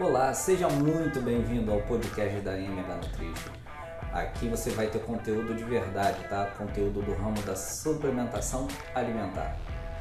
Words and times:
Olá, 0.00 0.32
seja 0.32 0.68
muito 0.70 1.20
bem-vindo 1.20 1.70
ao 1.70 1.80
podcast 1.82 2.40
da 2.40 2.58
MH 2.58 2.96
Nutrition. 2.96 3.52
Aqui 4.10 4.48
você 4.48 4.70
vai 4.70 4.86
ter 4.86 5.00
conteúdo 5.00 5.54
de 5.54 5.62
verdade, 5.64 6.18
tá? 6.30 6.46
Conteúdo 6.56 7.02
do 7.02 7.14
ramo 7.14 7.40
da 7.42 7.54
suplementação 7.54 8.66
alimentar. 8.94 9.54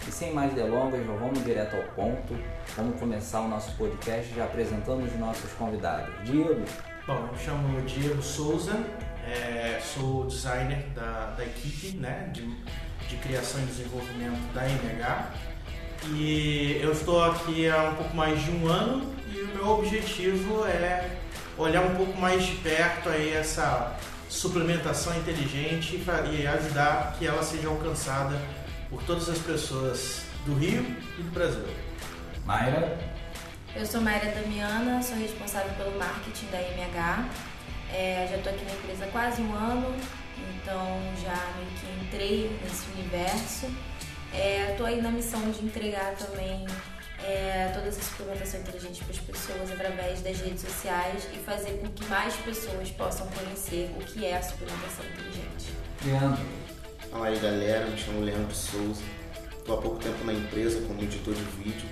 E 0.08 0.12
sem 0.12 0.34
mais 0.34 0.54
delongas, 0.54 1.06
já 1.06 1.14
vamos 1.14 1.44
direto 1.44 1.76
ao 1.76 1.84
ponto. 1.94 2.40
Vamos 2.78 3.00
começar 3.00 3.42
o 3.42 3.50
nosso 3.50 3.76
podcast 3.76 4.34
já 4.34 4.46
apresentando 4.46 5.04
os 5.04 5.14
nossos 5.20 5.52
convidados. 5.54 6.14
Diego. 6.24 6.64
Bom, 7.06 7.28
eu 7.30 7.38
chamo 7.38 7.82
Diego 7.82 8.22
Souza, 8.22 8.80
é, 9.28 9.78
sou 9.82 10.26
designer 10.26 10.88
da, 10.96 11.36
da 11.38 11.44
equipe 11.44 11.98
né, 11.98 12.30
de, 12.32 12.48
de 13.10 13.18
criação 13.18 13.62
e 13.62 13.66
desenvolvimento 13.66 14.54
da 14.54 14.64
MH. 14.64 15.32
E 16.14 16.80
eu 16.82 16.94
estou 16.94 17.24
aqui 17.24 17.70
há 17.70 17.90
um 17.90 17.96
pouco 17.96 18.16
mais 18.16 18.42
de 18.42 18.52
um 18.52 18.68
ano 18.68 19.21
meu 19.62 19.78
objetivo 19.78 20.66
é 20.66 21.18
olhar 21.56 21.84
um 21.84 21.94
pouco 21.94 22.20
mais 22.20 22.44
de 22.44 22.56
perto 22.56 23.10
aí 23.10 23.32
essa 23.32 23.96
suplementação 24.28 25.16
inteligente 25.16 26.04
e 26.34 26.48
ajudar 26.48 27.16
que 27.20 27.28
ela 27.28 27.44
seja 27.44 27.68
alcançada 27.68 28.36
por 28.90 29.04
todas 29.04 29.30
as 29.30 29.38
pessoas 29.38 30.24
do 30.46 30.56
Rio 30.56 30.84
e 31.20 31.22
do 31.22 31.32
Brasil. 31.32 31.68
Mayra. 32.44 32.98
Eu 33.76 33.86
sou 33.86 34.02
Mayra 34.02 34.32
Damiana, 34.32 35.04
sou 35.04 35.16
responsável 35.16 35.72
pelo 35.76 35.96
marketing 36.00 36.48
da 36.48 36.60
MH. 36.60 37.30
É, 37.94 38.28
já 38.32 38.38
estou 38.38 38.52
aqui 38.52 38.66
na 38.66 38.72
empresa 38.72 39.06
há 39.06 39.08
quase 39.10 39.44
um 39.44 39.54
ano, 39.54 39.96
então 40.56 41.00
já 41.22 41.52
meio 41.56 41.70
que 41.80 42.06
entrei 42.06 42.60
nesse 42.64 42.90
universo. 42.98 43.68
Estou 44.72 44.88
é, 44.88 44.90
aí 44.90 45.02
na 45.02 45.12
missão 45.12 45.52
de 45.52 45.64
entregar 45.64 46.16
também 46.16 46.66
é, 47.24 47.72
toda 47.74 47.88
essa 47.88 48.02
suplementação 48.02 48.60
inteligente 48.60 49.04
para 49.04 49.12
as 49.12 49.20
pessoas 49.20 49.72
através 49.72 50.22
das 50.22 50.40
redes 50.40 50.62
sociais 50.62 51.28
e 51.34 51.38
fazer 51.40 51.80
com 51.80 51.88
que 51.90 52.06
mais 52.06 52.36
pessoas 52.38 52.90
possam 52.92 53.28
conhecer 53.28 53.92
o 54.00 54.04
que 54.04 54.26
é 54.26 54.38
a 54.38 54.42
suplementação 54.42 55.06
inteligente. 55.06 55.74
Leandro. 56.06 56.42
Fala 57.12 57.28
aí 57.28 57.40
galera, 57.40 57.88
me 57.88 57.98
chamo 57.98 58.22
Leandro 58.22 58.56
Souza. 58.56 59.04
Estou 59.58 59.78
há 59.78 59.82
pouco 59.82 60.00
tempo 60.00 60.24
na 60.24 60.34
empresa 60.34 60.82
como 60.88 61.02
editor 61.02 61.34
de 61.34 61.44
vídeo 61.64 61.88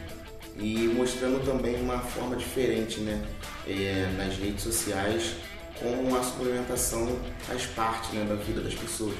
e 0.57 0.87
mostrando 0.87 1.43
também 1.45 1.75
uma 1.75 1.99
forma 1.99 2.35
diferente 2.35 2.99
né, 3.01 3.21
é, 3.67 4.11
nas 4.17 4.37
redes 4.37 4.63
sociais 4.63 5.35
como 5.79 6.15
a 6.17 6.23
suplementação 6.23 7.17
faz 7.39 7.65
parte 7.67 8.15
né, 8.15 8.25
da 8.25 8.35
vida 8.35 8.61
das 8.61 8.73
pessoas. 8.73 9.15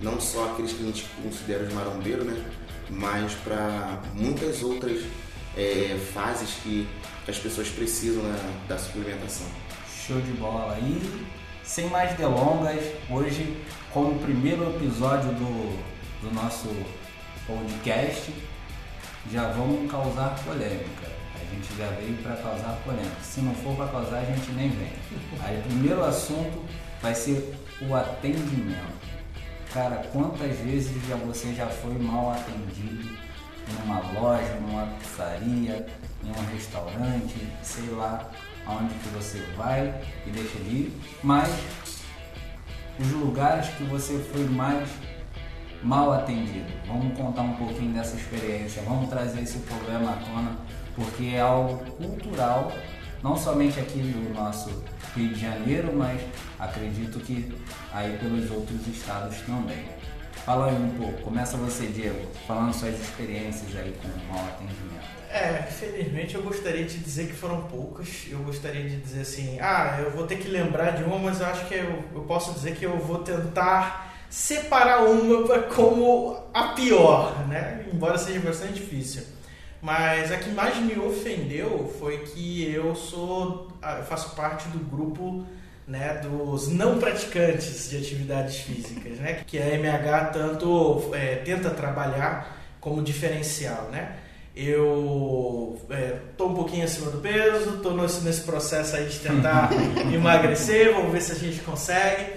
Não 0.00 0.20
só 0.20 0.52
aqueles 0.52 0.72
que 0.72 0.82
a 0.82 0.86
gente 0.86 1.06
considera 1.22 1.64
os 1.64 1.72
marombeiros, 1.72 2.26
né, 2.26 2.44
mas 2.90 3.32
para 3.34 4.02
muitas 4.14 4.62
outras 4.62 5.02
é, 5.56 5.98
fases 6.12 6.50
que 6.62 6.86
as 7.26 7.38
pessoas 7.38 7.68
precisam 7.68 8.22
né, 8.22 8.38
da 8.68 8.78
suplementação. 8.78 9.46
Show 10.06 10.20
de 10.20 10.32
bola! 10.32 10.78
E 10.78 11.26
sem 11.64 11.88
mais 11.90 12.16
delongas, 12.16 12.80
hoje, 13.10 13.56
como 13.92 14.18
primeiro 14.20 14.76
episódio 14.76 15.30
do, 15.32 15.78
do 16.22 16.34
nosso 16.34 16.68
podcast, 17.46 18.32
já 19.32 19.48
vamos 19.48 19.90
causar 19.90 20.38
polêmica. 20.44 21.16
A 21.34 21.54
gente 21.54 21.76
já 21.76 21.88
veio 21.90 22.16
para 22.22 22.36
causar 22.36 22.78
polêmica. 22.84 23.16
Se 23.22 23.40
não 23.40 23.54
for 23.54 23.74
para 23.76 23.88
causar, 23.88 24.18
a 24.18 24.24
gente 24.24 24.50
nem 24.52 24.68
vem. 24.70 24.92
Aí, 25.40 25.58
o 25.58 25.62
primeiro 25.62 26.04
assunto 26.04 26.62
vai 27.02 27.14
ser 27.14 27.54
o 27.82 27.94
atendimento. 27.94 29.06
Cara, 29.72 29.96
quantas 30.12 30.56
vezes 30.58 30.92
já 31.08 31.16
você 31.16 31.52
já 31.52 31.66
foi 31.66 31.94
mal 31.98 32.30
atendido 32.30 32.95
numa 33.68 34.00
loja, 34.12 34.54
numa 34.60 34.86
pizzaria, 34.98 35.86
em 36.24 36.30
um 36.30 36.54
restaurante, 36.54 37.48
sei 37.62 37.88
lá 37.90 38.30
aonde 38.66 38.94
que 38.94 39.08
você 39.10 39.38
vai 39.56 39.94
e 40.26 40.30
deixa 40.30 40.58
de 40.58 40.70
ir, 40.70 41.00
mas 41.22 41.48
os 42.98 43.10
lugares 43.12 43.68
que 43.68 43.84
você 43.84 44.18
foi 44.32 44.44
mais 44.44 44.88
mal 45.82 46.12
atendido. 46.12 46.66
Vamos 46.86 47.16
contar 47.16 47.42
um 47.42 47.54
pouquinho 47.54 47.92
dessa 47.92 48.16
experiência, 48.16 48.82
vamos 48.82 49.08
trazer 49.08 49.42
esse 49.42 49.58
problema 49.58 50.12
à 50.12 50.16
tona, 50.16 50.56
porque 50.94 51.34
é 51.34 51.40
algo 51.40 51.78
cultural, 51.92 52.72
não 53.22 53.36
somente 53.36 53.78
aqui 53.78 54.00
do 54.00 54.34
nosso 54.34 54.82
Rio 55.14 55.28
de 55.28 55.40
Janeiro, 55.40 55.94
mas 55.94 56.20
acredito 56.58 57.20
que 57.20 57.54
aí 57.92 58.18
pelos 58.18 58.50
outros 58.50 58.86
estados 58.88 59.36
também. 59.42 59.84
Fala 60.46 60.68
aí 60.68 60.76
um 60.76 60.90
pouco, 60.90 61.22
começa 61.22 61.56
você, 61.56 61.88
Diego, 61.88 62.24
falando 62.46 62.72
suas 62.72 62.94
experiências 63.00 63.74
aí 63.74 63.92
com 64.00 64.06
o 64.06 64.32
mau 64.32 64.46
atendimento. 64.46 65.04
É, 65.28 65.60
felizmente 65.64 66.36
eu 66.36 66.42
gostaria 66.44 66.84
de 66.84 66.98
dizer 66.98 67.26
que 67.26 67.32
foram 67.32 67.62
poucas. 67.62 68.28
Eu 68.30 68.38
gostaria 68.38 68.88
de 68.88 68.96
dizer 68.96 69.22
assim, 69.22 69.58
ah, 69.60 69.98
eu 70.00 70.12
vou 70.12 70.24
ter 70.24 70.36
que 70.36 70.46
lembrar 70.46 70.92
de 70.92 71.02
uma, 71.02 71.18
mas 71.18 71.40
eu 71.40 71.46
acho 71.48 71.66
que 71.66 71.74
eu, 71.74 72.04
eu 72.14 72.20
posso 72.28 72.52
dizer 72.52 72.76
que 72.76 72.84
eu 72.84 72.96
vou 72.96 73.24
tentar 73.24 74.14
separar 74.30 75.02
uma 75.02 75.62
como 75.64 76.40
a 76.54 76.68
pior, 76.68 77.44
né? 77.48 77.84
Embora 77.92 78.16
seja 78.16 78.38
bastante 78.38 78.74
difícil. 78.74 79.24
Mas 79.82 80.30
a 80.30 80.36
que 80.36 80.50
mais 80.50 80.76
me 80.76 80.96
ofendeu 80.96 81.92
foi 81.98 82.18
que 82.18 82.70
eu 82.70 82.94
sou, 82.94 83.66
ah, 83.82 83.96
eu 83.98 84.04
faço 84.04 84.36
parte 84.36 84.68
do 84.68 84.78
grupo 84.78 85.44
né, 85.86 86.20
dos 86.22 86.68
não 86.68 86.98
praticantes 86.98 87.88
de 87.88 87.98
atividades 87.98 88.56
físicas, 88.56 89.18
né, 89.18 89.44
que 89.46 89.58
a 89.58 89.66
MH 89.74 90.30
tanto 90.32 91.10
é, 91.14 91.36
tenta 91.36 91.70
trabalhar 91.70 92.56
como 92.80 93.02
diferencial, 93.02 93.88
né. 93.90 94.16
Eu 94.54 95.78
estou 95.82 96.48
é, 96.48 96.50
um 96.50 96.54
pouquinho 96.54 96.84
acima 96.84 97.10
do 97.10 97.18
peso, 97.18 97.76
estou 97.76 97.94
nesse, 97.94 98.24
nesse 98.24 98.40
processo 98.40 98.96
aí 98.96 99.04
de 99.04 99.18
tentar 99.18 99.68
emagrecer, 100.10 100.94
vamos 100.94 101.12
ver 101.12 101.20
se 101.20 101.32
a 101.32 101.34
gente 101.34 101.60
consegue. 101.60 102.32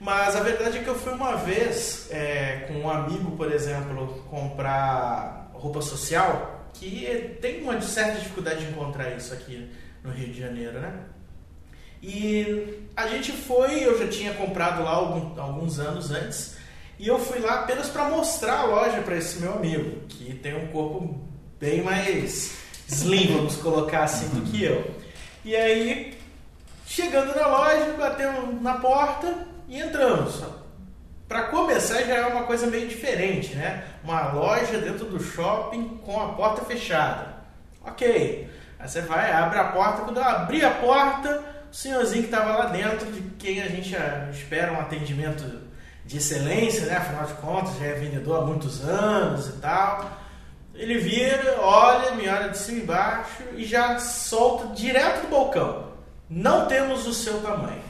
Mas 0.00 0.34
a 0.34 0.40
verdade 0.40 0.78
é 0.78 0.82
que 0.82 0.88
eu 0.88 0.96
fui 0.96 1.12
uma 1.12 1.36
vez 1.36 2.08
é, 2.10 2.64
com 2.66 2.74
um 2.80 2.90
amigo, 2.90 3.36
por 3.36 3.52
exemplo, 3.52 4.24
comprar 4.28 5.52
roupa 5.52 5.80
social, 5.80 6.70
que 6.72 7.36
tem 7.40 7.62
uma 7.62 7.80
certa 7.82 8.18
dificuldade 8.18 8.64
de 8.64 8.72
encontrar 8.72 9.10
isso 9.10 9.32
aqui 9.32 9.70
no 10.02 10.10
Rio 10.10 10.28
de 10.28 10.40
Janeiro, 10.40 10.80
né? 10.80 10.92
E 12.02 12.88
a 12.96 13.06
gente 13.08 13.32
foi, 13.32 13.84
eu 13.84 13.98
já 13.98 14.08
tinha 14.08 14.32
comprado 14.34 14.82
lá 14.82 14.92
algum, 14.92 15.40
alguns 15.40 15.78
anos 15.78 16.10
antes, 16.10 16.56
e 16.98 17.08
eu 17.08 17.18
fui 17.18 17.38
lá 17.38 17.60
apenas 17.60 17.88
para 17.88 18.04
mostrar 18.04 18.60
a 18.60 18.64
loja 18.64 19.00
para 19.02 19.16
esse 19.16 19.38
meu 19.40 19.54
amigo, 19.54 20.00
que 20.08 20.34
tem 20.34 20.56
um 20.56 20.68
corpo 20.68 21.20
bem 21.58 21.82
mais 21.82 22.58
slim, 22.88 23.34
vamos 23.34 23.56
colocar 23.56 24.04
assim, 24.04 24.28
do 24.28 24.42
que 24.42 24.64
eu. 24.64 24.94
E 25.44 25.54
aí, 25.56 26.18
chegando 26.86 27.34
na 27.34 27.46
loja, 27.46 27.94
batemos 27.98 28.60
na 28.62 28.74
porta 28.74 29.46
e 29.68 29.80
entramos. 29.80 30.42
Para 31.28 31.44
começar, 31.44 32.02
já 32.02 32.16
é 32.16 32.26
uma 32.26 32.42
coisa 32.42 32.66
meio 32.66 32.88
diferente, 32.88 33.54
né? 33.54 33.84
Uma 34.02 34.32
loja 34.32 34.78
dentro 34.78 35.06
do 35.06 35.22
shopping 35.22 36.00
com 36.04 36.20
a 36.20 36.32
porta 36.32 36.64
fechada. 36.64 37.36
Ok. 37.84 38.50
Aí 38.78 38.88
você 38.88 39.00
vai, 39.02 39.30
abre 39.30 39.58
a 39.58 39.64
porta. 39.64 40.02
Quando 40.02 40.16
eu 40.16 40.24
abri 40.24 40.64
a 40.64 40.70
porta, 40.72 41.44
o 41.70 41.74
senhorzinho 41.74 42.24
que 42.24 42.34
estava 42.34 42.56
lá 42.56 42.66
dentro, 42.66 43.10
de 43.12 43.20
quem 43.38 43.62
a 43.62 43.68
gente 43.68 43.94
espera 44.32 44.72
um 44.72 44.80
atendimento 44.80 45.44
de 46.04 46.16
excelência, 46.16 46.86
né? 46.86 46.96
Afinal 46.96 47.24
de 47.26 47.34
contas, 47.34 47.78
já 47.78 47.86
é 47.86 47.92
vendedor 47.92 48.42
há 48.42 48.46
muitos 48.46 48.82
anos 48.82 49.48
e 49.48 49.52
tal. 49.60 50.10
Ele 50.74 50.98
vira, 50.98 51.60
olha, 51.60 52.12
me 52.12 52.28
olha 52.28 52.48
de 52.48 52.58
cima 52.58 52.78
e 52.78 52.82
embaixo 52.82 53.42
e 53.56 53.64
já 53.64 53.98
solta 53.98 54.74
direto 54.74 55.22
do 55.22 55.28
balcão. 55.28 55.90
Não 56.28 56.66
temos 56.66 57.06
o 57.06 57.14
seu 57.14 57.40
tamanho. 57.40 57.82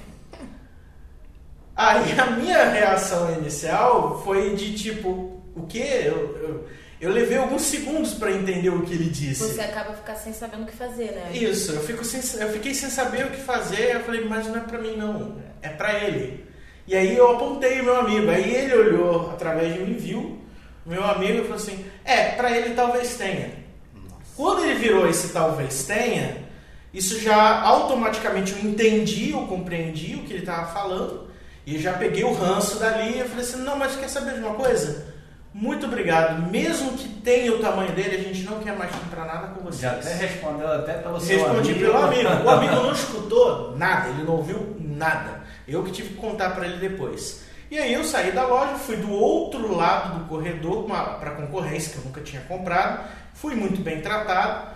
Aí 1.75 2.19
a 2.19 2.27
minha 2.27 2.69
reação 2.69 3.33
inicial 3.33 4.23
foi 4.23 4.55
de 4.55 4.75
tipo, 4.75 5.41
o 5.55 5.67
quê? 5.67 6.03
Eu, 6.05 6.37
eu, 6.43 6.69
eu 7.01 7.11
levei 7.11 7.39
alguns 7.39 7.63
segundos 7.63 8.13
para 8.13 8.31
entender 8.31 8.69
o 8.69 8.83
que 8.83 8.93
ele 8.93 9.09
disse. 9.09 9.43
Você 9.43 9.61
acaba 9.63 9.95
ficar 9.95 10.17
sem 10.17 10.35
saber 10.35 10.61
o 10.61 10.67
que 10.67 10.73
fazer, 10.73 11.13
né? 11.13 11.31
Isso, 11.33 11.73
eu, 11.73 11.81
fico 11.83 12.05
sem, 12.05 12.21
eu 12.41 12.53
fiquei 12.53 12.75
sem 12.75 12.91
saber 12.91 13.25
o 13.27 13.31
que 13.31 13.41
fazer. 13.41 13.97
Eu 13.97 14.01
falei, 14.01 14.25
mas 14.27 14.47
não 14.47 14.57
é 14.57 14.61
para 14.61 14.79
mim 14.79 14.97
não, 14.97 15.37
é 15.63 15.71
para 15.71 16.05
ele. 16.05 16.45
E 16.87 16.95
aí 16.95 17.17
eu 17.17 17.31
apontei 17.31 17.81
o 17.81 17.85
meu 17.85 18.01
amigo. 18.01 18.29
Aí 18.31 18.55
ele 18.55 18.75
olhou 18.75 19.31
através 19.31 19.73
de 19.73 19.81
um 19.81 19.87
envio. 19.87 20.41
Meu 20.85 21.03
amigo 21.03 21.43
falou 21.43 21.57
assim: 21.57 21.87
é, 22.05 22.33
para 22.33 22.55
ele 22.55 22.75
talvez 22.75 23.15
tenha. 23.15 23.51
Nossa. 23.95 24.17
Quando 24.37 24.65
ele 24.65 24.75
virou 24.75 25.09
esse 25.09 25.29
talvez 25.29 25.85
tenha, 25.85 26.37
isso 26.93 27.19
já 27.21 27.63
automaticamente 27.63 28.53
eu 28.53 28.59
entendi, 28.59 29.31
eu 29.31 29.47
compreendi 29.47 30.17
o 30.17 30.25
que 30.25 30.35
ele 30.35 30.41
estava 30.41 30.71
falando. 30.73 31.31
E 31.65 31.79
já 31.79 31.93
peguei 31.93 32.25
o 32.25 32.33
ranço 32.33 32.79
dali 32.79 33.21
e 33.21 33.25
falei 33.25 33.45
assim: 33.45 33.63
não, 33.63 33.79
mas 33.79 33.97
quer 33.97 34.09
saber 34.09 34.35
de 34.35 34.41
uma 34.41 34.55
coisa? 34.55 35.10
Muito 35.53 35.87
obrigado. 35.87 36.49
Mesmo 36.51 36.93
que 36.93 37.09
tenha 37.09 37.53
o 37.53 37.59
tamanho 37.59 37.93
dele, 37.93 38.17
a 38.17 38.23
gente 38.23 38.45
não 38.45 38.61
quer 38.61 38.77
mais 38.77 38.95
comprar 38.95 39.27
nada 39.27 39.49
com 39.49 39.63
vocês. 39.65 39.81
Já 39.81 39.93
até 39.93 40.15
respondeu 40.15 40.73
até 40.73 40.95
pelo 40.95 41.21
seu 41.21 41.39
Respondi 41.39 41.73
amigo. 41.73 41.87
pelo 41.87 42.03
amigo. 42.05 42.29
O 42.45 42.51
amigo 42.51 42.75
não 42.77 42.93
escutou 42.93 43.77
nada, 43.77 44.09
ele 44.11 44.23
não 44.23 44.35
ouviu 44.35 44.77
nada. 44.79 45.43
Eu 45.67 45.83
que 45.83 45.91
tive 45.91 46.11
que 46.11 46.15
contar 46.15 46.51
para 46.51 46.67
ele 46.67 46.77
depois. 46.77 47.43
E 47.71 47.79
aí 47.79 47.93
eu 47.93 48.05
saí 48.05 48.33
da 48.33 48.47
loja, 48.47 48.75
fui 48.75 48.97
do 48.97 49.11
outro 49.13 49.77
lado 49.77 50.19
do 50.19 50.25
corredor 50.27 50.85
para 50.85 51.31
concorrência, 51.33 51.93
que 51.93 51.99
eu 51.99 52.05
nunca 52.05 52.21
tinha 52.21 52.43
comprado. 52.43 53.09
Fui 53.35 53.55
muito 53.55 53.81
bem 53.81 54.01
tratado. 54.01 54.71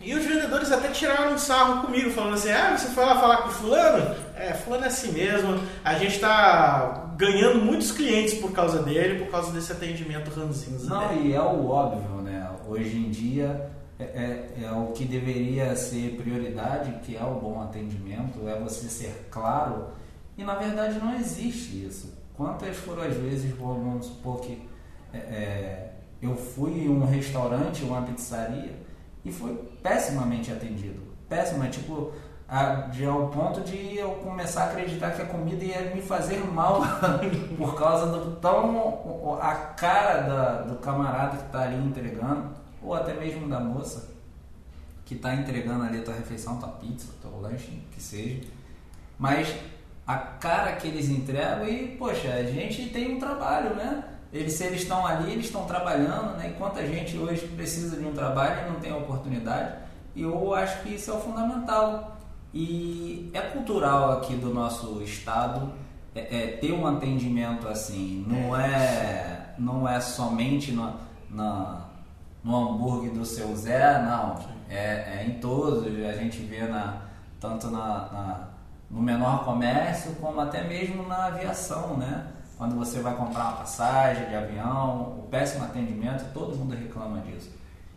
E 0.00 0.14
os 0.14 0.24
vendedores 0.24 0.70
até 0.70 0.88
tiraram 0.88 1.32
um 1.32 1.38
sarro 1.38 1.82
comigo, 1.82 2.10
falando 2.10 2.34
assim: 2.34 2.50
ah, 2.50 2.76
você 2.76 2.88
foi 2.88 3.04
lá 3.04 3.18
falar 3.18 3.38
com 3.38 3.48
o 3.48 3.52
fulano? 3.52 4.14
É, 4.36 4.52
fulano 4.52 4.84
é 4.84 4.88
assim 4.88 5.12
mesmo. 5.12 5.60
A 5.84 5.94
gente 5.94 6.16
está 6.16 7.03
ganhando 7.16 7.64
muitos 7.64 7.92
clientes 7.92 8.34
por 8.34 8.52
causa 8.52 8.82
dele, 8.82 9.24
por 9.24 9.30
causa 9.30 9.52
desse 9.52 9.72
atendimento 9.72 10.28
ranzinza. 10.30 10.88
Não, 10.88 11.08
dele. 11.08 11.28
e 11.28 11.34
é 11.34 11.40
o 11.40 11.68
óbvio, 11.68 12.22
né? 12.22 12.50
Hoje 12.66 12.96
em 12.96 13.10
dia 13.10 13.70
é, 13.98 14.04
é, 14.04 14.64
é, 14.64 14.72
o 14.72 14.92
que 14.92 15.04
deveria 15.04 15.74
ser 15.76 16.16
prioridade, 16.16 16.92
que 17.04 17.16
é 17.16 17.22
o 17.22 17.34
bom 17.34 17.62
atendimento, 17.62 18.48
é 18.48 18.58
você 18.58 18.88
ser 18.88 19.28
claro. 19.30 19.88
E 20.36 20.42
na 20.42 20.54
verdade 20.54 20.98
não 20.98 21.14
existe 21.14 21.86
isso. 21.86 22.12
Quantas 22.36 22.76
foram 22.76 23.02
as 23.02 23.14
vezes, 23.14 23.54
vamos 23.56 24.06
supor 24.06 24.40
que 24.40 24.68
é, 25.12 25.18
é, 25.18 25.92
eu 26.20 26.34
fui 26.34 26.72
em 26.72 26.88
um 26.88 27.04
restaurante, 27.04 27.84
uma 27.84 28.02
pizzaria, 28.02 28.74
e 29.24 29.30
foi 29.30 29.54
pessimamente 29.82 30.50
atendido. 30.50 31.00
Péssima, 31.28 31.68
tipo, 31.68 32.12
a, 32.48 32.74
de, 32.88 33.04
ao 33.04 33.28
ponto 33.28 33.60
de 33.60 33.96
eu 33.96 34.10
começar 34.16 34.64
a 34.64 34.66
acreditar 34.66 35.12
que 35.12 35.22
a 35.22 35.26
comida 35.26 35.64
ia 35.64 35.94
me 35.94 36.02
fazer 36.02 36.38
mal 36.44 36.82
por 37.56 37.74
causa 37.74 38.06
do 38.06 38.36
tão 38.36 39.38
a 39.40 39.54
cara 39.54 40.20
da, 40.22 40.62
do 40.62 40.76
camarada 40.76 41.38
que 41.38 41.46
está 41.46 41.62
ali 41.62 41.76
entregando, 41.76 42.50
ou 42.82 42.94
até 42.94 43.14
mesmo 43.14 43.48
da 43.48 43.60
moça 43.60 44.12
que 45.04 45.14
está 45.14 45.34
entregando 45.34 45.84
ali 45.84 45.98
a 45.98 46.02
tua 46.02 46.14
refeição, 46.14 46.58
tua 46.58 46.68
pizza, 46.68 47.08
teu 47.20 47.40
lanche, 47.40 47.82
que 47.92 48.02
seja. 48.02 48.42
Mas 49.18 49.54
a 50.06 50.16
cara 50.16 50.72
que 50.72 50.88
eles 50.88 51.08
entregam 51.08 51.66
e, 51.66 51.96
poxa, 51.96 52.32
a 52.32 52.42
gente 52.44 52.88
tem 52.90 53.14
um 53.14 53.18
trabalho, 53.18 53.74
né? 53.74 54.04
Eles, 54.32 54.54
se 54.54 54.64
eles 54.64 54.82
estão 54.82 55.06
ali, 55.06 55.32
eles 55.32 55.46
estão 55.46 55.64
trabalhando, 55.64 56.36
né? 56.36 56.52
Enquanto 56.54 56.78
a 56.78 56.86
gente 56.86 57.16
hoje 57.16 57.46
precisa 57.48 57.96
de 57.96 58.04
um 58.04 58.12
trabalho 58.12 58.66
e 58.66 58.70
não 58.70 58.80
tem 58.80 58.92
oportunidade, 58.92 59.76
eu 60.16 60.54
acho 60.54 60.82
que 60.82 60.94
isso 60.94 61.10
é 61.10 61.14
o 61.14 61.20
fundamental. 61.20 62.13
E 62.54 63.30
é 63.34 63.40
cultural 63.40 64.12
aqui 64.12 64.36
do 64.36 64.54
nosso 64.54 65.02
estado 65.02 65.72
é, 66.14 66.20
é, 66.20 66.46
ter 66.58 66.72
um 66.72 66.86
atendimento 66.86 67.66
assim, 67.66 68.24
não 68.28 68.56
é, 68.56 69.54
não 69.58 69.88
é 69.88 70.00
somente 70.00 70.70
no, 70.70 70.94
na, 71.28 71.88
no 72.44 72.56
hambúrguer 72.56 73.12
do 73.12 73.24
seu 73.24 73.54
Zé, 73.56 74.00
não. 74.00 74.38
É, 74.70 75.18
é 75.18 75.26
em 75.26 75.40
todos, 75.40 75.84
a 75.84 76.12
gente 76.12 76.38
vê 76.42 76.62
na, 76.62 77.02
tanto 77.40 77.66
na, 77.66 77.78
na, 78.12 78.48
no 78.88 79.02
menor 79.02 79.44
comércio 79.44 80.14
como 80.20 80.40
até 80.40 80.62
mesmo 80.62 81.06
na 81.08 81.26
aviação, 81.26 81.96
né? 81.96 82.28
quando 82.56 82.76
você 82.76 83.00
vai 83.00 83.16
comprar 83.16 83.42
uma 83.42 83.56
passagem 83.56 84.28
de 84.28 84.34
avião, 84.34 85.18
o 85.18 85.28
péssimo 85.28 85.64
atendimento, 85.64 86.32
todo 86.32 86.56
mundo 86.56 86.74
reclama 86.74 87.20
disso. 87.20 87.50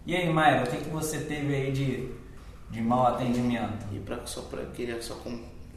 E 0.05 0.15
aí, 0.15 0.31
Maia, 0.31 0.63
o 0.63 0.67
que, 0.67 0.77
que 0.77 0.89
você 0.89 1.19
teve 1.19 1.53
aí 1.53 1.71
de, 1.71 2.11
de 2.69 2.81
mau 2.81 3.07
atendimento? 3.07 3.85
E 3.91 3.99
pra, 3.99 4.25
só 4.25 4.41
para 4.41 4.65
queria 4.65 5.01
só, 5.01 5.17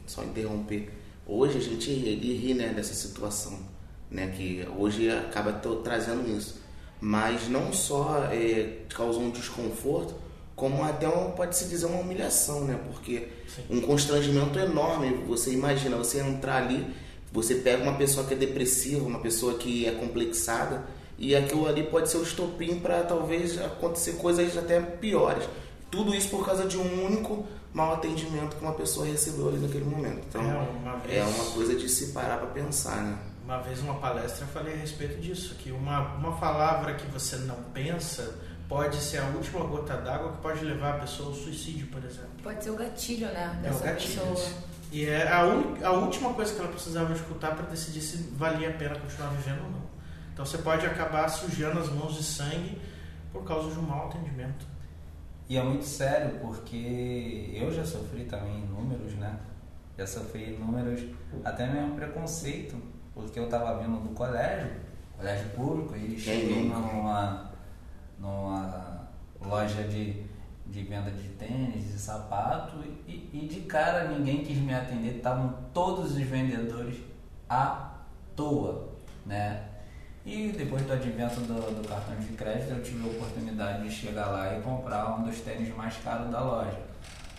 só 0.05 0.23
interromper, 0.23 0.91
hoje 1.25 1.57
a 1.57 1.61
gente 1.61 1.89
ele 1.89 2.35
ri 2.35 2.53
né, 2.53 2.69
dessa 2.69 2.93
situação, 2.93 3.59
né, 4.09 4.33
que 4.35 4.67
hoje 4.77 5.09
acaba 5.09 5.53
trazendo 5.83 6.29
isso, 6.29 6.61
mas 6.99 7.47
não 7.47 7.71
só 7.71 8.25
é, 8.31 8.79
causou 8.89 9.23
um 9.23 9.31
desconforto, 9.31 10.13
como 10.55 10.83
até 10.83 11.07
um, 11.07 11.31
pode 11.31 11.55
se 11.55 11.65
dizer 11.65 11.87
uma 11.87 12.01
humilhação, 12.01 12.65
né, 12.65 12.79
porque 12.85 13.29
Sim. 13.47 13.63
um 13.69 13.81
constrangimento 13.81 14.59
enorme, 14.59 15.23
você 15.25 15.51
imagina, 15.51 15.97
você 15.97 16.19
entrar 16.19 16.57
ali 16.57 16.85
você 17.31 17.55
pega 17.55 17.81
uma 17.81 17.93
pessoa 17.93 18.25
que 18.27 18.33
é 18.33 18.37
depressiva, 18.37 19.05
uma 19.05 19.19
pessoa 19.19 19.53
que 19.53 19.85
é 19.85 19.91
complexada, 19.91 20.83
e 21.17 21.35
aquilo 21.35 21.67
ali 21.67 21.83
pode 21.83 22.09
ser 22.09 22.17
o 22.17 22.23
estopim 22.23 22.79
para 22.79 23.03
talvez 23.03 23.59
acontecer 23.61 24.13
coisas 24.13 24.57
até 24.57 24.81
piores. 24.81 25.43
Tudo 25.91 26.15
isso 26.15 26.29
por 26.29 26.45
causa 26.45 26.65
de 26.65 26.77
um 26.77 27.05
único 27.05 27.45
mau 27.73 27.93
atendimento 27.93 28.55
que 28.55 28.63
uma 28.63 28.73
pessoa 28.73 29.05
recebeu 29.05 29.49
ali 29.49 29.59
naquele 29.59 29.85
momento. 29.85 30.25
Então, 30.29 30.41
é 30.41 30.55
uma, 30.55 30.97
vez, 30.97 31.17
é 31.17 31.23
uma 31.23 31.51
coisa 31.51 31.75
de 31.75 31.89
se 31.89 32.07
parar 32.07 32.37
para 32.37 32.47
pensar, 32.47 32.97
né? 33.03 33.17
Uma 33.43 33.59
vez, 33.59 33.79
uma 33.81 33.95
palestra, 33.95 34.45
eu 34.45 34.47
falei 34.47 34.73
a 34.73 34.77
respeito 34.77 35.19
disso, 35.19 35.55
que 35.55 35.71
uma, 35.71 36.15
uma 36.15 36.37
palavra 36.37 36.93
que 36.93 37.05
você 37.07 37.35
não 37.37 37.57
pensa 37.73 38.35
pode 38.69 38.95
ser 38.95 39.17
a 39.17 39.25
última 39.25 39.65
gota 39.65 39.97
d'água 39.97 40.31
que 40.31 40.37
pode 40.37 40.63
levar 40.63 40.95
a 40.95 40.99
pessoa 40.99 41.29
ao 41.29 41.35
suicídio, 41.35 41.87
por 41.87 42.01
exemplo. 42.01 42.29
Pode 42.41 42.63
ser 42.63 42.69
o 42.69 42.75
gatilho, 42.75 43.27
né? 43.27 43.61
É 43.65 43.69
o 43.69 43.79
gatilho. 43.79 44.21
Pessoa. 44.21 44.53
E 44.93 45.05
é 45.05 45.29
a, 45.29 45.45
un... 45.45 45.75
a 45.83 45.91
última 45.91 46.33
coisa 46.33 46.53
que 46.53 46.59
ela 46.59 46.69
precisava 46.69 47.13
escutar 47.13 47.55
para 47.55 47.65
decidir 47.65 48.01
se 48.01 48.17
valia 48.37 48.69
a 48.69 48.73
pena 48.73 48.97
continuar 48.97 49.31
vivendo 49.31 49.63
ou 49.65 49.71
não. 49.71 49.81
Então 50.33 50.45
você 50.45 50.57
pode 50.57 50.85
acabar 50.85 51.27
sujando 51.27 51.79
as 51.79 51.89
mãos 51.89 52.15
de 52.15 52.23
sangue 52.23 52.81
por 53.33 53.43
causa 53.43 53.71
de 53.71 53.79
um 53.79 53.83
mau 53.83 54.07
atendimento. 54.07 54.65
E 55.51 55.57
é 55.57 55.61
muito 55.61 55.83
sério 55.83 56.39
porque 56.39 57.51
eu 57.53 57.69
já 57.69 57.83
sofri 57.83 58.23
também 58.23 58.59
inúmeros, 58.59 59.15
né? 59.15 59.37
Já 59.97 60.07
sofri 60.07 60.53
inúmeros, 60.53 61.03
até 61.43 61.67
mesmo 61.67 61.93
preconceito, 61.93 62.77
porque 63.13 63.37
eu 63.37 63.43
estava 63.43 63.83
vindo 63.83 64.01
do 64.01 64.15
colégio, 64.15 64.71
colégio 65.17 65.49
público, 65.49 65.93
e 65.97 66.17
cheguei 66.17 66.69
numa, 66.69 67.51
numa 68.17 69.09
loja 69.41 69.83
de 69.83 70.23
de 70.67 70.83
venda 70.83 71.11
de 71.11 71.27
tênis 71.27 71.95
e 71.95 71.99
sapato 71.99 72.77
e, 73.05 73.29
e, 73.33 73.45
de 73.45 73.59
cara 73.63 74.07
ninguém 74.07 74.45
quis 74.45 74.57
me 74.57 74.73
atender, 74.73 75.17
estavam 75.17 75.53
todos 75.73 76.11
os 76.11 76.21
vendedores 76.21 76.95
à 77.49 77.91
toa, 78.37 78.93
né? 79.25 79.67
E 80.25 80.53
depois 80.55 80.83
do 80.83 80.93
advento 80.93 81.39
do, 81.41 81.81
do, 81.81 81.87
cartão 81.87 82.15
de 82.15 82.33
crédito 82.33 82.71
eu 82.71 82.83
tive 82.83 83.03
a 83.03 83.11
oportunidade 83.11 83.83
de 83.83 83.91
chegar 83.93 84.27
lá 84.27 84.55
e 84.55 84.61
comprar 84.61 85.19
um 85.19 85.23
dos 85.23 85.39
tênis 85.39 85.75
mais 85.75 85.97
caros 85.97 86.29
da 86.29 86.41
loja. 86.41 86.77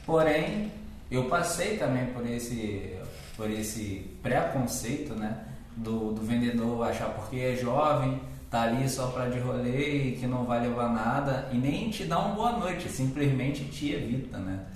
Porém, 0.05 0.73
eu 1.09 1.29
passei 1.29 1.77
também 1.77 2.07
por 2.07 2.27
esse, 2.27 2.99
por 3.37 3.49
esse 3.49 4.11
preconceito, 4.21 5.15
né? 5.15 5.47
Do, 5.77 6.13
do 6.13 6.23
vendedor 6.23 6.87
achar 6.87 7.11
porque 7.11 7.37
é 7.37 7.57
jovem, 7.57 8.21
tá 8.51 8.63
ali 8.63 8.87
só 8.89 9.07
para 9.07 9.31
de 9.31 9.39
rolê 9.39 10.09
e 10.09 10.17
que 10.17 10.27
não 10.27 10.45
vai 10.45 10.61
levar 10.61 10.93
nada 10.93 11.49
e 11.51 11.57
nem 11.57 11.89
te 11.89 12.05
dá 12.05 12.19
uma 12.19 12.35
boa 12.35 12.53
noite, 12.59 12.89
simplesmente 12.91 13.65
te 13.67 13.93
evita, 13.93 14.37
né? 14.39 14.67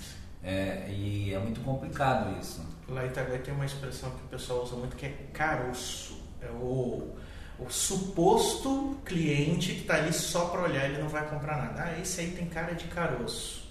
É, 0.42 0.88
e 0.90 1.34
é 1.34 1.38
muito 1.38 1.60
complicado 1.60 2.38
isso. 2.40 2.64
Lá 2.88 3.04
em 3.04 3.08
Itaguai 3.08 3.38
tem 3.38 3.52
uma 3.52 3.66
expressão 3.66 4.10
que 4.10 4.24
o 4.24 4.28
pessoal 4.28 4.62
usa 4.62 4.76
muito 4.76 4.96
que 4.96 5.06
é 5.06 5.14
caroço. 5.32 6.24
É 6.40 6.48
o, 6.50 7.16
o 7.58 7.70
suposto 7.70 8.98
cliente 9.04 9.72
que 9.72 9.80
está 9.80 9.96
ali 9.96 10.12
só 10.12 10.46
para 10.46 10.62
olhar, 10.62 10.84
ele 10.84 10.98
não 10.98 11.08
vai 11.08 11.26
comprar 11.28 11.56
nada. 11.56 11.84
Ah, 11.84 12.00
esse 12.00 12.20
aí 12.20 12.30
tem 12.32 12.46
cara 12.46 12.74
de 12.74 12.84
caroço. 12.84 13.66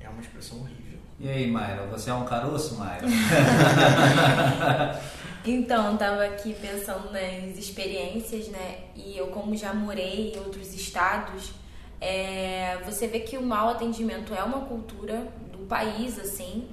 É 0.00 0.08
uma 0.08 0.20
expressão 0.20 0.60
horrível. 0.60 0.98
E 1.18 1.28
aí, 1.28 1.50
Mayra, 1.50 1.86
você 1.86 2.10
é 2.10 2.14
um 2.14 2.24
caroço, 2.24 2.76
Mayra? 2.76 3.06
Então, 5.48 5.94
estava 5.94 6.24
aqui 6.24 6.54
pensando 6.54 7.12
nas 7.12 7.56
experiências, 7.56 8.48
né? 8.48 8.78
E 8.96 9.16
eu, 9.16 9.28
como 9.28 9.56
já 9.56 9.72
morei 9.72 10.32
em 10.34 10.38
outros 10.38 10.74
estados, 10.74 11.52
é, 12.00 12.78
você 12.84 13.06
vê 13.06 13.20
que 13.20 13.38
o 13.38 13.42
mau 13.42 13.68
atendimento 13.68 14.34
é 14.34 14.42
uma 14.42 14.62
cultura 14.62 15.28
do 15.52 15.58
país, 15.66 16.18
assim, 16.18 16.66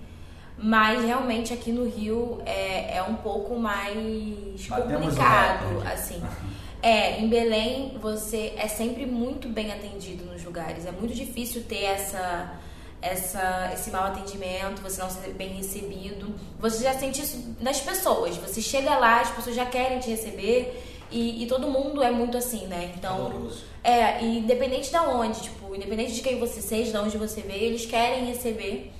mas 0.64 1.04
realmente 1.04 1.54
aqui 1.54 1.74
no 1.74 1.86
Rio 1.86 2.42
é, 2.46 2.96
é 2.98 3.04
um 3.04 3.16
pouco 3.16 3.60
mais 3.60 3.98
Batemos 4.70 5.08
complicado, 5.08 5.84
assim. 5.86 6.24
É, 6.82 7.20
em 7.20 7.28
Belém 7.28 7.98
você 8.02 8.54
é 8.56 8.70
sempre 8.70 9.06
muito 9.06 9.50
bem 9.50 9.74
atendido 9.74 10.24
nos 10.24 10.42
lugares. 10.44 10.86
É 10.86 10.92
muito 10.92 11.14
difícil 11.14 11.64
ter 11.64 11.84
essa 11.84 12.58
essa, 13.02 13.72
esse 13.74 13.92
mau 13.92 14.06
atendimento, 14.06 14.82
você 14.82 15.02
não 15.02 15.10
ser 15.10 15.34
bem 15.34 15.50
recebido. 15.50 16.34
Você 16.62 16.82
já 16.82 16.94
sente 16.94 17.22
isso 17.22 17.56
nas 17.60 17.82
pessoas. 17.82 18.38
Você 18.38 18.62
chega 18.62 18.98
lá, 18.98 19.20
as 19.20 19.32
pessoas 19.32 19.58
já 19.58 19.66
querem 19.66 20.00
te 20.00 20.10
receber 20.10 20.82
e, 21.12 21.44
e 21.44 21.48
todo 21.48 21.68
mundo 21.68 22.02
é 22.02 22.10
muito 22.10 22.38
assim, 22.38 22.66
né? 22.68 22.94
Então, 22.98 23.28
Amoroso. 23.28 23.66
é, 23.84 24.24
independente 24.24 24.90
de 24.90 24.98
onde, 24.98 25.42
tipo, 25.42 25.76
independente 25.76 26.14
de 26.14 26.22
quem 26.22 26.40
você 26.40 26.62
seja, 26.62 26.92
de 26.92 26.98
onde 26.98 27.18
você 27.18 27.42
veio, 27.42 27.64
eles 27.64 27.86
querem 27.86 28.26
receber. 28.26 28.94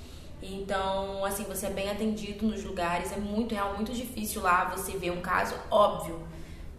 Então, 0.46 1.24
assim, 1.24 1.44
você 1.44 1.66
é 1.66 1.70
bem 1.70 1.90
atendido 1.90 2.46
nos 2.46 2.62
lugares, 2.62 3.10
é 3.12 3.16
muito 3.16 3.54
real, 3.54 3.74
muito 3.74 3.92
difícil 3.94 4.42
lá 4.42 4.66
você 4.66 4.92
ver 4.98 5.10
um 5.10 5.22
caso 5.22 5.54
óbvio. 5.70 6.20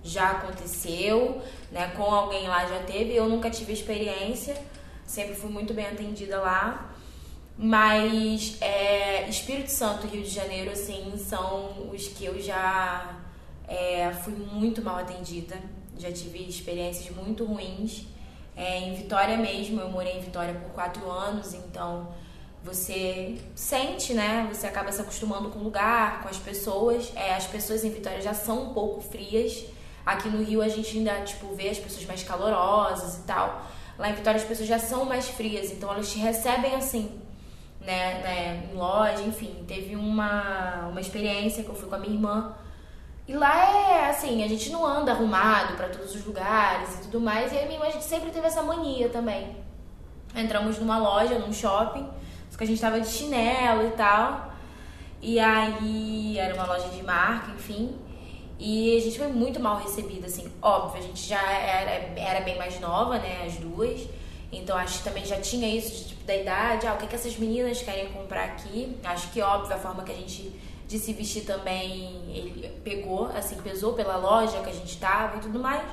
Já 0.04 0.32
aconteceu, 0.32 1.42
né? 1.72 1.88
Com 1.98 2.04
alguém 2.04 2.48
lá 2.48 2.68
já 2.68 2.84
teve, 2.84 3.16
eu 3.16 3.28
nunca 3.28 3.50
tive 3.50 3.74
experiência, 3.74 4.56
sempre 5.04 5.34
fui 5.34 5.50
muito 5.50 5.74
bem 5.74 5.88
atendida 5.88 6.40
lá. 6.40 6.94
Mas 7.58 8.58
é, 8.62 9.28
Espírito 9.28 9.72
Santo 9.72 10.06
e 10.06 10.10
Rio 10.10 10.24
de 10.24 10.30
Janeiro, 10.30 10.70
assim, 10.70 11.18
são 11.18 11.90
os 11.92 12.08
que 12.10 12.26
eu 12.26 12.40
já 12.40 13.18
é, 13.68 14.12
fui 14.12 14.34
muito 14.34 14.84
mal 14.84 14.98
atendida. 14.98 15.58
Já 15.98 16.12
tive 16.12 16.48
experiências 16.48 17.16
muito 17.16 17.46
ruins. 17.46 18.06
É, 18.56 18.78
em 18.80 18.94
Vitória 18.94 19.38
mesmo, 19.38 19.82
eu 19.82 19.90
morei 19.90 20.18
em 20.18 20.22
Vitória 20.22 20.54
por 20.54 20.72
quatro 20.72 21.10
anos, 21.10 21.54
então 21.54 22.14
você 22.66 23.38
sente, 23.54 24.14
né? 24.14 24.50
Você 24.52 24.66
acaba 24.66 24.92
se 24.92 25.00
acostumando 25.00 25.50
com 25.50 25.60
o 25.60 25.64
lugar, 25.64 26.24
com 26.24 26.30
as 26.30 26.38
pessoas. 26.38 27.14
É, 27.16 27.36
as 27.36 27.46
pessoas 27.46 27.84
em 27.84 27.92
Vitória 27.92 28.22
já 28.22 28.34
são 28.34 28.64
um 28.64 28.74
pouco 28.74 29.02
frias. 29.02 29.66
Aqui 30.04 30.30
no 30.30 30.44
Rio 30.44 30.64
a 30.64 30.68
gente 30.68 30.98
ainda, 30.98 31.22
tipo, 31.22 31.54
vê 31.54 31.70
as 31.70 31.78
pessoas 31.78 32.06
mais 32.06 32.24
calorosas 32.24 33.20
e 33.20 33.22
tal. 33.22 33.62
Lá 34.00 34.10
em 34.10 34.14
Vitória 34.14 34.42
as 34.42 34.48
pessoas 34.48 34.68
já 34.68 34.80
são 34.80 35.06
mais 35.06 35.30
frias, 35.30 35.72
então 35.72 35.92
elas 35.92 36.12
te 36.12 36.18
recebem 36.18 36.76
assim, 36.76 37.22
né, 37.80 38.22
né, 38.22 38.70
em 38.72 38.76
loja, 38.76 39.22
enfim, 39.22 39.64
teve 39.68 39.96
uma, 39.96 40.88
uma 40.90 41.00
experiência 41.00 41.64
que 41.64 41.70
eu 41.70 41.76
fui 41.76 41.88
com 41.88 41.96
a 41.96 42.00
minha 42.00 42.14
irmã. 42.14 42.56
E 43.28 43.34
lá 43.34 43.72
é 43.72 44.10
assim, 44.10 44.44
a 44.44 44.48
gente 44.48 44.70
não 44.70 44.86
anda 44.86 45.12
arrumado 45.12 45.76
para 45.76 45.88
todos 45.90 46.14
os 46.14 46.26
lugares 46.26 46.96
e 46.96 47.02
tudo 47.04 47.22
mais, 47.22 47.54
e 47.54 47.58
aí 47.58 47.66
minha 47.66 47.78
irmã 47.78 47.88
a 47.88 47.92
gente 47.92 48.06
sempre 48.06 48.32
teve 48.32 48.46
essa 48.46 48.62
mania 48.62 49.08
também. 49.10 49.56
Entramos 50.36 50.78
numa 50.78 50.98
loja, 50.98 51.40
num 51.40 51.54
shopping, 51.54 52.08
só 52.56 52.58
que 52.58 52.64
a 52.64 52.68
gente 52.68 52.80
tava 52.80 53.02
de 53.02 53.10
chinelo 53.10 53.86
e 53.86 53.92
tal. 53.92 54.54
E 55.22 55.38
aí 55.42 56.38
era 56.38 56.56
uma 56.56 56.66
loja 56.66 56.88
de 56.88 57.04
marca, 57.04 57.52
enfim. 57.52 57.94
E 58.58 58.96
a 58.98 59.02
gente 59.02 59.18
foi 59.18 59.28
muito 59.28 59.60
mal 59.60 59.78
recebida, 59.78 60.28
assim, 60.28 60.50
óbvio, 60.62 61.04
a 61.04 61.06
gente 61.06 61.28
já 61.28 61.42
era, 61.52 61.92
era 62.18 62.40
bem 62.46 62.58
mais 62.58 62.80
nova, 62.80 63.18
né, 63.18 63.44
as 63.46 63.56
duas. 63.56 64.08
Então 64.54 64.78
acho 64.78 65.00
que 65.00 65.04
também 65.04 65.26
já 65.26 65.38
tinha 65.42 65.68
isso 65.68 66.08
tipo, 66.08 66.24
da 66.24 66.34
idade, 66.34 66.88
ah, 66.88 66.94
o 66.94 66.98
que, 66.98 67.08
que 67.08 67.16
essas 67.16 67.36
meninas 67.36 67.82
querem 67.82 68.08
comprar 68.14 68.46
aqui. 68.46 68.98
Acho 69.04 69.30
que 69.32 69.42
óbvio 69.42 69.76
a 69.76 69.78
forma 69.78 70.04
que 70.04 70.14
a 70.14 70.16
gente 70.16 70.54
de 70.88 70.98
se 70.98 71.12
vestir 71.12 71.44
também 71.44 72.22
ele 72.34 72.70
pegou, 72.86 73.26
assim, 73.36 73.58
pesou 73.58 73.94
pela 73.94 74.16
loja 74.16 74.62
que 74.62 74.70
a 74.70 74.74
gente 74.74 74.98
tava 74.98 75.38
e 75.38 75.40
tudo 75.42 75.60
mais. 75.60 75.84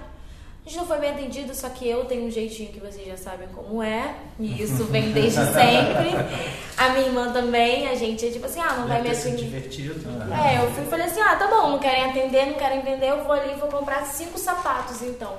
A 0.64 0.68
gente 0.68 0.78
não 0.78 0.86
foi 0.86 0.98
bem 0.98 1.10
atendido, 1.10 1.52
só 1.56 1.68
que 1.68 1.88
eu 1.88 2.04
tenho 2.04 2.24
um 2.24 2.30
jeitinho 2.30 2.70
que 2.72 2.78
vocês 2.78 3.04
já 3.04 3.16
sabem 3.16 3.48
como 3.48 3.82
é. 3.82 4.14
E 4.38 4.62
isso 4.62 4.84
vem 4.84 5.10
desde 5.10 5.40
sempre. 5.46 6.10
A 6.76 6.90
minha 6.90 7.06
irmã 7.06 7.32
também, 7.32 7.88
a 7.88 7.96
gente 7.96 8.24
é 8.24 8.30
tipo 8.30 8.46
assim, 8.46 8.60
ah, 8.60 8.76
não 8.78 8.86
vai 8.86 9.02
me 9.02 9.10
atender. 9.10 9.36
divertido. 9.36 10.08
É, 10.32 10.64
eu 10.64 10.70
fui 10.70 10.84
e 10.84 10.86
falei 10.86 11.06
assim, 11.06 11.20
ah, 11.20 11.34
tá 11.34 11.48
bom, 11.48 11.70
não 11.70 11.78
querem 11.80 12.04
atender, 12.04 12.46
não 12.46 12.54
querem 12.54 12.80
vender, 12.80 13.10
eu 13.10 13.24
vou 13.24 13.32
ali 13.32 13.52
e 13.52 13.56
vou 13.56 13.68
comprar 13.68 14.06
cinco 14.06 14.38
sapatos 14.38 15.02
então. 15.02 15.36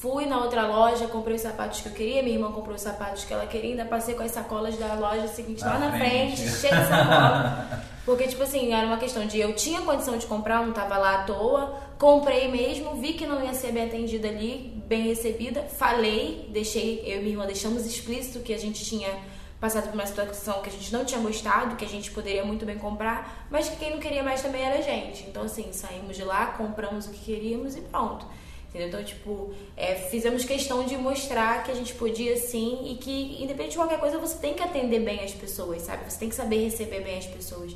Fui 0.00 0.26
na 0.26 0.38
outra 0.38 0.66
loja, 0.66 1.06
comprei 1.06 1.36
os 1.36 1.42
sapatos 1.42 1.80
que 1.80 1.88
eu 1.88 1.92
queria, 1.92 2.22
minha 2.22 2.34
irmã 2.34 2.52
comprou 2.52 2.74
os 2.74 2.82
sapatos 2.82 3.24
que 3.24 3.32
ela 3.32 3.46
queria, 3.46 3.70
ainda 3.70 3.84
passei 3.86 4.14
com 4.14 4.22
as 4.22 4.30
sacolas 4.30 4.76
da 4.76 4.94
loja 4.94 5.26
seguinte 5.26 5.64
lá 5.64 5.78
na 5.78 5.90
frente, 5.92 6.36
frente 6.36 6.50
cheia 6.60 6.76
de 6.76 6.88
sacola. 6.88 7.82
Porque, 8.04 8.28
tipo 8.28 8.42
assim, 8.42 8.72
era 8.72 8.86
uma 8.86 8.98
questão 8.98 9.26
de 9.26 9.40
eu 9.40 9.54
tinha 9.54 9.80
condição 9.80 10.18
de 10.18 10.26
comprar, 10.26 10.64
não 10.64 10.72
tava 10.72 10.98
lá 10.98 11.22
à 11.22 11.24
toa, 11.24 11.80
comprei 11.98 12.48
mesmo, 12.48 12.94
vi 12.96 13.14
que 13.14 13.26
não 13.26 13.42
ia 13.42 13.54
ser 13.54 13.72
bem 13.72 13.86
atendida 13.86 14.28
ali, 14.28 14.80
bem 14.86 15.02
recebida, 15.02 15.62
falei, 15.62 16.46
deixei, 16.52 17.02
eu 17.06 17.16
e 17.16 17.20
minha 17.20 17.30
irmã 17.30 17.46
deixamos 17.46 17.86
explícito 17.86 18.40
que 18.40 18.52
a 18.52 18.58
gente 18.58 18.84
tinha 18.84 19.08
passado 19.58 19.84
por 19.84 19.94
uma 19.94 20.06
situação 20.06 20.60
que 20.60 20.68
a 20.68 20.72
gente 20.72 20.92
não 20.92 21.06
tinha 21.06 21.20
gostado, 21.20 21.74
que 21.74 21.84
a 21.84 21.88
gente 21.88 22.10
poderia 22.10 22.44
muito 22.44 22.66
bem 22.66 22.78
comprar, 22.78 23.46
mas 23.50 23.68
que 23.68 23.76
quem 23.76 23.90
não 23.90 23.98
queria 23.98 24.22
mais 24.22 24.42
também 24.42 24.62
era 24.62 24.78
a 24.78 24.82
gente. 24.82 25.24
Então, 25.24 25.42
assim, 25.42 25.72
saímos 25.72 26.16
de 26.16 26.22
lá, 26.22 26.46
compramos 26.48 27.06
o 27.06 27.10
que 27.10 27.24
queríamos 27.24 27.76
e 27.76 27.80
pronto. 27.80 28.26
Entendeu? 28.76 28.88
Então, 28.88 29.04
tipo, 29.04 29.54
é, 29.74 29.94
fizemos 29.94 30.44
questão 30.44 30.84
de 30.84 30.98
mostrar 30.98 31.64
que 31.64 31.70
a 31.70 31.74
gente 31.74 31.94
podia 31.94 32.36
sim 32.36 32.92
e 32.92 32.96
que, 32.96 33.42
independente 33.42 33.70
de 33.70 33.76
qualquer 33.78 33.98
coisa, 33.98 34.18
você 34.18 34.36
tem 34.36 34.52
que 34.52 34.62
atender 34.62 35.00
bem 35.00 35.20
as 35.20 35.32
pessoas, 35.32 35.80
sabe? 35.82 36.10
Você 36.10 36.18
tem 36.18 36.28
que 36.28 36.34
saber 36.34 36.62
receber 36.62 37.00
bem 37.00 37.16
as 37.16 37.26
pessoas. 37.26 37.74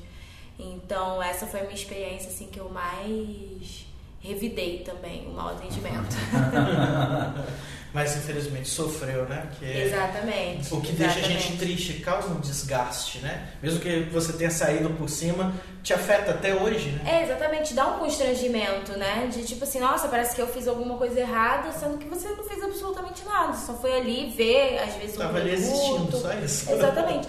Então, 0.58 1.22
essa 1.22 1.46
foi 1.46 1.60
a 1.60 1.62
minha 1.62 1.74
experiência, 1.74 2.28
assim, 2.28 2.48
que 2.48 2.60
eu 2.60 2.68
mais 2.68 3.86
revidei 4.20 4.80
também, 4.80 5.26
o 5.26 5.30
mau 5.32 5.48
atendimento. 5.48 6.16
Mas 7.92 8.16
infelizmente 8.16 8.68
sofreu, 8.68 9.24
né? 9.24 9.48
Que 9.58 9.64
exatamente. 9.64 10.72
O 10.72 10.80
que 10.80 10.92
exatamente. 10.92 10.96
deixa 10.96 11.18
a 11.18 11.22
gente 11.22 11.58
triste, 11.58 11.94
causa 11.94 12.28
um 12.28 12.38
desgaste, 12.38 13.18
né? 13.18 13.48
Mesmo 13.60 13.80
que 13.80 14.02
você 14.12 14.32
tenha 14.32 14.50
saído 14.50 14.90
por 14.90 15.08
cima, 15.08 15.52
te 15.82 15.92
afeta 15.92 16.30
até 16.30 16.54
hoje, 16.54 16.90
né? 16.90 17.18
É, 17.18 17.24
exatamente, 17.24 17.74
dá 17.74 17.88
um 17.88 17.98
constrangimento, 17.98 18.92
né? 18.96 19.28
De 19.32 19.44
tipo 19.44 19.64
assim, 19.64 19.80
nossa, 19.80 20.06
parece 20.06 20.36
que 20.36 20.40
eu 20.40 20.46
fiz 20.46 20.68
alguma 20.68 20.96
coisa 20.96 21.18
errada, 21.18 21.72
sendo 21.72 21.98
que 21.98 22.06
você 22.06 22.28
não 22.28 22.44
fez 22.44 22.62
absolutamente 22.62 23.24
nada. 23.24 23.54
Só 23.54 23.74
foi 23.74 23.92
ali 23.98 24.30
ver, 24.36 24.78
às 24.78 24.94
vezes, 24.94 25.16
um 25.16 25.20
Tava 25.20 25.38
ali 25.38 25.54
assistindo, 25.54 26.16
só 26.16 26.32
isso. 26.34 26.70
Exatamente. 26.70 27.26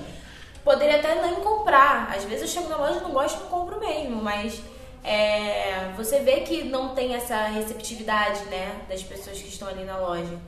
Poderia 0.63 0.97
até 0.97 1.19
nem 1.23 1.35
comprar. 1.35 2.13
Às 2.15 2.23
vezes 2.25 2.41
eu 2.41 2.47
chego 2.47 2.69
na 2.69 2.77
loja 2.77 2.99
e 2.99 3.01
não 3.01 3.11
gosto, 3.11 3.39
não 3.39 3.47
compro 3.47 3.79
mesmo, 3.79 4.21
mas 4.21 4.61
é, 5.03 5.91
você 5.95 6.19
vê 6.19 6.41
que 6.41 6.63
não 6.63 6.93
tem 6.95 7.15
essa 7.15 7.47
receptividade, 7.47 8.45
né, 8.45 8.81
das 8.87 9.03
pessoas 9.03 9.41
que 9.41 9.49
estão 9.49 9.67
ali 9.67 9.83
na 9.83 9.97
loja. 9.97 10.39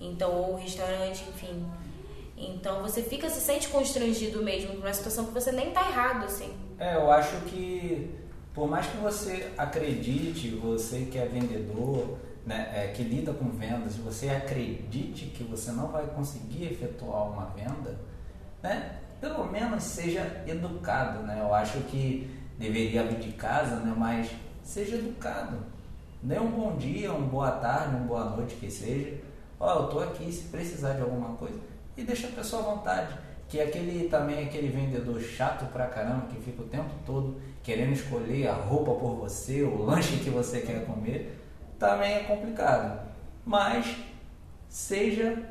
Então, 0.00 0.32
ou 0.32 0.56
restaurante, 0.56 1.24
enfim. 1.28 1.64
Então 2.36 2.82
você 2.82 3.02
fica, 3.02 3.30
se 3.30 3.40
sente 3.40 3.68
constrangido 3.68 4.42
mesmo 4.42 4.74
numa 4.74 4.92
situação 4.92 5.26
que 5.26 5.32
você 5.32 5.52
nem 5.52 5.70
tá 5.70 5.88
errado, 5.88 6.24
assim. 6.24 6.52
É, 6.78 6.96
eu 6.96 7.10
acho 7.10 7.36
que 7.42 8.10
por 8.52 8.68
mais 8.68 8.86
que 8.86 8.96
você 8.98 9.50
acredite, 9.56 10.50
você 10.50 11.06
que 11.10 11.18
é 11.18 11.26
vendedor, 11.26 12.18
né, 12.44 12.70
é, 12.74 12.88
que 12.88 13.02
lida 13.02 13.32
com 13.32 13.48
vendas, 13.50 13.96
você 13.96 14.28
acredite 14.28 15.26
que 15.26 15.44
você 15.44 15.70
não 15.72 15.88
vai 15.88 16.06
conseguir 16.06 16.64
efetuar 16.64 17.30
uma 17.30 17.46
venda, 17.46 17.98
né, 18.62 18.98
pelo 19.20 19.46
menos 19.46 19.84
seja 19.84 20.42
educado, 20.46 21.22
né? 21.22 21.38
Eu 21.40 21.54
acho 21.54 21.78
que 21.82 22.28
deveria 22.58 23.04
vir 23.04 23.18
de 23.18 23.32
casa, 23.32 23.76
né? 23.76 23.94
Mas 23.96 24.30
seja 24.62 24.96
educado. 24.96 25.58
Dê 26.22 26.38
um 26.38 26.50
bom 26.50 26.76
dia, 26.76 27.12
uma 27.12 27.26
boa 27.26 27.50
tarde, 27.52 27.96
uma 27.96 28.06
boa 28.06 28.24
noite 28.36 28.54
que 28.56 28.70
seja. 28.70 29.18
Ó, 29.58 29.66
oh, 29.66 29.82
eu 29.82 29.88
tô 29.88 29.98
aqui 30.00 30.32
se 30.32 30.44
precisar 30.44 30.94
de 30.94 31.02
alguma 31.02 31.36
coisa. 31.36 31.58
E 31.96 32.02
deixa 32.02 32.28
a 32.28 32.30
pessoa 32.30 32.62
à 32.62 32.74
vontade. 32.74 33.14
Que 33.48 33.60
aquele 33.60 34.08
também 34.08 34.44
aquele 34.44 34.68
vendedor 34.68 35.20
chato 35.20 35.70
pra 35.72 35.86
caramba 35.86 36.26
que 36.28 36.40
fica 36.40 36.62
o 36.62 36.66
tempo 36.66 36.90
todo 37.04 37.40
querendo 37.62 37.92
escolher 37.92 38.48
a 38.48 38.54
roupa 38.54 38.92
por 38.94 39.16
você, 39.16 39.62
o 39.62 39.82
lanche 39.82 40.16
que 40.18 40.30
você 40.30 40.60
quer 40.60 40.84
comer, 40.84 41.38
também 41.78 42.14
é 42.14 42.20
complicado. 42.20 43.08
Mas 43.44 43.96
seja 44.68 45.42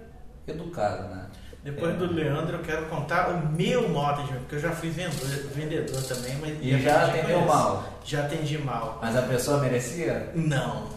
educado, 0.48 1.13
né? 1.13 1.27
Depois 1.63 1.94
é. 1.94 1.98
do 1.98 2.12
Leandro, 2.12 2.58
eu 2.58 2.63
quero 2.63 2.88
contar 2.88 3.30
o 3.30 3.48
meu 3.51 3.88
modo 3.88 4.24
de 4.24 4.34
porque 4.39 4.56
eu 4.56 4.60
já 4.60 4.72
fui 4.72 4.89
vendedor, 4.89 5.30
vendedor 5.53 6.03
também, 6.03 6.36
mas. 6.38 6.58
E 6.60 6.80
já 6.82 7.06
atendeu 7.06 7.41
mal? 7.41 8.00
Já 8.03 8.25
atendi 8.25 8.58
mal. 8.58 9.00
Mas 9.01 9.15
a 9.15 9.22
pessoa 9.22 9.60
merecia? 9.60 10.32
Não. 10.34 10.89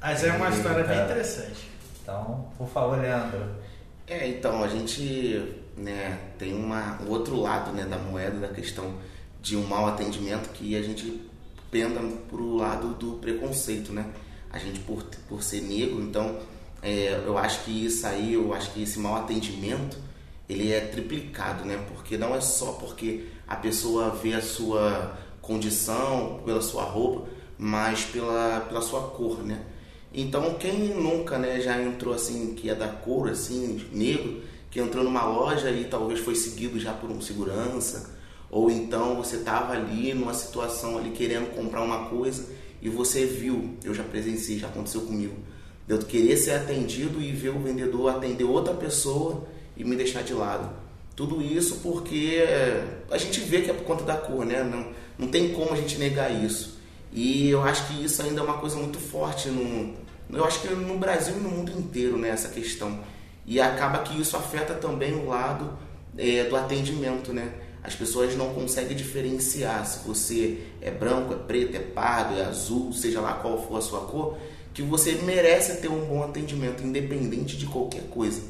Mas 0.00 0.24
é 0.24 0.32
uma 0.32 0.50
história 0.50 0.82
bem 0.82 1.00
interessante. 1.04 1.70
Então, 2.02 2.48
por 2.58 2.68
favor, 2.68 2.98
Leandro. 2.98 3.46
É, 4.08 4.26
então, 4.26 4.64
a 4.64 4.68
gente 4.68 5.54
né, 5.76 6.18
tem 6.36 6.52
uma, 6.52 7.00
um 7.00 7.08
outro 7.08 7.40
lado 7.40 7.70
né, 7.70 7.84
da 7.84 7.96
moeda, 7.96 8.40
da 8.40 8.48
questão 8.48 8.94
de 9.40 9.56
um 9.56 9.64
mau 9.64 9.86
atendimento, 9.86 10.48
que 10.50 10.76
a 10.76 10.82
gente 10.82 11.22
penda 11.70 12.00
pro 12.28 12.56
lado 12.56 12.94
do 12.94 13.12
preconceito, 13.18 13.92
né? 13.92 14.04
A 14.50 14.58
gente, 14.58 14.80
por, 14.80 15.04
por 15.28 15.42
ser 15.42 15.62
negro, 15.62 16.02
então 16.02 16.38
é, 16.82 17.22
eu 17.24 17.38
acho 17.38 17.64
que 17.64 17.86
isso 17.86 18.06
aí, 18.06 18.34
eu 18.34 18.52
acho 18.52 18.72
que 18.72 18.82
esse 18.82 18.98
mau 18.98 19.14
atendimento, 19.14 19.96
ele 20.48 20.72
é 20.72 20.80
triplicado, 20.80 21.64
né? 21.64 21.82
Porque 21.88 22.16
não 22.16 22.34
é 22.34 22.40
só 22.40 22.72
porque 22.72 23.26
a 23.46 23.56
pessoa 23.56 24.10
vê 24.10 24.34
a 24.34 24.42
sua 24.42 25.16
condição, 25.40 26.40
pela 26.44 26.60
sua 26.60 26.82
roupa, 26.82 27.28
mas 27.56 28.04
pela, 28.04 28.60
pela 28.68 28.82
sua 28.82 29.02
cor, 29.02 29.44
né? 29.44 29.62
Então, 30.12 30.54
quem 30.54 30.88
nunca, 30.88 31.38
né, 31.38 31.60
já 31.60 31.80
entrou 31.80 32.12
assim, 32.12 32.54
que 32.54 32.68
é 32.68 32.74
da 32.74 32.88
cor, 32.88 33.30
assim, 33.30 33.86
negro, 33.92 34.42
que 34.70 34.80
entrou 34.80 35.04
numa 35.04 35.24
loja 35.24 35.70
e 35.70 35.84
talvez 35.84 36.20
foi 36.20 36.34
seguido 36.34 36.78
já 36.78 36.92
por 36.92 37.10
um 37.10 37.20
segurança, 37.20 38.10
ou 38.50 38.70
então 38.70 39.16
você 39.16 39.36
estava 39.36 39.72
ali 39.72 40.12
numa 40.12 40.34
situação 40.34 40.98
ali 40.98 41.10
querendo 41.10 41.54
comprar 41.54 41.82
uma 41.82 42.06
coisa 42.10 42.46
e 42.82 42.88
você 42.88 43.24
viu, 43.24 43.76
eu 43.82 43.94
já 43.94 44.02
presenciei, 44.02 44.58
já 44.58 44.68
aconteceu 44.68 45.02
comigo, 45.02 45.36
eu 45.92 45.98
querer 45.98 46.36
ser 46.36 46.52
atendido 46.52 47.20
e 47.20 47.32
ver 47.32 47.50
o 47.50 47.60
vendedor 47.60 48.10
atender 48.10 48.44
outra 48.44 48.74
pessoa 48.74 49.44
e 49.76 49.84
me 49.84 49.96
deixar 49.96 50.22
de 50.22 50.32
lado. 50.32 50.70
Tudo 51.14 51.42
isso 51.42 51.80
porque 51.82 52.42
a 53.10 53.18
gente 53.18 53.40
vê 53.40 53.62
que 53.62 53.70
é 53.70 53.74
por 53.74 53.84
conta 53.84 54.04
da 54.04 54.16
cor, 54.16 54.44
né? 54.44 54.62
Não, 54.62 54.86
não 55.18 55.28
tem 55.28 55.52
como 55.52 55.72
a 55.72 55.76
gente 55.76 55.98
negar 55.98 56.30
isso. 56.30 56.78
E 57.12 57.50
eu 57.50 57.62
acho 57.62 57.86
que 57.88 58.04
isso 58.04 58.22
ainda 58.22 58.40
é 58.40 58.44
uma 58.44 58.58
coisa 58.58 58.76
muito 58.76 58.98
forte 58.98 59.48
no, 59.48 59.94
eu 60.32 60.44
acho 60.46 60.62
que 60.62 60.68
no 60.68 60.96
Brasil 60.98 61.36
e 61.36 61.40
no 61.40 61.50
mundo 61.50 61.72
inteiro, 61.72 62.16
né, 62.16 62.30
essa 62.30 62.48
questão. 62.48 63.00
E 63.46 63.60
acaba 63.60 63.98
que 63.98 64.18
isso 64.18 64.36
afeta 64.36 64.74
também 64.74 65.12
o 65.12 65.28
lado 65.28 65.76
é, 66.16 66.44
do 66.44 66.56
atendimento, 66.56 67.32
né? 67.32 67.52
As 67.82 67.94
pessoas 67.94 68.34
não 68.36 68.54
conseguem 68.54 68.96
diferenciar 68.96 69.84
se 69.84 70.06
você 70.06 70.62
é 70.80 70.90
branco, 70.90 71.34
é 71.34 71.36
preto, 71.36 71.76
é 71.76 71.80
pardo, 71.80 72.38
é 72.38 72.44
azul, 72.44 72.92
seja 72.92 73.20
lá 73.20 73.34
qual 73.34 73.66
for 73.66 73.76
a 73.76 73.80
sua 73.80 74.00
cor, 74.02 74.38
que 74.72 74.82
você 74.82 75.12
merece 75.24 75.80
ter 75.80 75.88
um 75.88 76.04
bom 76.04 76.22
atendimento, 76.22 76.82
independente 76.82 77.56
de 77.56 77.66
qualquer 77.66 78.04
coisa. 78.08 78.42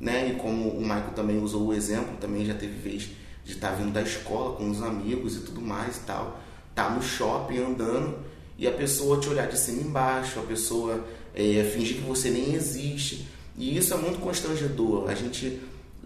Né? 0.00 0.30
E 0.30 0.34
como 0.34 0.70
o 0.70 0.80
Michael 0.80 1.12
também 1.14 1.38
usou 1.38 1.66
o 1.66 1.74
exemplo, 1.74 2.16
também 2.20 2.44
já 2.44 2.54
teve 2.54 2.74
vez 2.78 3.08
de 3.44 3.52
estar 3.52 3.70
tá 3.70 3.74
vindo 3.74 3.92
da 3.92 4.02
escola 4.02 4.56
com 4.56 4.68
os 4.70 4.82
amigos 4.82 5.36
e 5.36 5.40
tudo 5.40 5.60
mais 5.60 5.96
e 5.96 6.00
tal, 6.00 6.40
tá 6.74 6.90
no 6.90 7.02
shopping 7.02 7.58
andando 7.58 8.18
e 8.58 8.66
a 8.66 8.72
pessoa 8.72 9.20
te 9.20 9.28
olhar 9.28 9.46
de 9.46 9.58
cima 9.58 9.82
embaixo, 9.82 10.38
a 10.38 10.42
pessoa 10.42 11.04
é, 11.34 11.70
fingir 11.72 11.96
que 11.96 12.02
você 12.02 12.30
nem 12.30 12.54
existe. 12.54 13.28
E 13.56 13.76
isso 13.76 13.94
é 13.94 13.96
muito 13.96 14.18
constrangedor. 14.18 15.08
A 15.08 15.14
gente 15.14 15.60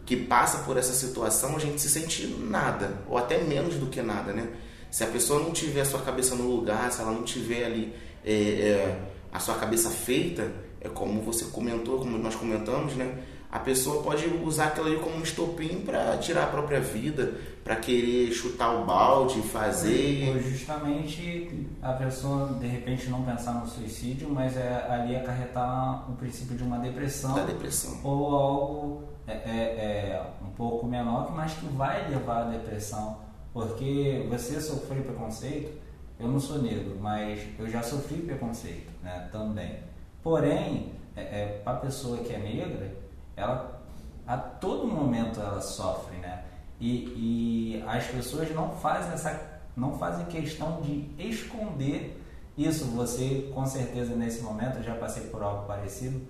que 0.05 0.17
passa 0.17 0.59
por 0.65 0.77
essa 0.77 0.93
situação, 0.93 1.55
a 1.55 1.59
gente 1.61 1.81
se 1.81 1.89
sente 1.89 2.27
nada, 2.27 2.99
ou 3.09 3.17
até 3.17 3.39
menos 3.39 3.77
do 3.77 3.87
que 3.87 4.03
nada, 4.03 4.33
né? 4.33 4.49
Se 4.91 5.05
a 5.05 5.07
pessoa 5.07 5.41
não 5.41 5.53
tiver 5.53 5.83
a 5.83 5.85
sua 5.85 6.01
cabeça 6.01 6.35
no 6.35 6.51
lugar, 6.51 6.91
se 6.91 7.01
ela 7.01 7.13
não 7.13 7.23
tiver 7.23 7.65
ali 7.65 7.95
é, 8.25 8.33
é, 8.33 8.99
a 9.33 9.39
sua 9.39 9.57
cabeça 9.57 9.91
feita, 9.91 10.51
é 10.81 10.89
como 10.89 11.21
você 11.23 11.47
comentou, 11.47 11.99
como 11.99 12.19
nós 12.19 12.35
comentamos, 12.35 12.95
né? 12.95 13.23
a 13.53 13.59
pessoa 13.59 14.03
pode 14.03 14.29
usar 14.45 14.67
aquilo 14.67 14.87
ali 14.87 14.99
como 15.01 15.17
um 15.17 15.23
estopim 15.23 15.83
para 15.85 16.17
tirar 16.19 16.45
a 16.45 16.47
própria 16.47 16.81
vida, 16.81 17.35
para 17.65 17.75
querer 17.77 18.31
chutar 18.33 18.73
o 18.81 18.85
balde, 18.85 19.43
fazer. 19.43 20.29
Ou 20.29 20.41
justamente 20.41 21.67
a 21.83 21.93
pessoa 21.95 22.55
de 22.61 22.67
repente 22.69 23.11
não 23.11 23.25
pensar 23.25 23.55
no 23.55 23.67
suicídio, 23.67 24.31
mas 24.31 24.57
é 24.57 24.87
ali 24.89 25.17
acarretar 25.17 26.09
o 26.09 26.15
princípio 26.15 26.57
de 26.57 26.63
uma 26.63 26.79
depressão. 26.79 27.35
Da 27.35 27.45
depressão. 27.45 27.99
Ou 28.05 28.37
algo 28.37 29.03
é, 29.27 29.33
é, 29.33 29.37
é, 29.37 30.27
um 30.43 30.51
pouco 30.53 30.87
menor, 30.87 31.35
mas 31.35 31.53
que 31.55 31.67
vai 31.67 32.09
levar 32.09 32.43
à 32.43 32.51
depressão. 32.51 33.19
Porque 33.53 34.29
você 34.31 34.61
sofreu 34.61 35.03
preconceito, 35.03 35.77
eu 36.21 36.29
não 36.29 36.39
sou 36.39 36.61
negro, 36.61 36.97
mas 37.01 37.41
eu 37.59 37.69
já 37.69 37.83
sofri 37.83 38.19
preconceito 38.19 38.91
né, 39.03 39.29
também. 39.33 39.79
Porém, 40.23 40.93
é, 41.17 41.21
é 41.23 41.61
para 41.65 41.75
a 41.75 41.77
pessoa 41.77 42.19
que 42.19 42.33
é 42.33 42.39
negra, 42.39 42.95
ela 43.37 43.81
a 44.27 44.37
todo 44.37 44.87
momento 44.87 45.41
ela 45.41 45.61
sofre, 45.61 46.17
né? 46.19 46.45
E, 46.79 47.75
e 47.77 47.85
as 47.87 48.07
pessoas 48.07 48.55
não 48.55 48.71
fazem 48.71 49.13
essa 49.13 49.61
não 49.77 49.99
fazem 49.99 50.27
questão 50.27 50.81
de 50.83 51.11
esconder 51.19 52.21
isso. 52.57 52.85
Você 52.93 53.51
com 53.55 53.65
certeza 53.67 54.15
nesse 54.15 54.43
momento 54.43 54.83
já 54.83 54.95
passei 54.95 55.25
por 55.25 55.43
algo 55.43 55.67
parecido 55.67 56.21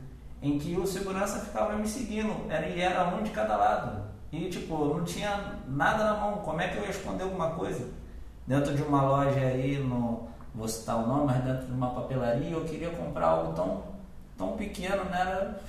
em 0.43 0.59
que 0.59 0.77
o 0.77 0.87
segurança 0.87 1.41
ficava 1.41 1.77
me 1.77 1.87
seguindo, 1.87 2.35
era 2.49 2.67
e 2.67 2.81
era 2.81 3.15
um 3.15 3.23
de 3.23 3.31
cada 3.31 3.57
lado. 3.57 4.03
E 4.33 4.49
tipo, 4.49 4.95
não 4.95 5.05
tinha 5.05 5.59
nada 5.67 6.05
na 6.05 6.15
mão. 6.15 6.39
Como 6.39 6.61
é 6.61 6.69
que 6.69 6.79
eu 6.79 6.85
ia 6.85 6.91
esconder 6.91 7.25
alguma 7.25 7.51
coisa? 7.51 7.87
Dentro 8.47 8.75
de 8.75 8.83
uma 8.83 9.03
loja 9.03 9.39
aí, 9.39 9.79
no, 9.79 10.29
vou 10.55 10.69
citar 10.69 10.97
o 10.97 11.07
nome, 11.07 11.27
mas 11.27 11.45
dentro 11.45 11.67
de 11.67 11.73
uma 11.73 11.91
papelaria, 11.91 12.51
eu 12.51 12.65
queria 12.65 12.91
comprar 12.91 13.27
algo 13.27 13.53
tão, 13.53 13.83
tão 14.37 14.57
pequeno, 14.57 15.05
né? 15.05 15.21
Era 15.21 15.61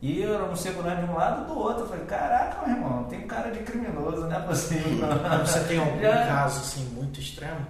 e 0.00 0.20
eu 0.20 0.34
era 0.34 0.44
um 0.44 0.54
segurança 0.54 1.02
de 1.02 1.10
um 1.10 1.14
lado 1.14 1.46
do 1.46 1.58
outro. 1.58 1.84
Eu 1.84 1.88
falei, 1.88 2.04
caraca, 2.04 2.66
meu 2.66 2.76
irmão, 2.76 3.04
tem 3.04 3.24
um 3.24 3.26
cara 3.26 3.50
de 3.50 3.60
criminoso, 3.60 4.22
não 4.22 4.36
é 4.36 4.40
possível. 4.40 5.08
Você 5.44 5.60
tem 5.60 5.78
algum 5.80 6.00
Já... 6.00 6.26
caso 6.26 6.60
assim 6.60 6.84
muito 6.94 7.18
extremo? 7.18 7.66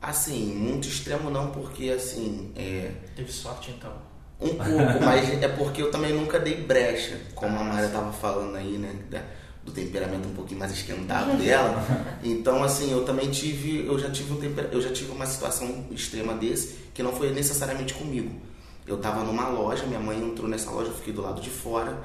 Assim, 0.00 0.54
muito 0.54 0.88
extremo 0.88 1.30
não, 1.30 1.50
porque 1.50 1.90
assim. 1.90 2.52
É... 2.56 2.92
Teve 3.16 3.30
sorte 3.30 3.70
então. 3.72 3.92
Um 4.40 4.56
pouco, 4.56 5.04
mas 5.04 5.42
é 5.42 5.48
porque 5.48 5.82
eu 5.82 5.90
também 5.90 6.12
nunca 6.12 6.40
dei 6.40 6.62
brecha, 6.62 7.16
como 7.34 7.56
a 7.56 7.60
ah, 7.60 7.64
Maria 7.64 7.88
tava 7.90 8.12
falando 8.12 8.56
aí, 8.56 8.76
né? 8.76 9.22
Do 9.64 9.70
temperamento 9.70 10.28
um 10.28 10.34
pouquinho 10.34 10.58
mais 10.58 10.72
esquentado 10.72 11.36
dela. 11.38 11.84
Então, 12.24 12.62
assim, 12.62 12.92
eu 12.92 13.04
também 13.04 13.30
tive, 13.30 13.86
eu 13.86 13.98
já 13.98 14.10
tive 14.10 14.32
um 14.32 14.36
temper... 14.36 14.68
eu 14.72 14.80
já 14.80 14.90
tive 14.92 15.10
uma 15.12 15.26
situação 15.26 15.86
extrema 15.90 16.34
desse, 16.34 16.78
que 16.94 17.02
não 17.02 17.12
foi 17.12 17.30
necessariamente 17.32 17.94
comigo 17.94 18.30
eu 18.86 18.96
estava 18.96 19.22
numa 19.22 19.48
loja, 19.48 19.86
minha 19.86 20.00
mãe 20.00 20.18
entrou 20.18 20.48
nessa 20.48 20.70
loja, 20.70 20.90
eu 20.90 20.94
fiquei 20.94 21.12
do 21.12 21.22
lado 21.22 21.40
de 21.40 21.50
fora. 21.50 21.98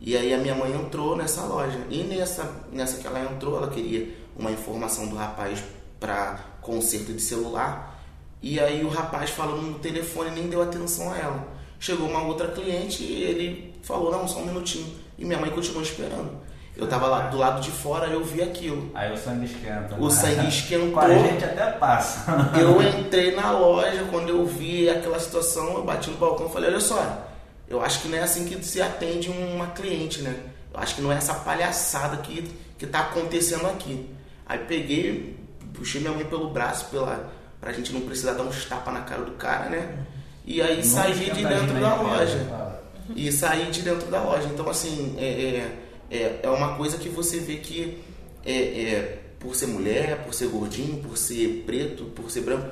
E 0.00 0.16
aí 0.16 0.34
a 0.34 0.38
minha 0.38 0.54
mãe 0.54 0.72
entrou 0.72 1.16
nessa 1.16 1.42
loja. 1.42 1.78
E 1.90 2.02
nessa, 2.02 2.64
nessa 2.72 2.98
que 2.98 3.06
ela 3.06 3.20
entrou, 3.20 3.56
ela 3.56 3.68
queria 3.68 4.14
uma 4.36 4.50
informação 4.50 5.06
do 5.06 5.16
rapaz 5.16 5.62
para 6.00 6.40
conserto 6.60 7.12
de 7.12 7.20
celular. 7.20 8.02
E 8.42 8.58
aí 8.58 8.84
o 8.84 8.88
rapaz 8.88 9.30
falando 9.30 9.62
no 9.62 9.78
telefone 9.78 10.30
nem 10.30 10.48
deu 10.48 10.62
atenção 10.62 11.12
a 11.12 11.18
ela. 11.18 11.48
Chegou 11.78 12.08
uma 12.08 12.22
outra 12.22 12.48
cliente 12.48 13.02
e 13.02 13.22
ele 13.22 13.74
falou, 13.82 14.10
não, 14.10 14.26
só 14.26 14.40
um 14.40 14.46
minutinho. 14.46 14.94
E 15.18 15.24
minha 15.24 15.38
mãe 15.38 15.50
continuou 15.50 15.82
esperando. 15.82 16.30
Eu 16.76 16.88
tava 16.88 17.06
lá 17.06 17.28
do 17.28 17.36
lado 17.36 17.60
de 17.60 17.70
fora, 17.70 18.08
eu 18.08 18.24
vi 18.24 18.42
aquilo. 18.42 18.90
Aí 18.94 19.12
o 19.12 19.16
sangue 19.16 19.46
esquenta. 19.46 19.94
O 19.96 20.06
né? 20.06 20.10
sangue 20.10 20.48
esquentou. 20.48 20.90
Com 20.90 21.00
a 21.00 21.14
gente 21.14 21.44
até 21.44 21.70
passa. 21.70 22.32
eu 22.58 22.82
entrei 22.82 23.34
na 23.34 23.52
loja, 23.52 24.04
quando 24.10 24.28
eu 24.30 24.44
vi 24.44 24.90
aquela 24.90 25.20
situação, 25.20 25.74
eu 25.74 25.84
bati 25.84 26.10
no 26.10 26.16
balcão 26.16 26.46
e 26.48 26.52
falei, 26.52 26.70
olha 26.70 26.80
só, 26.80 27.28
eu 27.68 27.80
acho 27.80 28.02
que 28.02 28.08
não 28.08 28.18
é 28.18 28.22
assim 28.22 28.44
que 28.44 28.62
se 28.64 28.82
atende 28.82 29.30
uma 29.30 29.68
cliente, 29.68 30.20
né? 30.20 30.34
Eu 30.72 30.80
acho 30.80 30.96
que 30.96 31.00
não 31.00 31.12
é 31.12 31.16
essa 31.16 31.34
palhaçada 31.34 32.16
que, 32.16 32.50
que 32.76 32.86
tá 32.88 33.00
acontecendo 33.00 33.66
aqui. 33.68 34.10
Aí 34.44 34.58
peguei, 34.58 35.38
puxei 35.72 36.00
minha 36.00 36.12
mãe 36.12 36.24
pelo 36.24 36.50
braço 36.50 36.86
pela, 36.86 37.32
pra 37.60 37.72
gente 37.72 37.92
não 37.92 38.00
precisar 38.00 38.32
dar 38.32 38.42
uns 38.42 38.64
tapas 38.64 38.92
na 38.92 39.02
cara 39.02 39.22
do 39.22 39.32
cara, 39.32 39.68
né? 39.70 39.96
E 40.44 40.60
aí 40.60 40.78
não 40.78 40.82
saí 40.84 41.14
de 41.14 41.44
dentro 41.44 41.80
da 41.80 41.94
loja. 41.94 42.74
E 43.14 43.30
saí 43.30 43.70
de 43.70 43.82
dentro 43.82 44.10
da 44.10 44.20
loja. 44.20 44.48
Então, 44.52 44.68
assim, 44.68 45.14
é, 45.18 45.24
é 45.24 45.83
é, 46.10 46.40
é 46.42 46.48
uma 46.48 46.76
coisa 46.76 46.98
que 46.98 47.08
você 47.08 47.38
vê 47.38 47.56
que 47.56 48.02
é, 48.44 48.52
é, 48.52 49.18
por 49.38 49.54
ser 49.54 49.66
mulher, 49.66 50.24
por 50.24 50.34
ser 50.34 50.48
gordinho, 50.48 51.02
por 51.02 51.16
ser 51.16 51.64
preto, 51.66 52.04
por 52.06 52.30
ser 52.30 52.42
branco, 52.42 52.68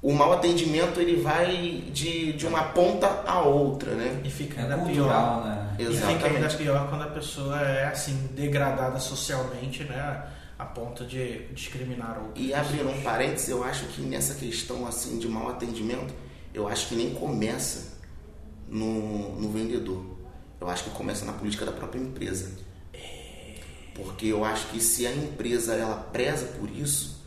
o 0.00 0.12
mau 0.12 0.32
atendimento 0.32 1.00
ele 1.00 1.20
vai 1.20 1.84
de, 1.92 2.32
de 2.32 2.46
uma 2.46 2.62
ponta 2.64 3.24
a 3.26 3.42
outra, 3.42 3.94
né? 3.94 4.20
E 4.24 4.30
fica 4.30 4.62
ainda 4.62 4.78
pior, 4.78 5.44
né? 5.44 5.76
E 5.78 5.86
fica 5.86 6.26
ainda 6.26 6.48
pior 6.50 6.88
quando 6.88 7.02
a 7.02 7.08
pessoa 7.08 7.60
é 7.60 7.86
assim 7.86 8.28
degradada 8.32 8.98
socialmente, 9.00 9.82
né? 9.84 10.24
A 10.58 10.64
ponto 10.64 11.04
de 11.04 11.46
discriminar 11.52 12.18
outros. 12.18 12.44
E 12.44 12.54
abrindo 12.54 12.88
um 12.88 13.00
parênteses, 13.02 13.48
eu 13.48 13.64
acho 13.64 13.86
que 13.86 14.02
nessa 14.02 14.34
questão 14.34 14.86
assim 14.86 15.18
de 15.18 15.28
mau 15.28 15.48
atendimento, 15.48 16.14
eu 16.54 16.68
acho 16.68 16.88
que 16.88 16.94
nem 16.94 17.14
começa 17.14 17.98
no, 18.68 19.40
no 19.40 19.50
vendedor 19.50 20.17
eu 20.60 20.68
acho 20.68 20.84
que 20.84 20.90
começa 20.90 21.24
na 21.24 21.32
política 21.32 21.64
da 21.64 21.72
própria 21.72 22.00
empresa. 22.00 22.50
Porque 23.94 24.26
eu 24.26 24.44
acho 24.44 24.68
que 24.68 24.80
se 24.80 25.06
a 25.06 25.12
empresa 25.12 25.74
ela 25.74 25.96
preza 25.96 26.46
por 26.58 26.70
isso, 26.70 27.20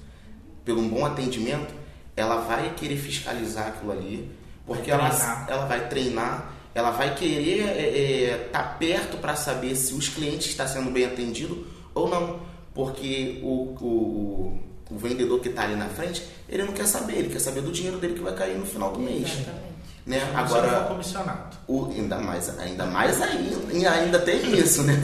pelo 0.64 0.82
um 0.82 0.88
bom 0.88 1.06
atendimento, 1.06 1.74
ela 2.16 2.42
vai 2.42 2.74
querer 2.76 2.98
fiscalizar 2.98 3.68
aquilo 3.68 3.92
ali, 3.92 4.32
porque 4.66 4.92
ela, 4.92 5.10
ela 5.50 5.66
vai 5.66 5.90
treinar, 5.90 6.54
ela 6.74 6.92
vai 6.92 7.16
querer 7.16 7.60
estar 7.60 7.78
é, 7.78 8.24
é, 8.24 8.38
tá 8.52 8.64
perto 8.64 9.18
para 9.18 9.36
saber 9.36 9.76
se 9.76 9.94
os 9.94 10.08
clientes 10.08 10.48
estão 10.48 10.68
sendo 10.68 10.92
bem 10.92 11.06
atendidos 11.06 11.66
ou 11.94 12.10
não. 12.10 12.40
Porque 12.74 13.42
o, 13.44 13.76
o, 13.82 14.60
o 14.90 14.98
vendedor 14.98 15.42
que 15.42 15.50
está 15.50 15.64
ali 15.64 15.76
na 15.76 15.90
frente, 15.90 16.26
ele 16.48 16.64
não 16.64 16.72
quer 16.72 16.88
saber, 16.88 17.18
ele 17.18 17.30
quer 17.30 17.40
saber 17.40 17.62
do 17.62 17.72
dinheiro 17.72 17.98
dele 17.98 18.14
que 18.14 18.22
vai 18.22 18.34
cair 18.34 18.58
no 18.58 18.66
final 18.66 18.94
do 18.94 19.00
mês. 19.00 19.30
Exatamente. 19.30 19.71
Né? 20.06 20.20
Agora, 20.34 20.86
comissionado. 20.86 21.58
O, 21.68 21.92
ainda 21.92 22.18
mais, 22.18 22.60
ainda 22.60 22.86
mais 22.86 23.22
ainda, 23.22 23.92
ainda 23.92 24.20
tem 24.20 24.58
isso, 24.58 24.84
né? 24.84 25.00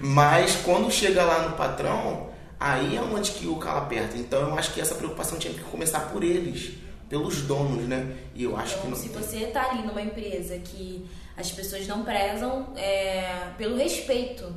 Mas 0.00 0.56
quando 0.56 0.90
chega 0.90 1.22
lá 1.22 1.48
no 1.48 1.56
patrão, 1.56 2.30
aí 2.58 2.96
é 2.96 3.00
onde 3.00 3.30
que 3.32 3.46
o 3.46 3.56
cala 3.56 3.82
aperta. 3.82 4.16
Então 4.16 4.40
eu 4.48 4.58
acho 4.58 4.72
que 4.72 4.80
essa 4.80 4.96
preocupação 4.96 5.38
tinha 5.38 5.54
que 5.54 5.60
começar 5.60 6.00
por 6.10 6.24
eles, 6.24 6.74
pelos 7.08 7.42
donos, 7.42 7.84
né? 7.84 8.16
E 8.34 8.42
eu 8.42 8.56
acho 8.56 8.78
então, 8.78 8.82
que 8.82 8.88
não 8.90 8.96
se 8.96 9.08
você 9.08 9.44
está 9.44 9.70
ali 9.70 9.86
numa 9.86 10.02
empresa 10.02 10.58
que 10.58 11.08
as 11.36 11.50
pessoas 11.52 11.86
não 11.86 12.02
prezam 12.02 12.72
é, 12.76 13.50
pelo 13.56 13.76
respeito, 13.76 14.52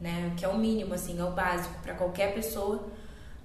né? 0.00 0.32
Que 0.36 0.44
é 0.44 0.48
o 0.48 0.58
mínimo, 0.58 0.94
assim, 0.94 1.18
é 1.18 1.24
o 1.24 1.30
básico 1.30 1.74
para 1.82 1.94
qualquer 1.94 2.34
pessoa. 2.34 2.88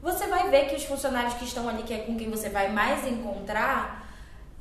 Você 0.01 0.27
vai 0.27 0.49
ver 0.49 0.65
que 0.65 0.75
os 0.75 0.83
funcionários 0.83 1.35
que 1.35 1.45
estão 1.45 1.69
ali, 1.69 1.83
que 1.83 1.93
é 1.93 1.99
com 1.99 2.17
quem 2.17 2.29
você 2.29 2.49
vai 2.49 2.71
mais 2.71 3.07
encontrar, 3.07 4.02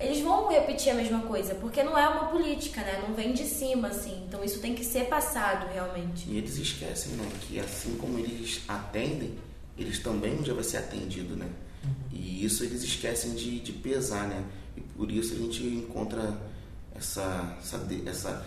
eles 0.02 0.20
vão 0.20 0.48
repetir 0.48 0.92
a 0.92 0.94
mesma 0.94 1.20
coisa, 1.22 1.54
porque 1.54 1.82
não 1.82 1.96
é 1.96 2.08
uma 2.08 2.26
política, 2.26 2.80
né? 2.80 3.02
Não 3.06 3.14
vem 3.14 3.32
de 3.32 3.44
cima, 3.44 3.88
assim. 3.88 4.24
Então 4.26 4.42
isso 4.42 4.60
tem 4.60 4.74
que 4.74 4.84
ser 4.84 5.06
passado 5.06 5.66
realmente. 5.72 6.28
E 6.28 6.36
eles 6.36 6.56
esquecem, 6.58 7.12
né? 7.12 7.28
Que 7.42 7.60
assim 7.60 7.96
como 7.96 8.18
eles 8.18 8.62
atendem, 8.66 9.38
eles 9.78 9.98
também 10.00 10.34
um 10.34 10.42
dia 10.42 10.54
vai 10.54 10.64
ser 10.64 10.78
atendido, 10.78 11.36
né? 11.36 11.48
Uhum. 11.84 11.90
E 12.12 12.44
isso 12.44 12.64
eles 12.64 12.82
esquecem 12.82 13.34
de, 13.34 13.60
de 13.60 13.72
pesar, 13.72 14.26
né? 14.26 14.44
E 14.76 14.80
por 14.80 15.10
isso 15.10 15.34
a 15.34 15.36
gente 15.36 15.62
encontra 15.64 16.36
essa, 16.94 17.56
essa, 17.60 17.88
essa 18.06 18.46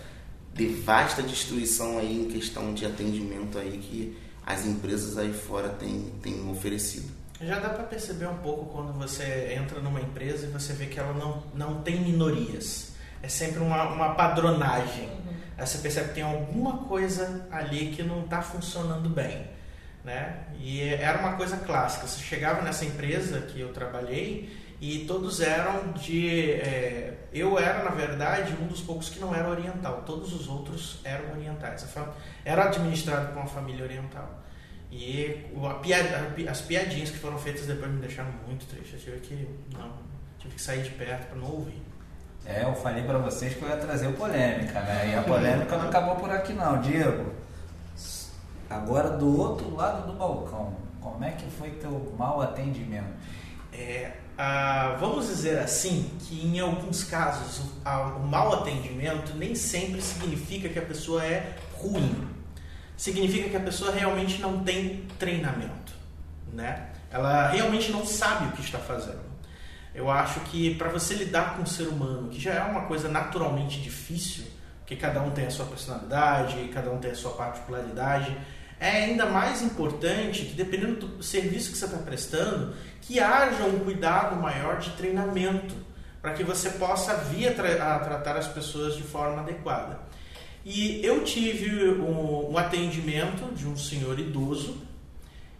devasta 0.54 1.22
destruição 1.22 2.00
aí 2.00 2.22
em 2.22 2.28
questão 2.30 2.74
de 2.74 2.86
atendimento 2.86 3.58
aí 3.58 3.78
que 3.78 4.18
as 4.46 4.65
empresas 4.65 5.18
aí 5.18 5.34
fora 5.34 5.70
têm, 5.70 6.12
têm 6.22 6.50
oferecido. 6.50 7.12
Já 7.46 7.60
dá 7.60 7.70
para 7.70 7.84
perceber 7.84 8.28
um 8.28 8.38
pouco 8.38 8.66
quando 8.66 8.92
você 8.94 9.56
entra 9.56 9.80
numa 9.80 10.02
empresa 10.02 10.48
e 10.48 10.50
você 10.50 10.74
vê 10.74 10.88
que 10.88 11.00
ela 11.00 11.14
não, 11.14 11.44
não 11.54 11.82
tem 11.82 12.02
minorias. 12.02 12.94
É 13.22 13.28
sempre 13.28 13.60
uma, 13.60 13.84
uma 13.84 14.16
padronagem. 14.16 15.06
Uhum. 15.10 15.34
Aí 15.56 15.68
você 15.68 15.78
percebe 15.78 16.10
que 16.10 16.16
tem 16.16 16.24
alguma 16.24 16.80
coisa 16.86 17.48
ali 17.52 17.88
que 17.88 18.02
não 18.02 18.24
está 18.24 18.42
funcionando 18.42 19.10
bem. 19.10 19.48
Né? 20.04 20.40
E 20.60 20.82
era 20.82 21.20
uma 21.20 21.34
coisa 21.34 21.58
clássica. 21.58 22.08
Você 22.08 22.22
chegava 22.24 22.64
nessa 22.64 22.84
empresa 22.84 23.42
que 23.42 23.60
eu 23.60 23.72
trabalhei 23.72 24.56
e 24.82 25.06
todos 25.06 25.40
eram 25.40 25.92
de. 25.92 26.52
É, 26.52 27.14
eu 27.32 27.60
era, 27.60 27.84
na 27.84 27.92
verdade, 27.92 28.56
um 28.60 28.66
dos 28.66 28.82
poucos 28.82 29.10
que 29.10 29.20
não 29.20 29.36
era 29.36 29.48
oriental. 29.48 30.04
Todos 30.04 30.34
os 30.34 30.48
outros 30.48 31.00
eram 31.04 31.32
orientais. 31.32 31.86
Era 32.44 32.66
administrado 32.66 33.28
por 33.28 33.38
uma 33.38 33.48
família 33.48 33.84
oriental. 33.84 34.45
E 34.91 35.45
as 36.50 36.62
piadinhas 36.62 37.10
que 37.10 37.17
foram 37.17 37.38
feitas 37.38 37.65
depois 37.65 37.91
me 37.91 38.00
deixaram 38.00 38.32
muito 38.48 38.65
triste. 38.65 38.93
Eu 39.08 39.19
tive 39.19 39.45
que, 39.45 39.78
não, 39.78 39.91
tive 40.39 40.56
que 40.56 40.62
sair 40.62 40.84
de 40.84 40.91
perto 40.91 41.28
para 41.28 41.38
não 41.38 41.52
ouvir. 41.52 41.82
É, 42.45 42.63
eu 42.63 42.76
falei 42.76 43.04
para 43.04 43.17
vocês 43.17 43.56
que 43.56 43.62
eu 43.62 43.69
ia 43.69 43.78
trazer 43.78 44.13
polêmica, 44.13 44.80
né? 44.82 45.12
E 45.12 45.15
a 45.15 45.24
polêmica 45.24 45.78
não 45.78 45.88
acabou 45.88 46.15
por 46.15 46.30
aqui 46.30 46.54
não, 46.54 46.80
Diego. 46.80 47.34
Agora 48.69 49.10
do 49.12 49.39
outro 49.39 49.76
lado 49.76 50.08
do 50.08 50.13
balcão, 50.13 50.76
como 51.02 51.24
é 51.24 51.32
que 51.32 51.50
foi 51.50 51.71
teu 51.71 52.13
mau 52.17 52.41
atendimento? 52.41 53.10
É, 53.74 54.12
ah, 54.38 54.98
vamos 55.00 55.28
dizer 55.28 55.60
assim 55.60 56.12
que 56.19 56.45
em 56.45 56.60
alguns 56.60 57.04
casos 57.04 57.60
o, 57.60 57.71
a, 57.86 58.08
o 58.15 58.28
mau 58.28 58.54
atendimento 58.54 59.34
nem 59.36 59.56
sempre 59.56 60.02
significa 60.02 60.69
que 60.69 60.78
a 60.78 60.82
pessoa 60.82 61.24
é 61.26 61.56
ruim. 61.74 62.35
Significa 62.98 63.50
que 63.50 63.58
a 63.58 63.62
pessoa 63.62 63.92
realmente 63.92 64.42
não 64.42 64.64
tem 64.64 65.06
treinamento, 65.20 65.94
né? 66.54 66.90
Ela 67.12 67.50
realmente 67.50 67.92
não 67.92 68.06
sabe 68.06 68.48
o 68.48 68.52
que 68.52 68.62
está 68.62 68.80
fazendo. 68.80 69.24
Eu 69.94 70.12
acho 70.12 70.42
que 70.42 70.76
para 70.76 70.90
você 70.90 71.14
lidar 71.14 71.56
com 71.56 71.64
o 71.64 71.68
ser 71.68 71.88
humano, 71.88 72.30
que 72.30 72.40
já 72.40 72.54
é 72.54 72.64
uma 72.64 72.82
coisa 72.82 73.08
naturalmente 73.08 73.82
difícil, 73.82 74.46
porque 74.80 74.96
cada 74.96 75.22
um 75.22 75.32
tem 75.32 75.46
a 75.46 75.50
sua 75.50 75.66
personalidade, 75.66 76.70
cada 76.74 76.92
um 76.92 76.98
tem 76.98 77.12
a 77.12 77.16
sua 77.16 77.32
particularidade, 77.32 78.38
é 78.80 78.90
ainda 78.90 79.26
mais 79.26 79.62
importante 79.62 80.46
que, 80.46 80.54
dependendo 80.54 81.08
do 81.08 81.24
serviço 81.24 81.72
que 81.72 81.78
você 81.78 81.86
está 81.86 81.98
prestando, 81.98 82.76
que 83.02 83.20
haja 83.20 83.64
um 83.64 83.80
cuidado 83.80 84.36
maior 84.36 84.80
de 84.80 84.90
treinamento, 84.92 85.76
para 86.22 86.34
que 86.34 86.44
você 86.44 86.72
possa 86.72 87.16
vir 87.16 87.48
a, 87.48 87.54
tra 87.54 87.96
a, 87.96 88.00
tratar 88.00 88.36
as 88.36 88.48
pessoas 88.48 88.96
de 88.96 89.04
forma 89.04 89.42
adequada. 89.42 90.00
E 90.65 90.99
eu 91.06 91.23
tive 91.23 91.91
um, 91.91 92.51
um 92.51 92.58
atendimento 92.58 93.54
de 93.54 93.67
um 93.67 93.78
senhor 93.78 94.19
idoso 94.19 94.82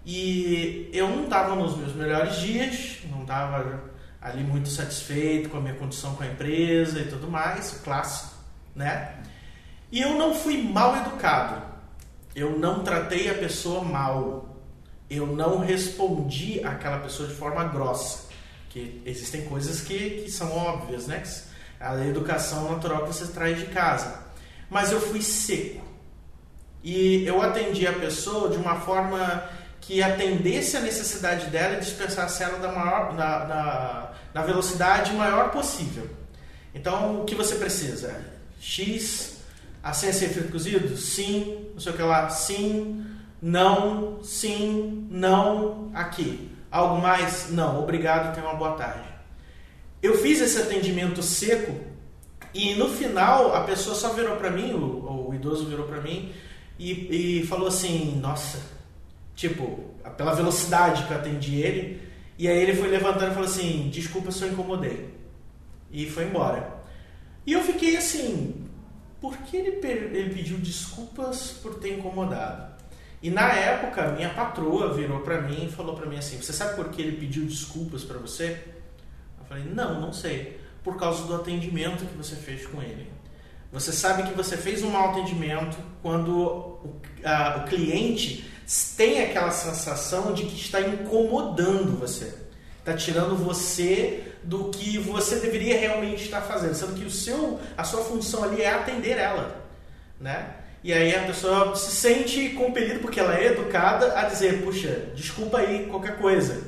e 0.03 0.89
eu 0.91 1.07
não 1.07 1.25
estava 1.25 1.55
nos 1.55 1.77
meus 1.77 1.93
melhores 1.93 2.37
dias, 2.37 2.97
não 3.11 3.21
estava 3.21 3.83
ali 4.19 4.43
muito 4.43 4.67
satisfeito 4.67 5.49
com 5.49 5.57
a 5.57 5.61
minha 5.61 5.75
condição 5.75 6.15
com 6.15 6.23
a 6.23 6.27
empresa 6.27 6.99
e 6.99 7.05
tudo 7.05 7.29
mais, 7.29 7.79
clássico, 7.83 8.33
né? 8.75 9.15
E 9.91 10.01
eu 10.01 10.15
não 10.15 10.33
fui 10.33 10.61
mal 10.61 10.95
educado. 10.97 11.61
Eu 12.35 12.57
não 12.57 12.83
tratei 12.83 13.29
a 13.29 13.35
pessoa 13.35 13.83
mal. 13.83 14.57
Eu 15.07 15.27
não 15.27 15.59
respondi 15.59 16.59
àquela 16.63 16.97
pessoa 16.97 17.29
de 17.29 17.35
forma 17.35 17.63
grossa. 17.65 18.27
Que 18.69 19.03
existem 19.05 19.45
coisas 19.45 19.81
que, 19.81 20.23
que 20.23 20.31
são 20.31 20.51
óbvias, 20.51 21.05
né? 21.05 21.21
A 21.79 21.95
educação 22.05 22.71
natural 22.71 23.03
que 23.03 23.13
você 23.13 23.27
traz 23.27 23.59
de 23.59 23.67
casa. 23.67 24.24
Mas 24.75 24.91
eu 24.91 24.99
fui 24.99 25.21
seco. 25.21 25.81
E 26.83 27.25
eu 27.25 27.41
atendi 27.41 27.88
a 27.88 27.93
pessoa 27.93 28.49
de 28.49 28.57
uma 28.57 28.75
forma 28.81 29.49
que 29.79 30.03
atendesse 30.03 30.75
a 30.75 30.81
necessidade 30.81 31.45
dela 31.45 31.75
e 31.75 31.79
dispensasse 31.79 32.43
ela 32.43 32.59
da 32.59 32.73
maior, 32.73 33.13
na, 33.13 33.45
na, 33.45 34.11
na 34.33 34.41
velocidade 34.43 35.13
maior 35.13 35.49
possível. 35.49 36.09
Então, 36.73 37.21
o 37.21 37.23
que 37.23 37.35
você 37.35 37.55
precisa? 37.55 38.21
X, 38.59 39.38
a 39.81 39.93
senha 39.93 40.11
ser 40.11 40.27
frito 40.27 40.51
cozido? 40.51 40.97
Sim, 40.97 41.69
não 41.73 41.79
sei 41.79 41.93
o 41.93 41.95
que 41.95 42.01
lá, 42.01 42.29
sim, 42.29 43.05
não, 43.41 44.21
sim, 44.25 45.07
não, 45.09 45.89
aqui. 45.93 46.51
Algo 46.69 47.01
mais? 47.01 47.49
Não, 47.49 47.81
obrigado, 47.81 48.35
tenha 48.35 48.45
uma 48.45 48.57
boa 48.57 48.73
tarde. 48.73 49.07
Eu 50.03 50.17
fiz 50.17 50.41
esse 50.41 50.61
atendimento 50.61 51.23
seco 51.23 51.94
e 52.55 52.75
no 52.75 52.87
final 52.89 53.53
a 53.53 53.61
pessoa 53.65 53.95
só 53.95 54.13
virou 54.13 54.37
para 54.37 54.49
mim, 54.49 54.73
o, 54.73 55.27
o, 55.29 55.35
idoso 55.35 55.65
virou 55.65 55.85
para 55.85 56.01
mim 56.01 56.31
e, 56.79 57.41
e 57.41 57.47
falou 57.47 57.67
assim: 57.67 58.17
Nossa, 58.21 58.75
Tipo, 59.35 59.93
pela 60.15 60.33
velocidade 60.33 61.03
que 61.05 61.11
eu 61.11 61.17
atendi 61.17 61.61
ele. 61.61 62.01
E 62.37 62.47
aí 62.47 62.57
ele 62.57 62.73
foi 62.73 62.87
levantando 62.87 63.31
e 63.31 63.33
falou 63.33 63.49
assim: 63.49 63.89
Desculpa 63.89 64.31
se 64.31 64.43
eu 64.43 64.51
incomodei. 64.51 65.13
E 65.91 66.09
foi 66.09 66.25
embora. 66.25 66.81
E 67.45 67.51
eu 67.51 67.61
fiquei 67.61 67.97
assim: 67.97 68.65
Por 69.19 69.37
que 69.39 69.57
ele, 69.57 69.85
ele 69.85 70.33
pediu 70.33 70.57
desculpas 70.57 71.51
por 71.61 71.75
ter 71.75 71.97
incomodado? 71.97 72.73
E 73.21 73.29
na 73.29 73.51
época, 73.51 74.11
minha 74.11 74.29
patroa 74.29 74.93
virou 74.93 75.19
para 75.21 75.41
mim 75.41 75.65
e 75.65 75.71
falou 75.71 75.95
para 75.95 76.05
mim 76.05 76.17
assim: 76.17 76.41
Você 76.41 76.53
sabe 76.53 76.75
por 76.75 76.89
que 76.89 77.01
ele 77.01 77.17
pediu 77.17 77.45
desculpas 77.45 78.03
para 78.03 78.17
você? 78.17 78.63
Eu 79.39 79.45
falei: 79.45 79.65
Não, 79.65 79.99
não 79.99 80.13
sei. 80.13 80.61
Por 80.86 80.95
causa 80.95 81.24
do 81.24 81.36
atendimento 81.36 82.06
que 82.06 82.15
você 82.15 82.36
fez 82.36 82.65
com 82.65 82.82
ele. 82.82 83.12
Você 83.74 83.91
sabe 83.91 84.24
que 84.24 84.34
você 84.34 84.56
fez 84.56 84.82
um 84.84 84.89
mau 84.89 85.10
atendimento 85.10 85.78
quando 86.02 86.30
o, 86.38 87.02
a, 87.26 87.58
o 87.58 87.67
cliente 87.67 88.50
tem 88.95 89.21
aquela 89.21 89.52
sensação 89.52 90.34
de 90.34 90.45
que 90.45 90.56
está 90.56 90.80
incomodando 90.80 92.00
você. 92.00 92.34
Está 92.80 92.93
tirando 92.93 93.36
você 93.36 94.32
do 94.43 94.69
que 94.69 94.98
você 94.98 95.38
deveria 95.38 95.78
realmente 95.78 96.24
estar 96.24 96.41
fazendo, 96.41 96.76
sendo 96.76 96.93
que 96.93 97.04
o 97.04 97.12
seu, 97.12 97.60
a 97.76 97.84
sua 97.84 98.02
função 98.04 98.43
ali 98.43 98.62
é 98.62 98.71
atender 98.74 99.17
ela, 99.17 99.65
né? 100.21 100.54
E 100.84 100.93
aí 100.93 101.15
a 101.15 101.24
pessoa 101.24 101.76
se 101.76 101.91
sente 101.91 102.50
compelida 102.50 103.00
porque 103.00 103.19
ela 103.19 103.36
é 103.36 103.48
educada 103.48 104.17
a 104.17 104.26
dizer, 104.26 104.63
puxa, 104.63 105.10
desculpa 105.15 105.58
aí 105.58 105.88
qualquer 105.88 106.17
coisa, 106.17 106.62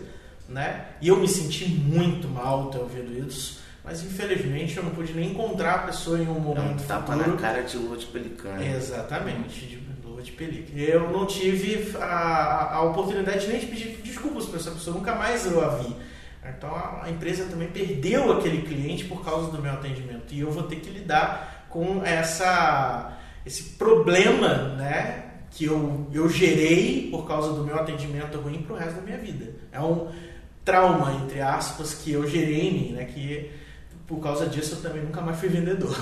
né? 0.50 0.88
E 1.00 1.08
eu 1.08 1.18
me 1.18 1.28
senti 1.28 1.68
muito 1.68 2.28
mal 2.28 2.72
ter 2.72 2.80
ouvido 2.80 3.14
isso, 3.28 3.62
mas 3.88 4.04
infelizmente 4.04 4.76
eu 4.76 4.84
não 4.84 4.92
pude 4.92 5.14
nem 5.14 5.32
encontrar 5.32 5.76
a 5.76 5.80
pessoa 5.80 6.20
em 6.20 6.28
um 6.28 6.40
momento 6.40 6.82
não, 6.82 6.88
tapa 6.88 7.14
futuro. 7.14 7.32
na 7.32 7.38
cara 7.42 7.64
de 7.64 7.78
lua 7.78 7.96
de 7.96 8.06
pelicano. 8.06 8.62
Exatamente, 8.62 9.66
de 9.66 9.88
de 10.28 10.32
película. 10.34 10.80
Eu 10.80 11.12
não 11.12 11.26
tive 11.26 11.96
a, 11.98 12.76
a 12.76 12.82
oportunidade 12.82 13.48
nem 13.48 13.60
de 13.60 13.68
pedir 13.68 13.98
desculpas 14.04 14.46
para 14.46 14.60
essa 14.60 14.72
pessoa, 14.72 14.96
nunca 14.96 15.16
mais 15.16 15.46
eu 15.46 15.64
a 15.64 15.70
vi. 15.70 15.96
Então 16.46 16.74
a, 16.74 17.10
empresa 17.10 17.46
também 17.46 17.68
perdeu 17.68 18.32
aquele 18.32 18.62
cliente 18.62 19.06
por 19.06 19.24
causa 19.24 19.52
do 19.52 19.62
meu 19.62 19.74
atendimento 19.74 20.34
e 20.34 20.40
eu 20.40 20.50
vou 20.50 20.64
ter 20.64 20.78
que 20.78 20.90
lidar 20.90 21.68
com 21.70 22.04
essa 22.04 23.18
esse 23.46 23.64
problema, 23.76 24.76
né, 24.76 25.24
que 25.52 25.66
eu, 25.66 26.08
eu 26.12 26.28
gerei 26.28 27.10
por 27.10 27.26
causa 27.26 27.54
do 27.54 27.64
meu 27.64 27.78
atendimento 27.78 28.38
ruim 28.40 28.62
para 28.62 28.74
o 28.74 28.78
resto 28.78 28.96
da 28.96 29.02
minha 29.02 29.18
vida. 29.18 29.54
É 29.72 29.80
um 29.80 30.10
trauma 30.66 31.14
entre 31.14 31.40
aspas 31.40 31.94
que 31.94 32.12
eu 32.12 32.28
gerei 32.28 32.68
em 32.68 32.74
mim, 32.74 32.92
né, 32.94 33.06
que 33.06 33.50
por 34.08 34.22
causa 34.22 34.48
disso 34.48 34.76
eu 34.76 34.82
também 34.82 35.04
nunca 35.04 35.20
mais 35.20 35.38
fui 35.38 35.50
vendedor. 35.50 35.94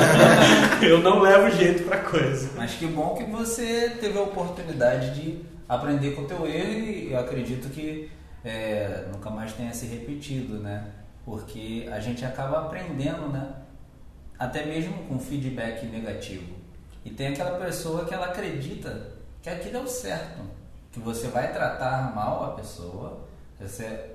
eu 0.82 1.00
não 1.00 1.20
levo 1.20 1.54
jeito 1.54 1.84
para 1.84 1.98
coisa. 1.98 2.50
Mas 2.56 2.72
que 2.72 2.86
bom 2.86 3.14
que 3.14 3.24
você 3.24 3.90
teve 4.00 4.18
a 4.18 4.22
oportunidade 4.22 5.14
de 5.14 5.44
aprender 5.68 6.12
com 6.12 6.22
o 6.22 6.26
teu 6.26 6.46
erro 6.46 6.70
e 6.70 7.12
eu 7.12 7.18
acredito 7.18 7.68
que 7.68 8.10
é, 8.42 9.06
nunca 9.12 9.28
mais 9.28 9.52
tenha 9.52 9.74
se 9.74 9.84
repetido, 9.86 10.58
né? 10.58 10.86
Porque 11.22 11.86
a 11.92 12.00
gente 12.00 12.24
acaba 12.24 12.60
aprendendo, 12.60 13.28
né? 13.28 13.54
Até 14.38 14.64
mesmo 14.64 15.04
com 15.04 15.18
feedback 15.18 15.84
negativo. 15.86 16.54
E 17.04 17.10
tem 17.10 17.28
aquela 17.28 17.58
pessoa 17.58 18.06
que 18.06 18.14
ela 18.14 18.26
acredita 18.26 19.12
que 19.42 19.50
aquilo 19.50 19.76
é 19.76 19.80
o 19.80 19.86
certo, 19.86 20.40
que 20.90 20.98
você 20.98 21.28
vai 21.28 21.52
tratar 21.52 22.14
mal 22.14 22.42
a 22.44 22.50
pessoa, 22.54 23.20
você 23.60 24.12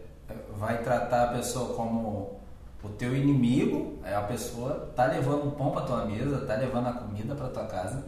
vai 0.57 0.81
tratar 0.81 1.25
a 1.25 1.27
pessoa 1.33 1.75
como 1.75 2.38
o 2.83 2.89
teu 2.89 3.15
inimigo 3.15 3.99
é 4.03 4.15
a 4.15 4.21
pessoa 4.21 4.91
tá 4.95 5.05
levando 5.05 5.47
o 5.47 5.51
pão 5.51 5.71
para 5.71 5.81
tua 5.81 6.05
mesa, 6.05 6.45
tá 6.45 6.55
levando 6.55 6.87
a 6.87 6.93
comida 6.93 7.35
para 7.35 7.49
tua 7.49 7.65
casa 7.65 8.05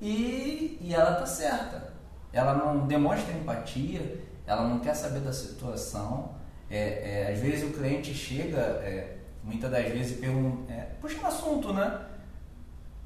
e, 0.00 0.78
e 0.80 0.94
ela 0.94 1.16
tá 1.16 1.26
certa. 1.26 1.94
Ela 2.32 2.54
não 2.54 2.86
demonstra 2.86 3.32
empatia, 3.32 4.20
ela 4.46 4.68
não 4.68 4.78
quer 4.78 4.94
saber 4.94 5.20
da 5.20 5.32
situação. 5.32 6.30
É, 6.70 7.22
é, 7.28 7.32
às 7.32 7.40
vezes 7.40 7.68
o 7.68 7.72
cliente 7.72 8.12
chega, 8.12 8.58
é, 8.58 9.16
muitas 9.42 9.70
das 9.70 9.86
vezes 9.86 10.18
pergunta, 10.18 10.72
é, 10.72 10.82
puxa 11.00 11.18
um 11.20 11.26
assunto, 11.26 11.72
né? 11.72 12.00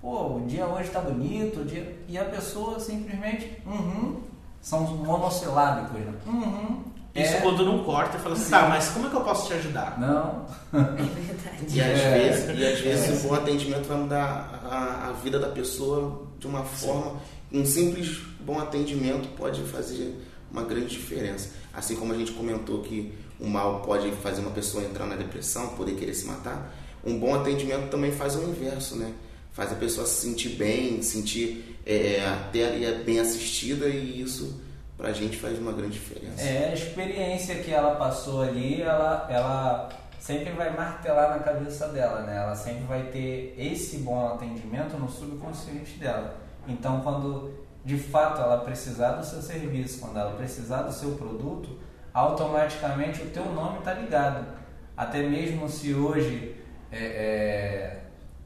Pô, 0.01 0.37
o 0.37 0.47
dia 0.47 0.67
hoje 0.67 0.89
está 0.89 1.01
bonito, 1.01 1.61
o 1.61 1.65
dia... 1.65 1.99
e 2.09 2.17
a 2.19 2.25
pessoa 2.25 2.81
simplesmente, 2.81 3.63
uhum, 3.67 4.23
são 4.61 4.81
monossilábicos, 4.97 6.01
né? 6.01 6.15
Uhum, 6.27 6.85
isso 7.15 7.35
é. 7.35 7.41
quando 7.41 7.65
não 7.65 7.83
corta 7.83 8.17
e 8.17 8.21
fala 8.21 8.35
assim, 8.35 8.51
tá, 8.51 8.69
mas 8.69 8.89
como 8.91 9.07
é 9.07 9.11
que 9.11 9.17
eu 9.17 9.21
posso 9.23 9.49
te 9.49 9.55
ajudar? 9.55 9.99
Não. 9.99 10.47
É 10.73 11.03
verdade. 11.03 11.77
E 11.77 11.81
às 11.81 12.01
é. 12.01 12.19
vezes, 12.19 12.59
e 12.59 12.67
às 12.67 12.81
vezes 12.81 13.09
é. 13.09 13.13
um 13.13 13.29
bom 13.29 13.35
atendimento 13.35 13.89
vai 13.89 13.99
mudar 13.99 14.61
a, 14.65 15.09
a 15.09 15.13
vida 15.13 15.39
da 15.39 15.49
pessoa 15.49 16.27
de 16.39 16.47
uma 16.47 16.63
forma. 16.63 17.21
Sim. 17.51 17.61
Um 17.61 17.67
simples 17.67 18.21
bom 18.41 18.61
atendimento 18.61 19.29
pode 19.37 19.61
fazer 19.63 20.17
uma 20.51 20.63
grande 20.63 20.89
diferença. 20.89 21.51
Assim 21.75 21.97
como 21.97 22.13
a 22.13 22.17
gente 22.17 22.33
comentou 22.33 22.83
que 22.83 23.13
o 23.41 23.47
mal 23.49 23.81
pode 23.81 24.11
fazer 24.13 24.41
uma 24.41 24.51
pessoa 24.51 24.85
entrar 24.85 25.07
na 25.07 25.17
depressão, 25.17 25.69
poder 25.71 25.95
querer 25.95 26.15
se 26.15 26.27
matar, 26.27 26.75
um 27.05 27.19
bom 27.19 27.35
atendimento 27.35 27.89
também 27.91 28.13
faz 28.13 28.37
o 28.37 28.43
inverso, 28.43 28.97
né? 28.97 29.13
Faz 29.53 29.73
a 29.73 29.75
pessoa 29.75 30.07
se 30.07 30.29
sentir 30.29 30.51
bem, 30.51 31.03
sentir 31.03 31.79
é, 31.85 32.25
até 32.25 32.93
bem 33.05 33.19
assistida 33.19 33.89
e 33.89 34.21
isso 34.21 34.61
pra 35.01 35.13
gente 35.13 35.39
faz 35.39 35.59
uma 35.59 35.73
grande 35.73 35.95
diferença. 35.95 36.43
É, 36.43 36.71
a 36.71 36.75
experiência 36.75 37.57
que 37.57 37.73
ela 37.73 37.97
passou 37.97 38.43
ali, 38.43 38.83
ela, 38.83 39.27
ela 39.31 39.89
sempre 40.19 40.53
vai 40.53 40.77
martelar 40.77 41.31
na 41.31 41.39
cabeça 41.39 41.89
dela, 41.89 42.21
né? 42.23 42.37
Ela 42.37 42.55
sempre 42.55 42.85
vai 42.85 43.05
ter 43.05 43.55
esse 43.59 43.99
bom 43.99 44.27
atendimento 44.27 44.97
no 44.99 45.09
subconsciente 45.09 45.99
dela. 45.99 46.37
Então, 46.69 47.01
quando 47.01 47.53
de 47.83 47.97
fato 47.97 48.43
ela 48.43 48.59
precisar 48.59 49.13
do 49.13 49.25
seu 49.25 49.41
serviço, 49.41 50.01
quando 50.01 50.19
ela 50.19 50.37
precisar 50.37 50.83
do 50.83 50.93
seu 50.93 51.13
produto, 51.13 51.79
automaticamente 52.13 53.23
o 53.23 53.31
teu 53.31 53.47
nome 53.47 53.79
está 53.79 53.95
ligado. 53.95 54.47
Até 54.95 55.23
mesmo 55.23 55.67
se 55.69 55.95
hoje, 55.95 56.57
é, 56.93 56.99
é, 56.99 58.01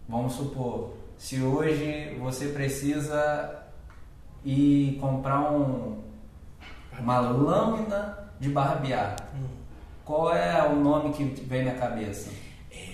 vamos 0.08 0.34
supor, 0.34 0.94
se 1.18 1.42
hoje 1.42 2.16
você 2.20 2.48
precisa 2.48 3.64
ir 4.44 4.98
comprar 5.00 5.50
um, 5.50 6.03
uma 7.00 7.20
lâmina 7.20 8.18
de 8.40 8.48
barbear. 8.48 9.16
Hum. 9.34 9.46
qual 10.04 10.34
é 10.34 10.62
o 10.66 10.76
nome 10.76 11.12
que 11.12 11.24
vem 11.24 11.64
na 11.64 11.72
cabeça? 11.72 12.30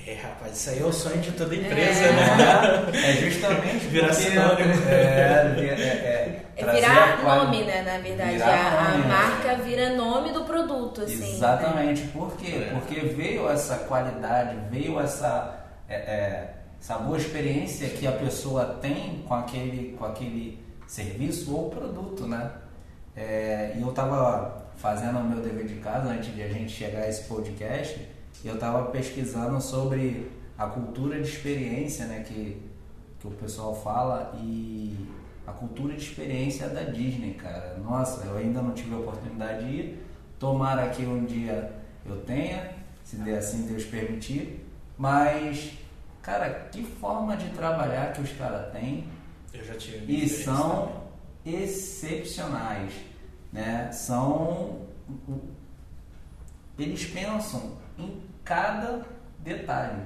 É, 0.07 0.15
rapaz, 0.15 0.57
isso 0.57 0.71
aí 0.71 0.81
é 0.81 0.85
o 0.85 0.93
sonho 0.93 1.19
de 1.19 1.33
toda 1.33 1.55
empresa, 1.55 2.05
é. 2.05 2.13
né? 2.13 2.91
É 2.93 3.13
justamente 3.17 3.87
virar 3.87 4.09
porque, 4.09 4.23
sinônimo. 4.23 4.89
É, 4.89 5.55
é, 5.59 6.43
é, 6.57 6.63
é 6.63 6.73
virar 6.73 7.23
nome, 7.23 7.65
né? 7.65 7.83
Na 7.83 7.99
verdade, 7.99 8.43
a, 8.43 8.95
a, 8.95 8.99
marca 8.99 9.63
vira 9.63 9.95
nome 9.95 10.33
do 10.33 10.43
produto, 10.45 11.03
assim. 11.03 11.35
Exatamente. 11.35 12.03
Né? 12.03 12.11
Por 12.13 12.37
quê? 12.37 12.67
É. 12.67 12.75
Porque 12.75 13.01
veio 13.01 13.49
essa 13.49 13.77
qualidade, 13.77 14.57
veio 14.71 14.99
essa, 14.99 15.65
essa 15.89 16.99
boa 16.99 17.17
experiência 17.17 17.89
que 17.91 18.07
a 18.07 18.13
pessoa 18.13 18.79
tem 18.81 19.23
com 19.29 19.35
aquele, 19.35 19.97
com 19.97 20.05
aquele 20.07 20.63
serviço 20.87 21.55
ou 21.55 21.71
produto, 21.71 22.27
né? 22.27 22.51
E 23.77 23.81
eu 23.81 23.91
estava 23.91 24.67
fazendo 24.77 25.19
o 25.19 25.25
meu 25.25 25.41
dever 25.41 25.67
de 25.67 25.75
casa 25.77 26.09
antes 26.09 26.35
de 26.35 26.43
a 26.43 26.49
gente 26.49 26.73
chegar 26.73 27.01
a 27.01 27.09
esse 27.09 27.25
podcast 27.25 28.09
eu 28.45 28.55
estava 28.55 28.91
pesquisando 28.91 29.61
sobre 29.61 30.31
a 30.57 30.67
cultura 30.67 31.21
de 31.21 31.29
experiência, 31.29 32.07
né, 32.07 32.25
que, 32.27 32.61
que 33.19 33.27
o 33.27 33.31
pessoal 33.31 33.75
fala 33.75 34.33
e 34.43 34.97
a 35.47 35.53
cultura 35.53 35.95
de 35.95 36.03
experiência 36.03 36.69
da 36.69 36.83
Disney, 36.83 37.35
cara. 37.35 37.77
Nossa, 37.79 38.25
eu 38.27 38.37
ainda 38.37 38.63
não 38.63 38.73
tive 38.73 38.95
a 38.95 38.99
oportunidade 38.99 39.67
de 39.67 39.75
ir. 39.75 40.07
Tomara 40.39 40.89
que 40.91 41.03
um 41.03 41.25
dia 41.25 41.73
eu 42.07 42.17
tenha, 42.23 42.73
se 43.05 43.17
der 43.17 43.39
assim 43.39 43.67
Deus 43.67 43.85
permitir. 43.85 44.65
Mas, 44.97 45.73
cara, 46.23 46.69
que 46.71 46.83
forma 46.83 47.37
de 47.37 47.51
trabalhar 47.51 48.13
que 48.13 48.23
os 48.23 48.33
caras 48.33 48.73
têm. 48.73 49.07
Eu 49.53 49.65
já 49.65 49.75
tive. 49.75 50.25
E 50.25 50.29
são 50.29 50.93
também. 51.45 51.63
excepcionais, 51.63 52.93
né? 53.53 53.91
São 53.93 54.87
eles 56.79 57.05
pensam 57.05 57.73
em 57.99 58.23
cada 58.45 59.03
detalhe 59.39 60.03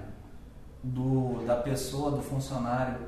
do, 0.83 1.45
da 1.47 1.57
pessoa, 1.57 2.11
do 2.11 2.23
funcionário, 2.23 2.99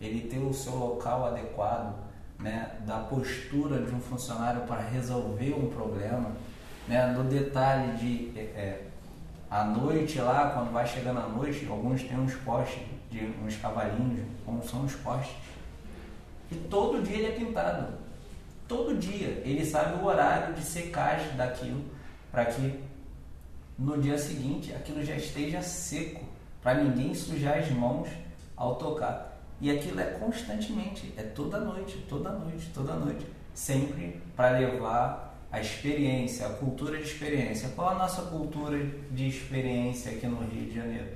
ele 0.00 0.28
ter 0.28 0.38
o 0.38 0.52
seu 0.52 0.74
local 0.74 1.26
adequado, 1.26 1.94
né, 2.38 2.78
da 2.86 3.00
postura 3.00 3.82
de 3.82 3.94
um 3.94 4.00
funcionário 4.00 4.62
para 4.62 4.80
resolver 4.80 5.52
um 5.54 5.68
problema, 5.68 6.32
né, 6.88 7.12
do 7.12 7.22
detalhe 7.22 7.98
de 7.98 8.38
é, 8.38 8.42
é, 8.42 8.86
à 9.50 9.64
noite 9.64 10.18
lá, 10.18 10.50
quando 10.50 10.72
vai 10.72 10.86
chegando 10.86 11.20
à 11.20 11.28
noite, 11.28 11.66
alguns 11.68 12.02
têm 12.02 12.18
uns 12.18 12.34
postes, 12.36 12.82
de 13.10 13.26
uns 13.44 13.56
cavalinhos, 13.56 14.24
como 14.46 14.62
são 14.62 14.84
os 14.84 14.94
postes. 14.94 15.36
E 16.50 16.54
todo 16.54 17.02
dia 17.02 17.16
ele 17.16 17.26
é 17.26 17.32
pintado. 17.32 17.99
Todo 18.70 18.96
dia. 18.96 19.42
Ele 19.44 19.66
sabe 19.66 20.00
o 20.00 20.06
horário 20.06 20.54
de 20.54 20.62
secagem 20.62 21.36
daquilo 21.36 21.82
para 22.30 22.44
que 22.44 22.78
no 23.76 24.00
dia 24.00 24.16
seguinte 24.16 24.72
aquilo 24.72 25.04
já 25.04 25.16
esteja 25.16 25.60
seco, 25.60 26.24
para 26.62 26.84
ninguém 26.84 27.12
sujar 27.12 27.58
as 27.58 27.68
mãos 27.72 28.08
ao 28.56 28.76
tocar. 28.76 29.42
E 29.60 29.72
aquilo 29.72 29.98
é 29.98 30.04
constantemente, 30.04 31.12
é 31.16 31.22
toda 31.24 31.58
noite, 31.58 32.06
toda 32.08 32.30
noite, 32.30 32.70
toda 32.72 32.94
noite, 32.94 33.26
sempre 33.52 34.22
para 34.36 34.56
levar 34.56 35.36
a 35.50 35.60
experiência, 35.60 36.46
a 36.46 36.50
cultura 36.50 36.96
de 36.96 37.02
experiência. 37.02 37.70
Qual 37.70 37.88
a 37.88 37.94
nossa 37.94 38.22
cultura 38.22 38.78
de 39.10 39.26
experiência 39.26 40.12
aqui 40.12 40.28
no 40.28 40.46
Rio 40.46 40.66
de 40.66 40.76
Janeiro? 40.76 41.08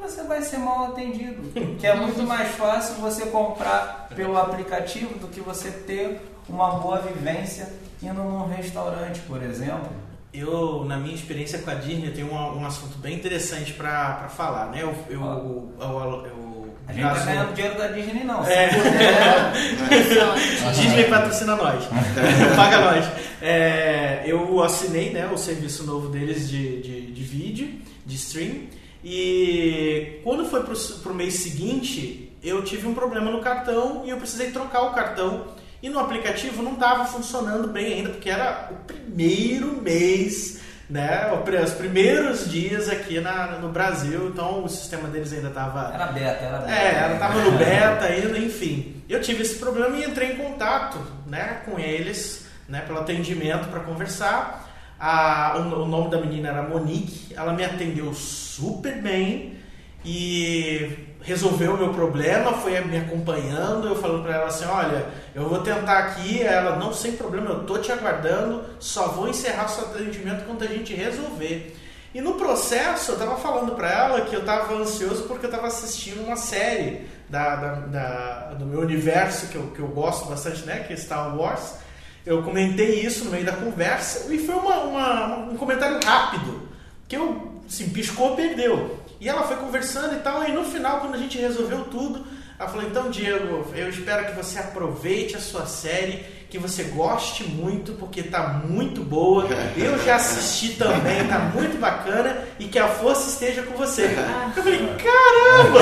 Você 0.00 0.22
vai 0.24 0.42
ser 0.42 0.58
mal 0.58 0.86
atendido, 0.86 1.42
que 1.78 1.86
é 1.86 1.94
muito 1.94 2.22
mais 2.22 2.54
fácil 2.54 2.96
você 2.96 3.26
comprar 3.26 4.08
pelo 4.14 4.36
aplicativo 4.36 5.18
do 5.18 5.28
que 5.28 5.40
você 5.40 5.70
ter 5.70 6.20
uma 6.48 6.72
boa 6.72 7.00
vivência 7.00 7.68
indo 8.02 8.22
num 8.22 8.48
restaurante, 8.48 9.20
por 9.20 9.42
exemplo 9.42 9.90
eu, 10.32 10.84
na 10.86 10.96
minha 10.96 11.14
experiência 11.14 11.58
com 11.58 11.70
a 11.70 11.74
Disney, 11.74 12.10
tenho 12.10 12.32
um, 12.32 12.60
um 12.60 12.66
assunto 12.66 12.96
bem 12.98 13.16
interessante 13.16 13.72
para 13.72 14.28
falar, 14.28 14.70
né? 14.70 14.82
Eu, 14.82 14.94
eu, 15.08 15.20
eu, 15.20 15.72
eu, 15.80 16.26
eu 16.26 16.50
a 16.86 16.92
gente 16.92 17.04
não 17.04 17.14
tá 17.14 17.24
ganhando 17.24 17.54
dinheiro 17.54 17.78
da 17.78 17.86
Disney, 17.88 18.24
não. 18.24 18.44
É. 18.44 18.68
Disney 20.74 21.04
patrocina 21.04 21.54
nós. 21.54 21.84
Paga 22.56 22.80
nós. 22.80 23.04
É, 23.40 24.24
eu 24.26 24.60
assinei 24.62 25.10
né, 25.10 25.28
o 25.32 25.36
serviço 25.36 25.84
novo 25.84 26.08
deles 26.08 26.48
de, 26.48 26.80
de, 26.80 27.12
de 27.12 27.22
vídeo, 27.22 27.70
de 28.04 28.16
stream. 28.16 28.62
E 29.04 30.20
quando 30.22 30.44
foi 30.44 30.62
pro, 30.62 30.76
pro 30.76 31.14
mês 31.14 31.34
seguinte, 31.34 32.36
eu 32.42 32.62
tive 32.62 32.86
um 32.86 32.94
problema 32.94 33.30
no 33.30 33.40
cartão 33.40 34.02
e 34.04 34.10
eu 34.10 34.16
precisei 34.16 34.50
trocar 34.50 34.82
o 34.82 34.92
cartão 34.92 35.48
e 35.82 35.88
no 35.88 35.98
aplicativo 35.98 36.62
não 36.62 36.74
estava 36.74 37.06
funcionando 37.06 37.68
bem 37.68 37.94
ainda, 37.94 38.10
porque 38.10 38.28
era 38.28 38.68
o 38.70 38.74
primeiro 38.84 39.80
mês, 39.80 40.60
né? 40.90 41.30
Os 41.64 41.72
primeiros 41.72 42.50
dias 42.50 42.90
aqui 42.90 43.18
na, 43.18 43.58
no 43.58 43.70
Brasil, 43.70 44.28
então 44.28 44.64
o 44.64 44.68
sistema 44.68 45.08
deles 45.08 45.32
ainda 45.32 45.48
estava. 45.48 45.90
Era 45.94 46.06
beta, 46.06 46.44
era 46.44 46.58
beta. 46.58 46.72
É, 46.72 46.94
ela 47.04 47.14
estava 47.14 47.42
no 47.42 47.52
beta 47.56 48.04
ainda, 48.04 48.38
enfim. 48.38 49.02
Eu 49.08 49.22
tive 49.22 49.42
esse 49.42 49.54
problema 49.54 49.96
e 49.96 50.04
entrei 50.04 50.32
em 50.32 50.36
contato 50.36 50.98
né, 51.26 51.62
com 51.64 51.78
eles, 51.78 52.46
né, 52.68 52.82
pelo 52.82 52.98
atendimento 52.98 53.68
para 53.68 53.80
conversar. 53.80 54.69
A, 55.00 55.54
o, 55.56 55.82
o 55.82 55.88
nome 55.88 56.10
da 56.10 56.20
menina 56.20 56.50
era 56.50 56.62
Monique, 56.62 57.34
ela 57.34 57.54
me 57.54 57.64
atendeu 57.64 58.12
super 58.12 59.00
bem 59.00 59.58
e 60.04 61.08
resolveu 61.22 61.74
o 61.74 61.78
meu 61.78 61.92
problema, 61.92 62.52
foi 62.54 62.80
me 62.82 62.98
acompanhando, 62.98 63.88
eu 63.88 63.96
falando 63.96 64.22
para 64.22 64.34
ela 64.36 64.46
assim, 64.46 64.64
olha, 64.64 65.06
eu 65.34 65.48
vou 65.48 65.60
tentar 65.60 65.98
aqui, 65.98 66.42
ela, 66.42 66.76
não, 66.76 66.92
sem 66.92 67.12
problema, 67.12 67.50
eu 67.50 67.64
tô 67.64 67.78
te 67.78 67.92
aguardando, 67.92 68.64
só 68.78 69.08
vou 69.08 69.28
encerrar 69.28 69.68
seu 69.68 69.84
atendimento 69.84 70.44
quando 70.46 70.62
a 70.62 70.66
gente 70.66 70.94
resolver. 70.94 71.76
E 72.12 72.20
no 72.20 72.34
processo, 72.34 73.12
eu 73.12 73.18
tava 73.18 73.36
falando 73.36 73.72
para 73.76 73.90
ela 73.90 74.20
que 74.22 74.34
eu 74.34 74.44
tava 74.44 74.74
ansioso 74.74 75.24
porque 75.24 75.46
eu 75.46 75.50
tava 75.50 75.68
assistindo 75.68 76.24
uma 76.24 76.36
série 76.36 77.06
da, 77.28 77.56
da, 77.56 77.72
da, 77.74 78.54
do 78.58 78.66
meu 78.66 78.80
universo, 78.80 79.46
que 79.46 79.56
eu, 79.56 79.68
que 79.68 79.78
eu 79.78 79.88
gosto 79.88 80.28
bastante, 80.28 80.64
né, 80.66 80.80
que 80.80 80.92
é 80.92 80.96
Star 80.96 81.36
Wars. 81.38 81.74
Eu 82.24 82.42
comentei 82.42 83.00
isso 83.00 83.24
no 83.24 83.30
meio 83.30 83.44
da 83.44 83.52
conversa 83.52 84.32
e 84.32 84.38
foi 84.38 84.54
uma, 84.54 84.76
uma 84.84 85.36
um 85.50 85.56
comentário 85.56 85.98
rápido, 86.04 86.68
que 87.08 87.16
eu, 87.16 87.60
assim, 87.66 87.88
piscou, 87.88 88.36
perdeu. 88.36 88.98
E 89.20 89.28
ela 89.28 89.42
foi 89.42 89.56
conversando 89.56 90.14
e 90.16 90.20
tal, 90.20 90.44
e 90.44 90.52
no 90.52 90.64
final, 90.64 91.00
quando 91.00 91.14
a 91.14 91.18
gente 91.18 91.38
resolveu 91.38 91.84
tudo, 91.84 92.24
ela 92.58 92.68
falou: 92.68 92.86
Então, 92.86 93.10
Diego, 93.10 93.66
eu 93.74 93.88
espero 93.88 94.26
que 94.26 94.32
você 94.32 94.58
aproveite 94.58 95.34
a 95.34 95.40
sua 95.40 95.64
série, 95.64 96.24
que 96.50 96.58
você 96.58 96.84
goste 96.84 97.44
muito, 97.44 97.92
porque 97.92 98.22
tá 98.22 98.62
muito 98.66 99.02
boa. 99.02 99.46
Eu 99.76 99.98
já 100.04 100.16
assisti 100.16 100.74
também, 100.76 101.26
tá 101.26 101.38
muito 101.54 101.78
bacana, 101.78 102.44
e 102.58 102.66
que 102.66 102.78
a 102.78 102.88
força 102.88 103.30
esteja 103.30 103.62
com 103.62 103.76
você. 103.78 104.14
Eu 104.56 104.62
falei: 104.62 104.78
Caramba! 104.78 105.80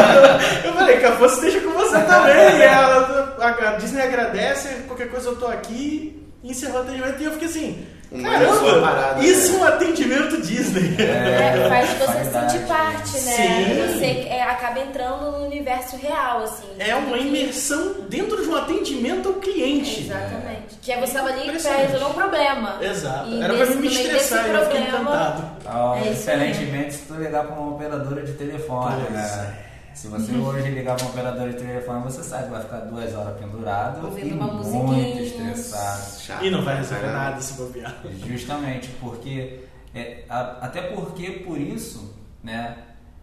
Eu 0.64 0.72
falei: 0.72 0.98
Que 0.98 1.04
a 1.04 1.16
força 1.16 1.46
esteja 1.46 1.60
com 1.60 1.72
você 2.00 2.06
também. 2.06 2.58
E 2.58 2.62
ela, 2.62 3.36
a 3.38 3.76
Disney 3.76 4.02
agradece, 4.02 4.68
qualquer 4.86 5.10
coisa 5.10 5.28
eu 5.28 5.36
tô 5.36 5.46
aqui, 5.46 6.22
e 6.42 6.50
encerrou 6.50 6.80
o 6.80 6.82
atendimento, 6.82 7.22
e 7.22 7.24
eu 7.24 7.32
fiquei 7.32 7.48
assim. 7.48 7.86
Caramba, 8.22 8.80
parada, 8.80 9.24
isso 9.24 9.56
é 9.56 9.58
um 9.58 9.64
atendimento 9.64 10.40
Disney. 10.40 10.94
É, 10.96 11.58
é 11.58 11.66
faz 11.68 11.90
você 11.98 12.24
sentir 12.24 12.66
parte, 12.66 13.12
né? 13.20 13.32
Sim. 13.32 13.98
Você 13.98 14.28
é, 14.28 14.42
acaba 14.44 14.78
entrando 14.78 15.32
no 15.32 15.44
universo 15.44 15.96
real, 15.96 16.44
assim. 16.44 16.68
É 16.78 16.94
uma 16.94 17.18
imersão 17.18 17.94
dentro 18.08 18.40
de 18.40 18.48
um 18.48 18.54
atendimento 18.54 19.28
ao 19.28 19.34
cliente. 19.34 20.02
Exatamente. 20.02 20.76
Que 20.80 20.92
é 20.92 20.96
você 20.96 21.04
estava 21.04 21.30
ali 21.30 21.50
para 21.50 21.76
resolver 21.76 22.04
um 22.04 22.12
problema. 22.12 22.78
Exato. 22.80 23.28
E 23.28 23.42
Era 23.42 23.54
para 23.54 23.66
me 23.74 23.86
estressar, 23.88 24.46
eu 24.46 24.64
fiquei 24.66 24.80
encantado. 24.82 25.44
Oh, 25.66 25.94
é 25.96 26.12
excelentemente 26.12 26.94
se 26.94 27.02
tu 27.06 27.14
ligar 27.14 27.44
para 27.44 27.56
uma 27.56 27.74
operadora 27.74 28.22
de 28.22 28.32
telefone, 28.34 29.02
pois 29.02 29.14
né? 29.14 29.54
É. 29.62 29.66
Se 29.96 30.08
você 30.08 30.32
uhum. 30.32 30.44
hoje 30.44 30.68
ligar 30.68 30.94
para 30.94 31.06
um 31.06 31.08
operador 31.08 31.48
de 31.48 31.56
telefone, 31.56 32.02
você 32.02 32.22
sabe 32.22 32.44
que 32.44 32.50
vai 32.50 32.60
ficar 32.60 32.80
duas 32.80 33.14
horas 33.14 33.40
pendurado 33.40 34.04
Ouvindo 34.04 34.28
e 34.28 34.32
uma 34.34 34.46
muito 34.48 35.22
estressado. 35.22 36.20
Chato, 36.20 36.44
e 36.44 36.50
não 36.50 36.62
vai 36.62 36.76
resolver 36.76 37.06
nada 37.06 37.40
se 37.40 37.54
bobear. 37.54 37.96
Justamente, 38.26 38.88
porque 39.00 39.60
é, 39.94 40.22
a, 40.28 40.66
até 40.66 40.82
porque 40.82 41.30
por 41.46 41.58
isso, 41.58 42.14
né, 42.44 42.76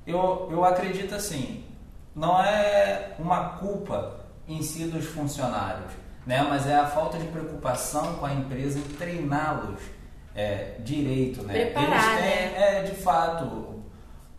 eu, 0.07 0.49
eu 0.51 0.65
acredito 0.65 1.13
assim, 1.13 1.63
não 2.15 2.43
é 2.43 3.11
uma 3.19 3.49
culpa 3.59 4.21
em 4.47 4.63
si 4.63 4.85
dos 4.85 5.05
funcionários, 5.05 5.91
né, 6.25 6.43
mas 6.49 6.65
é 6.65 6.75
a 6.75 6.87
falta 6.87 7.19
de 7.19 7.27
preocupação 7.27 8.15
com 8.15 8.25
a 8.25 8.33
empresa 8.33 8.79
em 8.79 8.95
treiná-los 8.97 9.79
é, 10.35 10.77
direito, 10.79 11.43
né? 11.43 11.53
Preparar, 11.65 12.17
Eles 12.17 12.23
têm, 12.23 12.59
né? 12.59 12.79
é, 12.79 12.81
de 12.81 12.95
fato, 12.95 13.72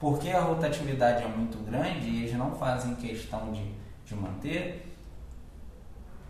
porque 0.04 0.28
a 0.28 0.42
rotatividade 0.42 1.24
é 1.24 1.28
muito 1.28 1.56
grande 1.64 2.06
e 2.06 2.24
eles 2.24 2.36
não 2.36 2.54
fazem 2.56 2.94
questão 2.96 3.50
de, 3.52 3.64
de 4.04 4.14
manter, 4.14 4.94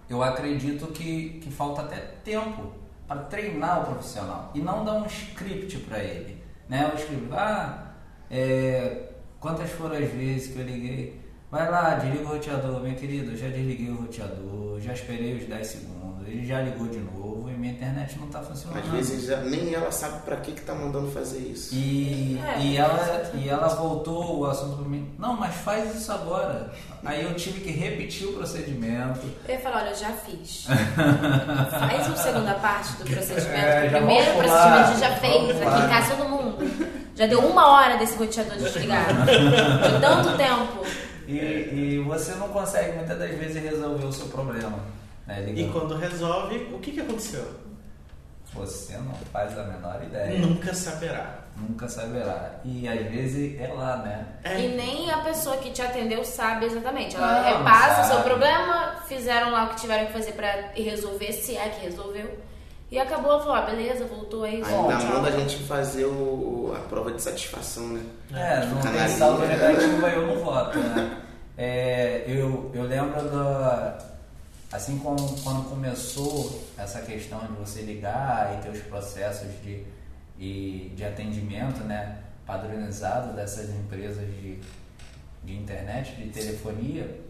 eu 0.09 0.23
acredito 0.23 0.87
que, 0.93 1.41
que 1.41 1.51
falta 1.51 1.83
até 1.83 1.97
tempo 2.23 2.71
para 3.09 3.23
treinar 3.23 3.83
o 3.83 3.95
profissional 3.95 4.53
e 4.55 4.61
não 4.61 4.85
dar 4.85 4.93
um 4.93 5.07
script 5.07 5.77
para 5.79 5.99
ele. 5.99 6.41
Né? 6.69 6.89
O 6.95 6.97
script, 6.97 7.27
ah, 7.33 7.95
é, 8.31 9.09
quantas 9.41 9.69
foram 9.71 9.97
as 9.97 10.09
vezes 10.09 10.53
que 10.53 10.61
eu 10.61 10.65
liguei? 10.65 11.21
Vai 11.51 11.69
lá, 11.69 11.97
desliga 11.97 12.27
o 12.27 12.29
roteador, 12.29 12.81
minha 12.81 12.95
querida, 12.95 13.33
eu 13.33 13.37
já 13.37 13.49
desliguei 13.49 13.91
o 13.91 14.03
roteador, 14.03 14.79
já 14.79 14.93
esperei 14.93 15.35
os 15.35 15.47
10 15.47 15.67
segundos, 15.67 16.29
ele 16.29 16.47
já 16.47 16.63
ligou 16.63 16.87
de 16.87 16.99
novo 16.99 17.44
minha 17.65 17.73
internet 17.77 18.19
não 18.19 18.27
tá 18.27 18.41
funcionando. 18.41 18.79
Às 18.85 18.91
vezes 18.91 19.27
já- 19.27 19.39
nem 19.39 19.73
ela 19.73 19.91
sabe 19.91 20.21
pra 20.23 20.37
que 20.37 20.53
que 20.53 20.61
tá 20.61 20.75
mandando 20.75 21.11
fazer 21.11 21.39
isso. 21.39 21.75
E, 21.75 22.39
É, 22.47 22.61
e, 22.61 22.77
ela, 22.77 22.93
exatamente. 23.03 23.37
e 23.39 23.49
ela 23.49 23.69
voltou 23.69 24.41
o 24.41 24.45
assunto 24.47 24.77
pra 24.77 24.89
mim, 24.89 25.09
não, 25.19 25.35
mas 25.35 25.55
faz 25.55 25.95
isso 25.95 26.13
agora. 26.13 26.71
Aí 27.03 27.23
eu 27.25 27.35
tive 27.35 27.61
que 27.61 27.71
repetir 27.71 28.27
o 28.29 28.33
procedimento. 28.35 29.21
Eu 29.49 29.55
ia 29.55 29.61
falar, 29.61 29.83
olha, 29.83 29.91
eu 29.91 29.97
já 29.97 30.11
fiz. 30.11 30.67
Faz 31.71 32.07
uma 32.07 32.17
segunda 32.17 32.55
parte 32.55 32.93
do 32.97 33.05
procedimento. 33.05 33.55
É, 33.57 33.87
o 33.87 33.91
primeiro 33.91 34.33
procedimento 34.37 34.75
a 34.79 34.87
gente 34.87 35.01
já 35.01 35.17
fez 35.17 35.51
aqui 35.63 35.83
em 35.85 35.89
casa 35.89 36.15
todo 36.17 36.29
mundo. 36.29 36.95
Já 37.17 37.27
deu 37.27 37.41
uma 37.41 37.67
hora 37.73 37.97
desse 37.97 38.17
roteador 38.17 38.57
desligado. 38.57 39.15
De 39.25 40.01
tanto 40.01 40.37
tempo. 40.37 40.85
E, 41.27 41.35
e 41.35 42.05
você 42.07 42.35
não 42.35 42.49
consegue 42.49 42.97
muitas 42.97 43.19
das 43.19 43.31
vezes 43.31 43.63
resolver 43.63 44.05
o 44.07 44.13
seu 44.13 44.27
problema. 44.27 44.79
Né, 45.27 45.53
E 45.55 45.69
quando 45.71 45.97
resolve, 45.97 46.57
o 46.73 46.79
que, 46.79 46.93
que 46.93 47.01
aconteceu? 47.01 47.45
Você 48.55 48.97
não 48.99 49.15
faz 49.33 49.59
a 49.59 49.65
menor 49.65 50.01
ideia. 50.05 50.39
Nunca 50.39 50.73
saberá. 50.75 51.39
Nunca 51.57 51.89
saberá. 51.89 52.53
E 52.65 52.87
às 52.87 53.11
vezes 53.11 53.61
é 53.61 53.69
lá, 53.69 53.97
né? 53.99 54.27
É. 54.45 54.61
E 54.61 54.77
nem 54.77 55.11
a 55.11 55.19
pessoa 55.19 55.57
que 55.57 55.71
te 55.71 55.83
atendeu 55.83 56.25
sabe 56.25 56.67
exatamente. 56.67 57.17
Ela 57.17 57.41
Não, 57.41 57.59
repassa 57.59 58.03
o 58.03 58.15
seu 58.15 58.23
problema, 58.23 58.97
fizeram 59.09 59.51
lá 59.51 59.65
o 59.65 59.69
que 59.71 59.81
tiveram 59.81 60.07
que 60.07 60.13
fazer 60.13 60.33
pra 60.33 60.71
resolver, 60.75 61.33
se 61.33 61.57
é 61.57 61.69
que 61.69 61.85
resolveu. 61.85 62.39
E 62.91 62.99
acabou, 62.99 63.33
ela 63.33 63.41
falou, 63.41 63.57
ah, 63.57 63.63
beleza, 63.63 64.05
voltou 64.07 64.45
aí. 64.45 64.63
Ainda 64.63 65.05
manda 65.05 65.29
a 65.29 65.33
gente 65.33 65.59
fazer 65.65 66.05
o, 66.05 66.73
a 66.77 66.81
prova 66.89 67.11
de 67.11 67.21
satisfação, 67.21 67.89
né? 67.89 68.03
É, 68.33 68.67
não 68.67 68.77
Fica 68.81 68.93
tem 68.93 69.09
saldo 69.09 69.47
negativo 69.47 70.07
aí 70.07 70.15
eu 70.15 70.27
não 70.29 70.45
voto, 70.45 70.79
né? 70.79 71.17
É, 71.57 72.25
eu, 72.29 72.71
eu 72.73 72.85
lembro 72.85 73.21
da. 73.31 73.99
Assim 74.75 74.99
como 74.99 75.17
quando 75.45 75.71
começou 75.71 76.61
essa 76.77 77.01
questão 77.03 77.39
de 77.39 77.53
você 77.53 77.83
ligar 77.83 78.59
e 78.59 78.63
ter 78.63 78.71
os 78.71 78.81
processos 78.81 79.47
de, 79.63 79.87
e, 80.37 80.93
de 80.97 81.05
atendimento 81.05 81.85
né, 81.85 82.19
padronizado 82.45 83.35
dessas 83.35 83.71
empresas 83.71 84.27
de, 84.27 84.59
de 85.45 85.57
internet, 85.57 86.17
de 86.17 86.29
telefonia, 86.31 87.21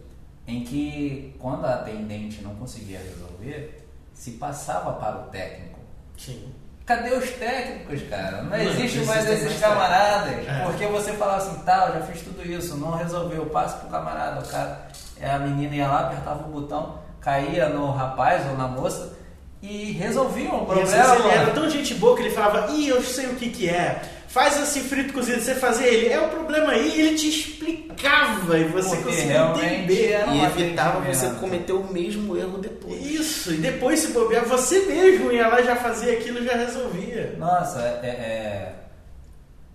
em 0.47 0.63
que 0.63 1.35
quando 1.37 1.65
a 1.65 1.75
atendente 1.75 2.41
não 2.41 2.55
conseguia 2.55 2.97
resolver, 2.97 3.85
se 4.11 4.31
passava 4.31 4.93
para 4.93 5.27
o 5.27 5.29
técnico. 5.29 5.79
Sim. 6.17 6.51
Cadê 6.83 7.11
os 7.11 7.29
técnicos, 7.29 8.09
cara? 8.09 8.41
Não, 8.41 8.49
Não 8.49 8.57
existe 8.57 9.05
mais 9.05 9.29
esses 9.29 9.59
camaradas. 9.59 10.47
É. 10.47 10.63
Porque 10.63 10.87
você 10.87 11.13
fala 11.13 11.35
assim, 11.37 11.59
tá, 11.59 11.89
eu 11.89 11.99
já 11.99 12.07
fiz 12.07 12.23
tudo 12.23 12.43
isso, 12.43 12.75
não 12.77 12.95
resolveu, 12.95 13.45
passo 13.45 13.81
pro 13.81 13.89
camarada. 13.89 14.41
O 14.41 14.47
cara, 14.47 14.87
é, 15.19 15.29
a 15.29 15.37
menina 15.37 15.75
ia 15.75 15.87
lá, 15.87 16.07
apertava 16.07 16.47
o 16.47 16.51
botão, 16.51 17.04
caía 17.25 17.67
no 17.69 17.91
rapaz 17.91 18.45
ou 18.51 18.55
na 18.55 18.67
moça 18.67 19.13
e 19.61 19.91
resolviam 19.93 20.63
o 20.63 20.71
E 20.71 20.75
vezes 20.75 20.93
problema. 20.93 21.15
ele 21.25 21.37
era 21.39 21.51
tão 21.51 21.67
gente 21.69 21.95
boa 21.95 22.15
que 22.15 22.21
ele 22.21 22.29
falava, 22.29 22.71
ih, 22.71 22.87
eu 22.87 23.01
sei 23.01 23.25
o 23.25 23.35
que 23.35 23.49
que 23.49 23.67
é. 23.67 23.99
Faz 24.27 24.57
assim 24.61 24.81
frito 24.81 25.13
cozido, 25.13 25.41
você 25.41 25.55
fazia 25.55 25.87
ele, 25.87 26.09
é 26.13 26.19
o 26.19 26.27
problema 26.29 26.73
aí, 26.73 26.91
e 26.95 27.01
ele 27.01 27.17
te 27.17 27.29
explicava 27.29 28.59
e 28.59 28.65
você 28.65 28.97
Porque 28.97 29.03
conseguia 29.09 29.45
entender. 29.47 30.11
era 30.11 30.31
E 30.33 30.43
evitava 30.45 30.99
você 30.99 31.25
atendimento. 31.27 31.39
cometer 31.39 31.73
o 31.73 31.83
mesmo 31.91 32.37
erro 32.37 32.57
depois. 32.57 33.03
Isso, 33.05 33.53
e 33.53 33.57
depois 33.57 33.99
se 34.01 34.09
bobear, 34.11 34.45
você 34.45 34.79
mesmo 34.81 35.31
ia 35.31 35.47
lá 35.47 35.61
e 35.61 35.65
já 35.65 35.75
fazia 35.77 36.13
aquilo 36.13 36.39
e 36.39 36.45
já 36.45 36.53
resolvia. 36.57 37.33
Nossa, 37.39 37.79
é, 38.03 38.07
é- 38.07 38.73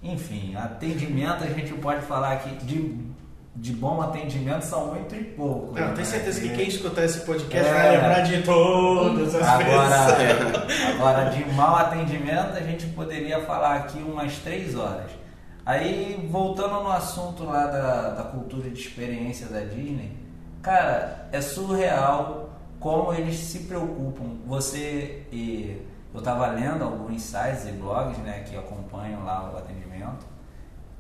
Enfim, 0.03 0.55
atendimento 0.57 1.43
a 1.45 1.47
gente 1.49 1.73
pode 1.75 2.03
falar 2.07 2.33
aqui 2.33 2.51
de, 2.65 2.77
de 3.57 3.73
bom 3.73 4.01
atendimento 4.01 4.63
são 4.63 4.87
muito 4.87 5.15
e 5.15 5.25
pouco. 5.25 5.75
Não, 5.79 5.89
né? 5.89 5.93
tenho 5.95 6.07
certeza 6.07 6.41
que 6.41 6.49
quem 6.51 6.69
escutar 6.69 7.05
esse 7.05 7.21
podcast 7.21 7.69
É. 7.69 7.75
vai 7.75 7.91
lembrar 7.91 8.21
de 8.23 8.43
todas 8.43 9.35
as 9.35 9.47
Agora, 9.47 10.15
vezes. 10.17 10.87
agora, 10.95 11.31
de 11.31 11.53
mau 11.53 11.77
atendimento, 11.77 12.57
a 12.57 12.61
gente 12.61 12.87
poderia 12.89 13.41
falar 13.43 13.77
aqui 13.77 13.99
umas 13.99 14.35
três 14.39 14.77
horas. 14.77 15.11
Aí, 15.67 16.27
voltando 16.31 16.83
no 16.83 16.91
assunto 16.91 17.45
lá 17.45 17.67
da, 17.67 18.11
da 18.11 18.23
cultura 18.25 18.71
de 18.71 18.81
experiência 18.81 19.47
da 19.47 19.61
Disney, 19.61 20.17
cara, 20.63 21.29
é 21.33 21.41
surreal 21.41 22.51
como 22.79 23.13
eles 23.13 23.37
se 23.37 23.61
preocupam. 23.61 24.39
Você 24.47 25.23
e 25.31 25.81
eu 26.15 26.23
tava 26.23 26.47
lendo 26.49 26.83
alguns 26.83 27.23
sites 27.23 27.67
e 27.69 27.73
blogs, 27.73 28.17
né, 28.19 28.43
que 28.49 28.57
acompanham 28.57 29.23
lá 29.25 29.53
o 29.53 29.59
atendimento, 29.59 30.27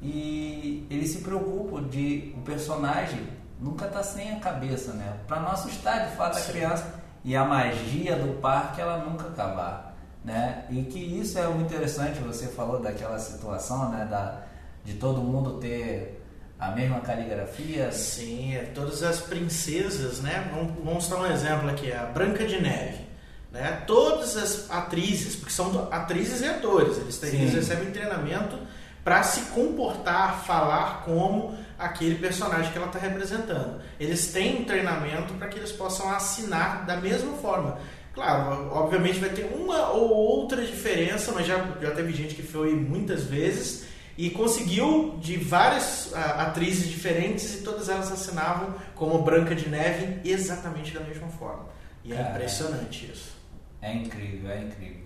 e 0.03 0.87
eles 0.91 1.11
se 1.11 1.19
preocupam 1.19 1.83
de 1.89 2.35
o 2.37 2.41
personagem 2.41 3.27
nunca 3.61 3.87
tá 3.87 4.03
sem 4.03 4.33
a 4.33 4.41
cabeça, 4.41 4.93
né? 4.93 5.17
Para 5.27 5.41
não 5.41 5.51
assustar 5.51 6.09
de 6.09 6.17
fato 6.17 6.39
a 6.39 6.41
Sim. 6.41 6.53
criança 6.53 6.95
e 7.23 7.37
a 7.37 7.45
magia 7.45 8.17
do 8.17 8.41
parque 8.41 8.81
ela 8.81 8.99
nunca 8.99 9.29
acabar, 9.29 9.95
né? 10.25 10.65
E 10.71 10.83
que 10.85 10.99
isso 10.99 11.39
é 11.39 11.47
muito 11.49 11.67
interessante. 11.67 12.19
Você 12.21 12.47
falou 12.47 12.81
daquela 12.81 13.19
situação, 13.19 13.91
né? 13.91 14.07
Da 14.11 14.43
de 14.83 14.95
todo 14.95 15.21
mundo 15.21 15.59
ter 15.59 16.25
a 16.59 16.71
mesma 16.71 17.01
caligrafia. 17.01 17.93
Sim, 17.93 18.55
é, 18.55 18.63
todas 18.75 19.03
as 19.03 19.21
princesas, 19.21 20.21
né? 20.21 20.51
Vamos, 20.53 20.73
vamos 20.83 21.09
dar 21.09 21.17
um 21.17 21.27
exemplo 21.27 21.69
aqui, 21.69 21.93
a 21.93 22.05
Branca 22.07 22.47
de 22.47 22.61
Neve. 22.61 23.11
Né? 23.53 23.83
Todas 23.87 24.37
as 24.37 24.71
atrizes, 24.71 25.37
porque 25.37 25.53
são 25.53 25.89
atrizes 25.91 26.41
e 26.41 26.47
atores, 26.47 26.99
eles, 26.99 27.19
têm, 27.19 27.41
eles 27.41 27.55
recebem 27.55 27.91
treinamento 27.91 28.57
para 29.05 29.23
se 29.23 29.43
comportar, 29.53 30.45
falar 30.45 31.03
como 31.05 31.57
aquele 31.79 32.17
personagem 32.17 32.71
que 32.71 32.79
ela 32.79 32.87
está 32.87 32.99
representando. 32.99 33.81
Eles 33.99 34.33
têm 34.33 34.63
um 34.63 34.65
treinamento 34.65 35.35
para 35.35 35.49
que 35.49 35.59
eles 35.59 35.73
possam 35.73 36.11
assinar 36.11 36.85
da 36.85 36.97
mesma 36.97 37.33
forma. 37.39 37.79
Claro, 38.13 38.71
obviamente 38.73 39.19
vai 39.19 39.31
ter 39.31 39.45
uma 39.45 39.91
ou 39.91 40.11
outra 40.11 40.65
diferença, 40.65 41.33
mas 41.33 41.47
já, 41.47 41.57
já 41.81 41.93
teve 41.93 42.13
gente 42.13 42.35
que 42.35 42.43
foi 42.43 42.75
muitas 42.75 43.25
vezes 43.25 43.87
e 44.19 44.29
conseguiu 44.29 45.17
de 45.19 45.37
várias 45.37 46.13
ah, 46.15 46.43
atrizes 46.43 46.91
diferentes 46.91 47.55
e 47.55 47.63
todas 47.63 47.89
elas 47.89 48.13
assinavam 48.13 48.75
como 48.95 49.23
Branca 49.23 49.55
de 49.55 49.69
Neve 49.69 50.21
exatamente 50.29 50.93
da 50.93 51.01
mesma 51.01 51.29
forma. 51.29 51.67
E 52.05 52.13
é 52.13 52.17
Cara. 52.17 52.31
impressionante 52.31 53.11
isso. 53.11 53.33
É 53.81 53.95
incrível, 53.95 54.51
é 54.51 54.61
incrível. 54.61 55.05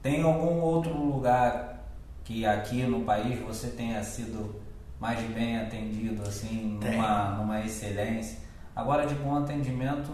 Tem 0.00 0.22
algum 0.22 0.60
outro 0.60 0.94
lugar 0.94 1.81
que 2.24 2.46
aqui 2.46 2.82
no 2.84 3.00
país 3.00 3.38
você 3.40 3.68
tenha 3.68 4.02
sido 4.02 4.60
mais 5.00 5.20
bem 5.30 5.58
atendido, 5.58 6.22
assim, 6.22 6.78
Tem. 6.80 6.92
numa, 6.92 7.30
numa 7.30 7.60
excelência? 7.60 8.38
Agora 8.74 9.06
de 9.06 9.14
bom 9.14 9.36
atendimento, 9.38 10.10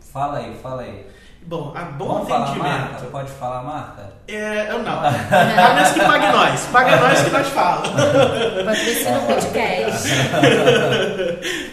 fala 0.00 0.38
aí, 0.38 0.56
fala 0.62 0.82
aí. 0.82 1.06
Bom, 1.42 1.72
a 1.74 1.82
bom 1.84 2.06
Vamos 2.08 2.28
falar 2.28 2.46
marca? 2.46 2.62
atendimento. 2.64 3.00
Você 3.00 3.06
pode 3.06 3.30
falar 3.30 3.62
marca? 3.62 4.12
É, 4.26 4.70
eu 4.70 4.82
não. 4.82 4.98
A 5.00 5.74
menos 5.74 5.92
que 5.92 6.00
pague 6.00 6.26
nós. 6.32 6.66
Paga 6.66 6.96
nós 6.96 7.22
que 7.22 7.30
nós 7.30 7.46
falamos. 7.48 7.88
Patrocina 8.64 9.18
o 9.18 9.26
podcast. 9.26 10.08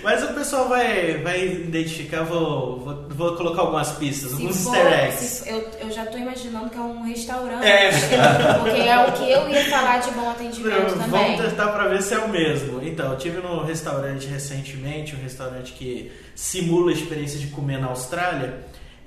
Mas 0.06 0.24
o 0.24 0.28
pessoal 0.36 0.70
vai, 0.70 1.18
vai 1.24 1.44
identificar, 1.48 2.22
vou, 2.24 2.80
vou, 2.80 3.06
vou 3.10 3.36
colocar 3.36 3.62
algumas 3.63 3.91
pistas, 3.94 4.30
Se 4.30 4.36
alguns 4.36 4.63
for- 4.63 4.76
easter 4.78 4.94
eggs. 5.04 5.18
se- 5.26 5.50
eu, 5.50 5.68
eu 5.82 5.91
já 5.91 6.06
tô 6.06 6.15
imaginando 6.20 6.70
que 6.70 6.78
é 6.78 6.82
um 6.82 7.02
restaurante. 7.04 7.65
É. 7.65 7.89
Porque 8.62 8.82
é 8.82 9.00
o 9.00 9.12
que 9.13 9.32
eu 9.32 9.50
ia 9.50 9.63
falar 9.65 9.98
de 9.98 10.12
bom 10.12 10.30
atendimento 10.30 10.91
também. 10.94 11.10
Vamos 11.10 11.41
tentar 11.41 11.70
para 11.70 11.88
ver 11.88 12.04
se 12.04 12.13
é 12.13 12.20
o 12.20 12.30
mesmo. 12.30 12.82
Então, 12.84 13.13
eu 13.13 13.18
tive 13.18 13.41
no 13.41 13.63
restaurante 13.63 14.28
recentemente, 14.28 15.15
um 15.15 15.24
restaurante 15.24 15.74
que 15.74 16.12
simula 16.36 16.91
a 16.91 16.94
experiência 16.94 17.39
de 17.39 17.48
comer 17.48 17.80
na 17.80 17.88
Austrália. 17.88 18.54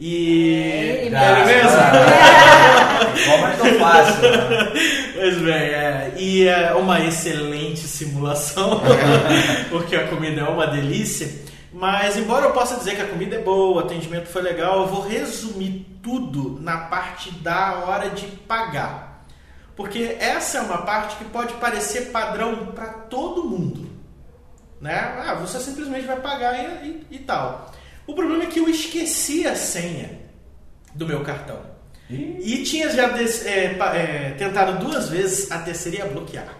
E. 0.01 0.53
É 0.55 1.05
ele 1.07 1.15
É 1.15 1.45
mesmo? 1.45 1.71
Como 3.25 3.47
é 3.47 3.51
tão 3.57 3.79
fácil? 3.81 4.23
né? 4.23 4.73
Pois 5.19 5.37
bem, 5.39 5.53
é, 5.53 6.15
e 6.17 6.47
é 6.47 6.73
uma 6.75 7.01
excelente 7.05 7.81
simulação, 7.81 8.81
porque 9.69 9.97
a 9.97 10.07
comida 10.07 10.43
é 10.43 10.45
uma 10.45 10.67
delícia. 10.67 11.29
Mas, 11.73 12.17
embora 12.17 12.47
eu 12.47 12.53
possa 12.53 12.77
dizer 12.77 12.95
que 12.95 13.03
a 13.03 13.07
comida 13.09 13.37
é 13.37 13.41
boa, 13.43 13.77
o 13.77 13.79
atendimento 13.85 14.27
foi 14.27 14.43
legal, 14.43 14.83
eu 14.83 14.87
vou 14.87 15.03
resumir 15.03 15.87
tudo 16.03 16.59
na 16.61 16.79
parte 16.79 17.31
da 17.33 17.75
hora 17.85 18.11
de 18.11 18.27
pagar. 18.27 19.25
Porque 19.75 20.17
essa 20.21 20.59
é 20.59 20.61
uma 20.61 20.79
parte 20.79 21.17
que 21.17 21.25
pode 21.25 21.55
parecer 21.55 22.11
padrão 22.13 22.67
para 22.67 22.87
todo 22.87 23.45
mundo. 23.45 23.89
Né? 24.81 24.95
Ah, 25.27 25.35
você 25.35 25.59
simplesmente 25.59 26.07
vai 26.07 26.21
pagar 26.21 26.55
e, 26.85 26.89
e- 26.89 27.07
e 27.17 27.19
tal. 27.19 27.73
O 28.07 28.15
problema 28.15 28.45
é 28.45 28.47
que 28.47 28.61
eu 28.61 28.69
esqueci 28.69 29.47
a 29.47 29.55
senha 29.57 30.21
do 30.95 31.07
meu 31.07 31.23
cartão. 31.23 31.61
E 32.11 32.63
tinha 32.65 32.91
já 32.91 33.07
é, 33.19 33.65
é, 33.65 34.35
tentado 34.39 34.85
duas 34.85 35.11
vezes, 35.11 35.51
a 35.51 35.59
terceira 35.59 36.07
bloquear. 36.07 36.55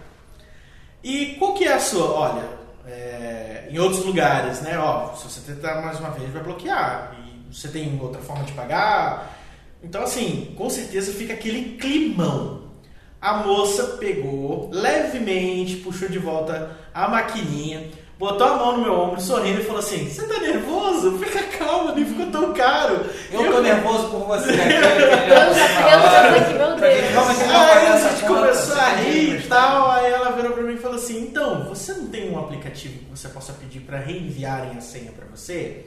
E 1.03 1.35
qual 1.39 1.53
que 1.55 1.65
é 1.65 1.73
a 1.73 1.79
sua? 1.79 2.11
Olha, 2.11 2.49
é, 2.85 3.67
em 3.71 3.79
outros 3.79 4.05
lugares, 4.05 4.61
né? 4.61 4.77
Ó, 4.77 5.15
se 5.15 5.23
você 5.23 5.41
tentar 5.41 5.81
mais 5.81 5.99
uma 5.99 6.11
vez, 6.11 6.31
vai 6.31 6.43
bloquear. 6.43 7.15
E 7.19 7.53
você 7.53 7.67
tem 7.67 7.99
outra 7.99 8.21
forma 8.21 8.43
de 8.43 8.51
pagar. 8.51 9.39
Então, 9.81 10.03
assim, 10.03 10.53
com 10.57 10.69
certeza 10.69 11.13
fica 11.13 11.33
aquele 11.33 11.77
climão. 11.77 12.69
A 13.21 13.37
moça 13.37 13.97
pegou 13.97 14.69
levemente, 14.71 15.77
puxou 15.77 16.07
de 16.07 16.19
volta 16.19 16.77
a 16.93 17.07
maquininha, 17.07 17.89
botou 18.19 18.45
a 18.45 18.57
mão 18.57 18.77
no 18.77 18.83
meu 18.83 18.93
ombro, 18.93 19.21
sorrindo 19.21 19.61
e 19.61 19.63
falou 19.63 19.79
assim: 19.79 20.07
Você 20.07 20.27
tá 20.27 20.39
nervoso? 20.41 21.17
Fica 21.19 21.41
calmo, 21.57 21.95
nem 21.95 22.05
ficou 22.05 22.25
tão 22.27 22.53
caro. 22.53 23.05
Eu 23.31 23.51
tô 23.51 23.61
nervoso 23.61 24.09
por 24.09 24.25
você. 24.27 24.51
né? 24.51 24.65
Eu 25.29 25.53
já, 25.55 26.27
eu 26.27 26.33
tô 26.33 26.39
aqui, 26.41 26.53
meu 26.53 26.75
Deus. 26.75 27.41
Aí 27.41 27.87
a 27.87 27.97
gente 28.09 28.25
começou 28.25 28.75
a 28.75 28.89
rir 28.89 29.39
e 29.39 29.47
tal. 29.47 29.89
Aí 29.91 30.11
ela 30.11 30.31
virou 30.31 30.51
pra 30.51 30.63
mim 30.63 30.73
e 30.73 30.77
falou 30.77 30.97
assim: 30.97 31.21
Então, 31.21 31.63
você 31.63 31.93
não 31.93 32.07
tem 32.07 32.29
um 32.29 32.37
aplicativo 32.37 32.99
que 32.99 33.09
você 33.17 33.29
possa 33.29 33.53
pedir 33.53 33.79
pra 33.79 33.97
reenviarem 33.99 34.77
a 34.77 34.81
senha 34.81 35.11
pra 35.13 35.25
você? 35.33 35.85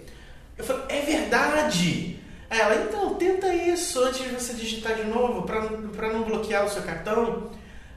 Eu 0.57 0.65
falei: 0.65 0.83
É 0.89 1.01
verdade. 1.03 2.19
Aí 2.49 2.61
ela, 2.61 2.75
então, 2.87 3.15
tenta 3.15 3.53
isso 3.55 4.03
antes 4.03 4.23
de 4.23 4.29
você 4.29 4.53
digitar 4.55 4.95
de 4.95 5.05
novo 5.05 5.43
pra, 5.43 5.63
pra 5.95 6.09
não 6.11 6.23
bloquear 6.23 6.65
o 6.65 6.69
seu 6.71 6.83
cartão. 6.83 7.51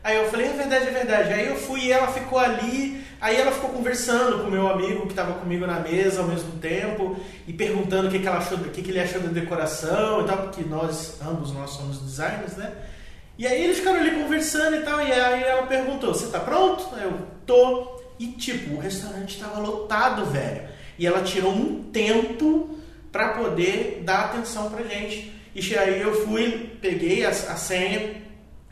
Aí 0.05 0.17
eu 0.17 0.29
falei, 0.29 0.45
é 0.45 0.53
verdade, 0.53 0.87
é 0.87 0.91
verdade. 0.91 1.33
Aí 1.33 1.47
eu 1.47 1.55
fui 1.55 1.85
e 1.85 1.91
ela 1.91 2.05
ficou 2.05 2.37
ali, 2.37 3.03
aí 3.19 3.37
ela 3.37 3.51
ficou 3.51 3.71
conversando 3.71 4.37
com 4.37 4.47
o 4.47 4.51
meu 4.51 4.67
amigo 4.67 5.01
que 5.07 5.13
estava 5.13 5.33
comigo 5.33 5.65
na 5.65 5.79
mesa 5.79 6.21
ao 6.21 6.27
mesmo 6.27 6.59
tempo 6.59 7.17
e 7.47 7.51
perguntando 7.51 8.07
o 8.07 8.11
que, 8.11 8.19
que, 8.19 8.27
ela 8.27 8.37
achou, 8.37 8.55
o 8.55 8.65
que, 8.65 8.83
que 8.83 8.91
ele 8.91 8.99
achou 8.99 9.19
da 9.19 9.29
decoração 9.29 10.21
e 10.21 10.25
tal, 10.25 10.37
porque 10.43 10.61
nós, 10.61 11.19
ambos 11.23 11.51
nós 11.51 11.71
somos 11.71 11.97
designers, 11.97 12.55
né? 12.55 12.71
E 13.35 13.47
aí 13.47 13.63
eles 13.63 13.79
ficaram 13.79 13.99
ali 13.99 14.11
conversando 14.11 14.75
e 14.75 14.81
tal, 14.81 15.01
e 15.01 15.11
aí 15.11 15.41
ela 15.41 15.63
perguntou, 15.65 16.13
você 16.13 16.27
tá 16.27 16.39
pronto? 16.39 16.87
Aí 16.93 17.03
eu, 17.03 17.17
tô. 17.43 17.99
E 18.19 18.27
tipo, 18.27 18.75
o 18.75 18.79
restaurante 18.79 19.37
estava 19.37 19.59
lotado, 19.59 20.23
velho. 20.27 20.69
E 20.99 21.07
ela 21.07 21.23
tirou 21.23 21.51
um 21.51 21.81
tempo 21.91 22.77
para 23.11 23.29
poder 23.29 24.03
dar 24.05 24.25
atenção 24.25 24.69
pra 24.69 24.83
gente. 24.83 25.33
E 25.55 25.75
aí 25.75 25.99
eu 25.99 26.13
fui, 26.27 26.77
peguei 26.79 27.25
a, 27.25 27.29
a 27.29 27.55
senha, 27.55 28.23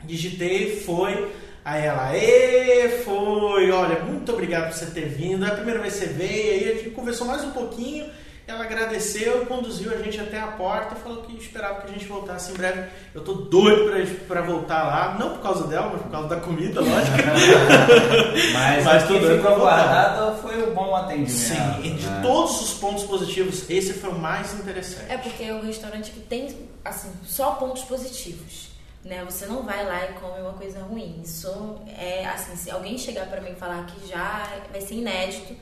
digitei, 0.06 0.80
foi. 0.80 1.32
Aí 1.64 1.84
ela, 1.84 2.14
e 2.14 3.02
foi, 3.04 3.70
olha, 3.70 4.00
muito 4.00 4.30
obrigado 4.30 4.68
por 4.68 4.74
você 4.74 4.86
ter 4.86 5.08
vindo. 5.08 5.46
É 5.46 5.48
a 5.48 5.54
primeira 5.54 5.80
vez 5.80 5.94
que 5.94 6.00
você 6.00 6.06
veio, 6.12 6.52
aí 6.52 6.72
a 6.72 6.74
gente 6.76 6.90
conversou 6.90 7.26
mais 7.26 7.42
um 7.42 7.52
pouquinho. 7.52 8.06
Ela 8.46 8.64
agradeceu, 8.64 9.46
conduziu 9.46 9.90
a 9.90 9.96
gente 9.96 10.20
até 10.20 10.38
a 10.38 10.48
porta 10.48 10.94
e 10.94 10.98
falou 10.98 11.22
que 11.22 11.34
esperava 11.34 11.80
que 11.80 11.88
a 11.88 11.92
gente 11.94 12.04
voltasse 12.04 12.52
em 12.52 12.54
breve. 12.54 12.90
Eu 13.14 13.24
tô 13.24 13.32
doido 13.32 13.90
pra, 13.90 14.04
pra 14.28 14.42
voltar 14.42 14.82
lá, 14.84 15.16
não 15.18 15.30
por 15.30 15.40
causa 15.40 15.66
dela, 15.66 15.88
mas 15.90 16.02
por 16.02 16.10
causa 16.10 16.28
da 16.28 16.36
comida, 16.36 16.82
lógico. 16.82 17.16
Mas, 18.52 18.84
Mas 18.84 19.04
o 19.04 19.06
tudo 19.06 19.26
ficou 19.26 19.56
guardado 19.56 20.36
foi 20.42 20.62
o 20.62 20.74
bom 20.74 20.94
atendimento. 20.94 21.30
Sim, 21.30 21.80
e 21.82 21.90
de 21.92 22.06
né? 22.06 22.20
todos 22.22 22.60
os 22.60 22.74
pontos 22.74 23.04
positivos, 23.04 23.64
esse 23.70 23.94
foi 23.94 24.10
o 24.10 24.18
mais 24.18 24.52
interessante. 24.52 25.10
É 25.10 25.16
porque 25.16 25.44
é 25.44 25.54
um 25.54 25.62
restaurante 25.62 26.10
que 26.10 26.20
tem, 26.20 26.68
assim, 26.84 27.10
só 27.24 27.52
pontos 27.52 27.84
positivos. 27.84 28.73
Né? 29.04 29.22
Você 29.24 29.44
não 29.46 29.62
vai 29.62 29.84
lá 29.84 30.04
e 30.06 30.14
come 30.14 30.40
uma 30.40 30.54
coisa 30.54 30.80
ruim. 30.80 31.20
Isso 31.22 31.78
é, 31.86 32.24
assim, 32.26 32.56
se 32.56 32.70
alguém 32.70 32.96
chegar 32.96 33.28
pra 33.28 33.40
mim 33.40 33.52
e 33.52 33.54
falar 33.54 33.84
que 33.86 34.08
já 34.08 34.48
vai 34.70 34.80
ser 34.80 34.94
inédito. 34.94 35.54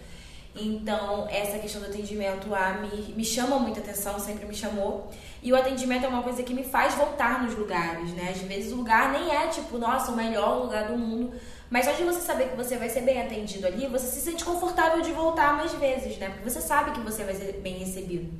Então, 0.55 1.27
essa 1.31 1.59
questão 1.59 1.81
do 1.81 1.89
atendimento 1.89 2.49
lá 2.49 2.75
me, 2.75 3.15
me 3.15 3.25
chama 3.25 3.59
muita 3.59 3.81
atenção, 3.81 4.19
sempre 4.19 4.45
me 4.45 4.55
chamou. 4.55 5.11
E 5.43 5.51
o 5.51 5.57
atendimento 5.57 6.05
é 6.05 6.09
uma 6.09 6.23
coisa 6.23 6.43
que 6.43 6.53
me 6.53 6.63
faz 6.63 6.95
voltar 6.95 7.43
nos 7.43 7.57
lugares, 7.57 8.13
né? 8.13 8.29
Às 8.31 8.43
vezes 8.43 8.73
o 8.73 8.77
lugar 8.77 9.13
nem 9.13 9.35
é, 9.35 9.49
tipo, 9.49 9.79
nossa, 9.79 10.13
o 10.13 10.17
melhor 10.17 10.63
lugar 10.63 10.89
do 10.89 10.97
mundo. 10.97 11.33
Mas 11.71 11.87
só 11.87 11.93
de 11.93 12.05
você 12.05 12.21
saber 12.21 12.51
que 12.51 12.57
você 12.57 12.77
vai 12.77 12.91
ser 12.91 13.01
bem 13.01 13.21
atendido 13.21 13.67
ali, 13.67 13.87
você 13.87 14.07
se 14.07 14.21
sente 14.21 14.45
confortável 14.45 15.01
de 15.01 15.11
voltar 15.11 15.57
mais 15.57 15.73
vezes, 15.73 16.19
né? 16.19 16.29
Porque 16.29 16.49
você 16.49 16.61
sabe 16.61 16.91
que 16.91 17.01
você 17.01 17.25
vai 17.25 17.35
ser 17.35 17.51
bem 17.63 17.79
recebido. 17.79 18.31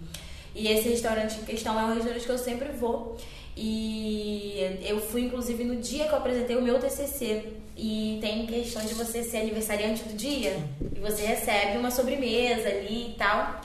E 0.55 0.69
esse 0.69 0.91
restaurante 0.91 1.41
em 1.41 1.45
questão 1.45 1.81
é 1.81 1.85
um 1.85 1.95
restaurante 1.95 2.27
que 2.27 2.31
eu 2.31 2.37
sempre 2.37 2.71
vou. 2.73 3.17
E 3.57 4.81
eu 4.83 5.01
fui, 5.01 5.23
inclusive, 5.23 5.63
no 5.65 5.77
dia 5.77 6.07
que 6.07 6.13
eu 6.13 6.19
apresentei 6.19 6.57
o 6.57 6.63
meu 6.63 6.79
TCC. 6.79 7.55
E 7.77 8.19
tem 8.21 8.47
questão 8.47 8.85
de 8.85 8.95
você 8.95 9.23
ser 9.23 9.39
aniversariante 9.39 10.05
do 10.05 10.15
dia. 10.15 10.57
E 10.95 11.01
você 11.01 11.25
recebe 11.25 11.79
uma 11.79 11.91
sobremesa 11.91 12.69
ali 12.69 13.11
e 13.11 13.15
tal. 13.19 13.61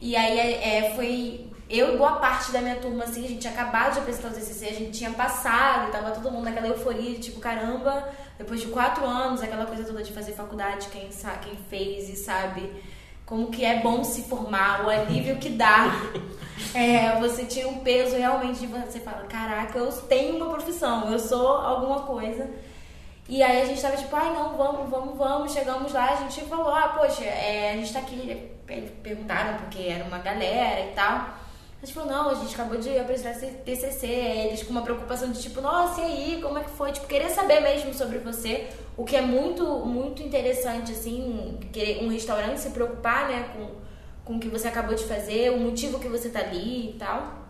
E 0.00 0.16
aí 0.16 0.38
é, 0.38 0.92
foi 0.94 1.48
eu 1.68 1.94
e 1.94 1.98
boa 1.98 2.12
parte 2.12 2.50
da 2.50 2.62
minha 2.62 2.76
turma, 2.76 3.04
assim, 3.04 3.24
a 3.24 3.28
gente 3.28 3.40
tinha 3.40 3.52
acabado 3.52 3.92
de 3.92 3.98
apresentar 3.98 4.28
o 4.28 4.30
TCC, 4.32 4.68
a 4.68 4.72
gente 4.72 4.98
tinha 4.98 5.10
passado, 5.10 5.92
tava 5.92 6.12
todo 6.12 6.30
mundo 6.30 6.44
naquela 6.44 6.68
euforia, 6.68 7.18
tipo, 7.18 7.40
caramba, 7.40 8.08
depois 8.38 8.62
de 8.62 8.68
quatro 8.68 9.04
anos, 9.04 9.42
aquela 9.42 9.66
coisa 9.66 9.84
toda 9.84 10.02
de 10.02 10.10
fazer 10.10 10.32
faculdade, 10.32 10.88
quem, 10.88 11.12
sabe, 11.12 11.46
quem 11.46 11.58
fez 11.68 12.08
e 12.08 12.16
sabe 12.16 12.70
como 13.28 13.48
que 13.48 13.64
é 13.64 13.80
bom 13.80 14.02
se 14.02 14.22
formar, 14.22 14.86
o 14.86 14.90
alívio 14.90 15.36
que 15.36 15.50
dá. 15.50 15.92
É, 16.74 17.18
você 17.20 17.44
tira 17.44 17.68
um 17.68 17.78
peso 17.78 18.16
realmente 18.16 18.58
de 18.58 18.66
você 18.66 18.98
fala, 18.98 19.24
caraca, 19.26 19.78
eu 19.78 19.90
tenho 20.02 20.36
uma 20.36 20.50
profissão, 20.50 21.10
eu 21.10 21.18
sou 21.18 21.52
alguma 21.52 22.00
coisa. 22.00 22.50
E 23.28 23.42
aí 23.42 23.62
a 23.62 23.64
gente 23.64 23.80
tava 23.80 23.96
tipo, 23.96 24.14
ai 24.14 24.34
não, 24.34 24.56
vamos, 24.56 24.90
vamos, 24.90 25.16
vamos. 25.16 25.52
Chegamos 25.52 25.92
lá, 25.92 26.10
a 26.10 26.16
gente 26.16 26.40
falou, 26.42 26.74
ah, 26.74 26.88
poxa, 26.98 27.24
é, 27.24 27.72
a 27.72 27.76
gente 27.76 27.92
tá 27.92 28.00
aqui. 28.00 28.50
Perguntaram 29.02 29.58
porque 29.58 29.82
era 29.82 30.04
uma 30.04 30.18
galera 30.18 30.80
e 30.80 30.92
tal. 30.94 31.28
A 31.80 31.86
gente 31.86 31.94
falou, 31.94 32.10
não, 32.10 32.30
a 32.30 32.34
gente 32.34 32.54
acabou 32.54 32.76
de 32.76 32.98
apresentar 32.98 33.30
esse 33.30 33.46
TCC. 33.46 34.06
Eles 34.06 34.62
com 34.64 34.70
uma 34.70 34.82
preocupação 34.82 35.30
de 35.30 35.40
tipo, 35.40 35.60
nossa, 35.60 36.00
e 36.00 36.04
aí, 36.04 36.42
como 36.42 36.58
é 36.58 36.64
que 36.64 36.70
foi? 36.70 36.90
Tipo, 36.90 37.06
querer 37.06 37.30
saber 37.30 37.60
mesmo 37.60 37.94
sobre 37.94 38.18
você. 38.18 38.68
O 38.96 39.04
que 39.04 39.14
é 39.14 39.20
muito, 39.20 39.64
muito 39.86 40.20
interessante, 40.20 40.90
assim, 40.90 41.58
querer 41.72 42.02
um 42.04 42.08
restaurante 42.08 42.58
se 42.58 42.70
preocupar, 42.70 43.28
né, 43.28 43.50
com, 43.54 43.70
com 44.24 44.36
o 44.36 44.40
que 44.40 44.48
você 44.48 44.66
acabou 44.66 44.96
de 44.96 45.04
fazer, 45.04 45.52
o 45.52 45.58
motivo 45.58 46.00
que 46.00 46.08
você 46.08 46.28
tá 46.28 46.40
ali 46.40 46.90
e 46.90 46.92
tal. 46.98 47.46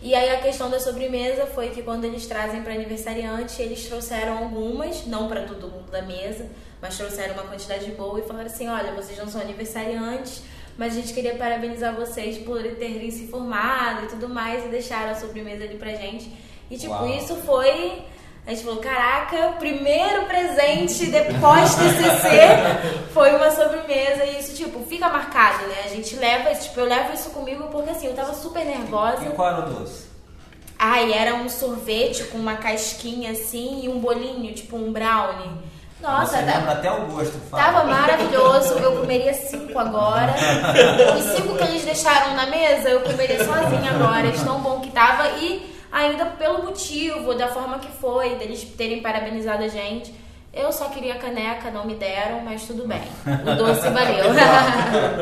E 0.00 0.14
aí 0.14 0.30
a 0.30 0.40
questão 0.40 0.70
da 0.70 0.78
sobremesa 0.80 1.46
foi 1.46 1.70
que 1.70 1.82
quando 1.82 2.04
eles 2.04 2.26
trazem 2.26 2.62
para 2.62 2.74
aniversariante, 2.74 3.60
eles 3.60 3.86
trouxeram 3.86 4.38
algumas, 4.38 5.06
não 5.06 5.28
para 5.28 5.42
todo 5.42 5.68
mundo 5.68 5.90
da 5.90 6.02
mesa, 6.02 6.46
mas 6.80 6.96
trouxeram 6.96 7.34
uma 7.34 7.44
quantidade 7.44 7.88
boa 7.92 8.18
e 8.18 8.22
falaram 8.22 8.46
assim: 8.46 8.68
olha, 8.68 8.92
vocês 8.94 9.16
não 9.16 9.28
são 9.28 9.40
aniversariantes, 9.40 10.42
mas 10.76 10.92
a 10.92 11.00
gente 11.00 11.12
queria 11.12 11.34
parabenizar 11.34 11.94
vocês 11.94 12.38
por 12.38 12.62
terem 12.62 13.10
se 13.10 13.26
formado 13.28 14.04
e 14.04 14.08
tudo 14.08 14.28
mais, 14.28 14.64
e 14.64 14.68
deixaram 14.68 15.12
a 15.12 15.14
sobremesa 15.14 15.64
ali 15.64 15.76
pra 15.76 15.90
gente. 15.90 16.32
E 16.70 16.76
tipo, 16.76 16.92
Uau. 16.92 17.08
isso 17.08 17.36
foi. 17.36 18.02
A 18.44 18.50
gente 18.50 18.64
falou, 18.64 18.80
caraca, 18.80 19.52
primeiro 19.58 20.24
presente 20.24 21.06
depois 21.06 21.76
TCC 21.76 23.06
foi 23.14 23.36
uma 23.36 23.52
sobremesa 23.52 24.24
e 24.24 24.40
isso, 24.40 24.56
tipo, 24.56 24.80
fica 24.86 25.08
marcado, 25.08 25.64
né? 25.68 25.82
A 25.84 25.88
gente 25.88 26.16
leva, 26.16 26.52
tipo, 26.54 26.80
eu 26.80 26.86
levo 26.86 27.12
isso 27.12 27.30
comigo 27.30 27.68
porque 27.68 27.90
assim, 27.90 28.08
eu 28.08 28.14
tava 28.14 28.34
super 28.34 28.64
nervosa. 28.64 29.24
E 29.24 29.30
qual 29.30 29.48
era 29.48 29.66
o 29.66 29.70
doce? 29.74 30.06
Ai, 30.76 31.12
era 31.12 31.36
um 31.36 31.48
sorvete 31.48 32.24
com 32.24 32.38
uma 32.38 32.56
casquinha 32.56 33.30
assim 33.30 33.84
e 33.84 33.88
um 33.88 34.00
bolinho, 34.00 34.52
tipo 34.52 34.76
um 34.76 34.90
brownie. 34.92 35.52
Nossa, 36.02 36.36
Você 36.38 36.42
tá- 36.44 36.58
lembra 36.58 36.72
até 36.72 36.90
o 36.90 37.06
gosto, 37.06 37.38
fala. 37.50 37.62
Tava 37.62 37.84
maravilhoso, 37.84 38.74
eu 38.78 38.96
comeria 39.00 39.32
cinco 39.34 39.78
agora. 39.78 40.34
Os 41.16 41.24
cinco 41.36 41.56
que 41.56 41.64
eles 41.64 41.84
deixaram 41.84 42.34
na 42.34 42.46
mesa, 42.46 42.88
eu 42.88 43.00
comeria 43.00 43.38
sozinha 43.44 43.92
agora, 43.92 44.30
de 44.32 44.44
tão 44.44 44.60
bom 44.60 44.80
que 44.80 44.90
tava. 44.90 45.28
E 45.38 45.70
ainda 45.92 46.26
pelo 46.26 46.64
motivo, 46.64 47.34
da 47.34 47.48
forma 47.48 47.78
que 47.78 47.88
foi, 48.00 48.34
deles 48.36 48.64
terem 48.76 49.00
parabenizado 49.00 49.62
a 49.62 49.68
gente. 49.68 50.12
Eu 50.52 50.70
só 50.70 50.90
queria 50.90 51.14
caneca, 51.14 51.70
não 51.70 51.86
me 51.86 51.94
deram, 51.94 52.42
mas 52.42 52.66
tudo 52.66 52.86
bem. 52.86 53.00
O 53.00 53.56
doce 53.56 53.88
valeu. 53.88 54.26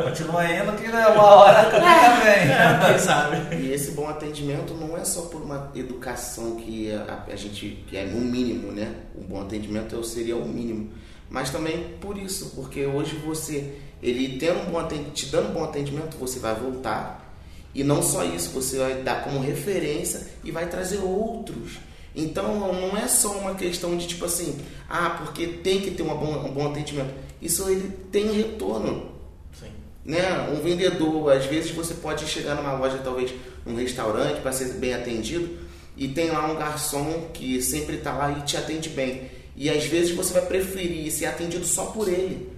Continua 0.08 0.44
indo 0.44 0.72
que 0.72 0.88
uma 0.88 1.22
hora 1.22 1.60
a 1.60 1.70
caneca 1.70 2.16
vem. 2.24 2.90
Quem 2.90 2.98
sabe? 2.98 3.56
E 3.56 3.72
esse 3.72 3.92
bom 3.92 4.08
atendimento 4.08 4.74
não 4.74 4.96
é 4.96 5.04
só 5.04 5.22
por 5.22 5.40
uma 5.42 5.70
educação 5.76 6.56
que 6.56 6.90
a, 6.92 7.24
a 7.32 7.36
gente 7.36 7.84
que 7.86 7.96
é 7.96 8.04
no 8.06 8.20
mínimo, 8.20 8.72
né? 8.72 8.92
O 9.14 9.22
bom 9.22 9.40
atendimento 9.40 9.96
é- 9.96 10.02
seria 10.02 10.36
o 10.36 10.48
mínimo, 10.48 10.90
mas 11.28 11.48
também 11.50 11.96
por 12.00 12.18
isso, 12.18 12.50
porque 12.56 12.84
hoje 12.84 13.14
você, 13.24 13.76
ele 14.02 14.36
tendo 14.36 14.58
um 14.62 14.64
bom 14.72 14.78
atendimento, 14.80 15.12
te 15.12 15.26
dando 15.26 15.50
um 15.50 15.52
bom 15.52 15.62
atendimento, 15.62 16.16
você 16.18 16.40
vai 16.40 16.54
voltar 16.56 17.32
e 17.72 17.84
não 17.84 18.02
só 18.02 18.24
isso, 18.24 18.50
você 18.50 18.78
vai 18.78 18.94
dar 18.94 19.22
como 19.22 19.38
referência 19.38 20.26
e 20.42 20.50
vai 20.50 20.66
trazer 20.66 20.98
outros. 20.98 21.74
Então 22.14 22.72
não 22.72 22.96
é 22.96 23.06
só 23.06 23.32
uma 23.38 23.54
questão 23.54 23.96
de 23.96 24.06
tipo 24.06 24.24
assim, 24.24 24.58
ah, 24.88 25.10
porque 25.10 25.46
tem 25.46 25.80
que 25.80 25.92
ter 25.92 26.02
uma 26.02 26.14
bom, 26.14 26.46
um 26.46 26.52
bom 26.52 26.70
atendimento. 26.70 27.14
Isso 27.40 27.68
ele 27.68 27.90
tem 28.10 28.32
retorno 28.32 29.12
Sim. 29.58 29.68
né? 30.04 30.50
Um 30.52 30.60
vendedor, 30.60 31.32
às 31.32 31.46
vezes 31.46 31.70
você 31.70 31.94
pode 31.94 32.26
chegar 32.26 32.54
numa 32.56 32.72
loja, 32.72 32.98
talvez 32.98 33.32
num 33.64 33.76
restaurante, 33.76 34.40
para 34.40 34.52
ser 34.52 34.74
bem 34.74 34.94
atendido, 34.94 35.58
e 35.96 36.08
tem 36.08 36.30
lá 36.30 36.50
um 36.50 36.56
garçom 36.56 37.28
que 37.32 37.60
sempre 37.62 37.96
está 37.96 38.12
lá 38.12 38.32
e 38.32 38.42
te 38.42 38.56
atende 38.56 38.88
bem. 38.88 39.30
E 39.56 39.68
às 39.68 39.84
vezes 39.84 40.14
você 40.14 40.32
vai 40.32 40.46
preferir 40.46 41.10
ser 41.10 41.26
atendido 41.26 41.66
só 41.66 41.86
por 41.86 42.08
ele, 42.08 42.48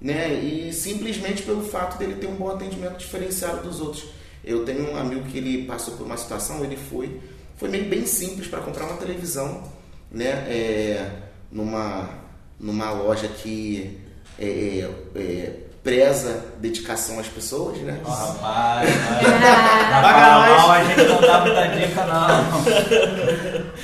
né? 0.00 0.32
E 0.34 0.72
simplesmente 0.72 1.42
pelo 1.42 1.62
fato 1.62 1.98
dele 1.98 2.14
ter 2.14 2.26
um 2.26 2.36
bom 2.36 2.48
atendimento 2.48 2.96
diferenciado 2.96 3.68
dos 3.68 3.80
outros. 3.80 4.06
Eu 4.44 4.64
tenho 4.64 4.90
um 4.90 4.96
amigo 4.96 5.28
que 5.28 5.38
ele 5.38 5.64
passou 5.64 5.96
por 5.96 6.06
uma 6.06 6.16
situação, 6.16 6.64
ele 6.64 6.76
foi, 6.76 7.20
foi 7.56 7.68
meio 7.68 7.88
bem 7.88 8.06
simples 8.06 8.46
para 8.48 8.60
comprar 8.60 8.84
uma 8.84 8.96
televisão, 8.96 9.62
né? 10.10 10.46
É, 10.48 11.10
numa, 11.50 12.08
numa 12.60 12.90
loja 12.90 13.28
que 13.28 14.00
é, 14.38 14.88
é, 15.14 15.52
preza 15.82 16.44
dedicação 16.58 17.20
às 17.20 17.28
pessoas, 17.28 17.78
né? 17.78 18.00
Ó, 18.04 18.10
rapaz, 18.10 18.90
na 19.90 20.02
mal 20.02 20.70
a 20.72 20.84
gente 20.84 21.08
não 21.08 21.20
dá 21.20 21.40
muita 21.40 21.66
dica, 21.68 22.04
não. 22.04 22.64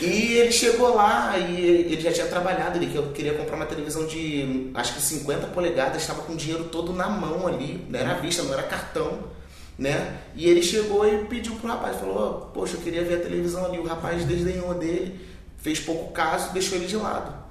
E 0.01 0.33
ele 0.35 0.51
chegou 0.51 0.95
lá 0.97 1.39
e 1.39 1.61
ele 1.93 2.01
já 2.01 2.13
tinha 2.13 2.27
trabalhado, 2.27 2.77
ele 2.77 2.93
queria 3.15 3.35
comprar 3.35 3.55
uma 3.55 3.67
televisão 3.67 4.05
de 4.07 4.71
acho 4.75 4.95
que 4.95 5.01
50 5.01 5.47
polegadas, 5.49 6.03
estava 6.03 6.23
com 6.23 6.33
o 6.33 6.37
dinheiro 6.37 6.65
todo 6.65 6.93
na 6.93 7.09
mão 7.09 7.47
ali, 7.47 7.87
não 7.89 8.01
era 8.01 8.15
vista, 8.15 8.43
não 8.43 8.53
era 8.53 8.65
cartão, 8.65 9.21
né? 9.79 10.19
E 10.35 10.49
ele 10.49 10.63
chegou 10.63 11.07
e 11.07 11.25
pediu 11.25 11.55
pro 11.57 11.69
rapaz, 11.69 11.97
falou, 11.99 12.51
poxa, 12.53 12.77
eu 12.77 12.81
queria 12.81 13.05
ver 13.05 13.17
a 13.17 13.21
televisão 13.23 13.65
ali, 13.65 13.79
o 13.79 13.87
rapaz 13.87 14.25
desdenhou 14.25 14.75
dele, 14.75 15.21
fez 15.59 15.81
pouco 15.81 16.13
caso, 16.13 16.53
deixou 16.53 16.77
ele 16.79 16.87
de 16.87 16.97
lado. 16.97 17.43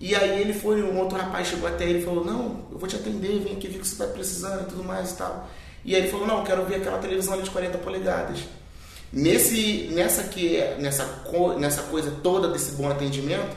E 0.00 0.14
aí 0.14 0.40
ele 0.40 0.52
foi, 0.52 0.82
um 0.82 0.98
outro 0.98 1.16
rapaz 1.16 1.48
chegou 1.48 1.68
até 1.68 1.84
ele 1.84 2.00
e 2.00 2.04
falou, 2.04 2.24
não, 2.24 2.66
eu 2.70 2.78
vou 2.78 2.88
te 2.88 2.96
atender, 2.96 3.40
vem 3.40 3.56
aqui 3.56 3.68
ver 3.68 3.78
o 3.78 3.80
que 3.80 3.86
você 3.86 3.94
está 3.94 4.06
precisando 4.06 4.62
e 4.62 4.66
tudo 4.66 4.84
mais 4.84 5.12
e 5.12 5.16
tal. 5.16 5.48
E 5.84 5.94
aí 5.94 6.02
ele 6.02 6.10
falou, 6.10 6.26
não, 6.26 6.38
eu 6.38 6.44
quero 6.44 6.64
ver 6.64 6.76
aquela 6.76 6.98
televisão 6.98 7.34
ali 7.34 7.42
de 7.42 7.50
40 7.50 7.78
polegadas. 7.78 8.40
Nesse, 9.12 9.90
nessa, 9.92 10.24
que, 10.24 10.58
nessa, 10.78 11.22
nessa 11.58 11.82
coisa 11.84 12.10
toda 12.22 12.48
desse 12.48 12.72
bom 12.72 12.90
atendimento, 12.90 13.56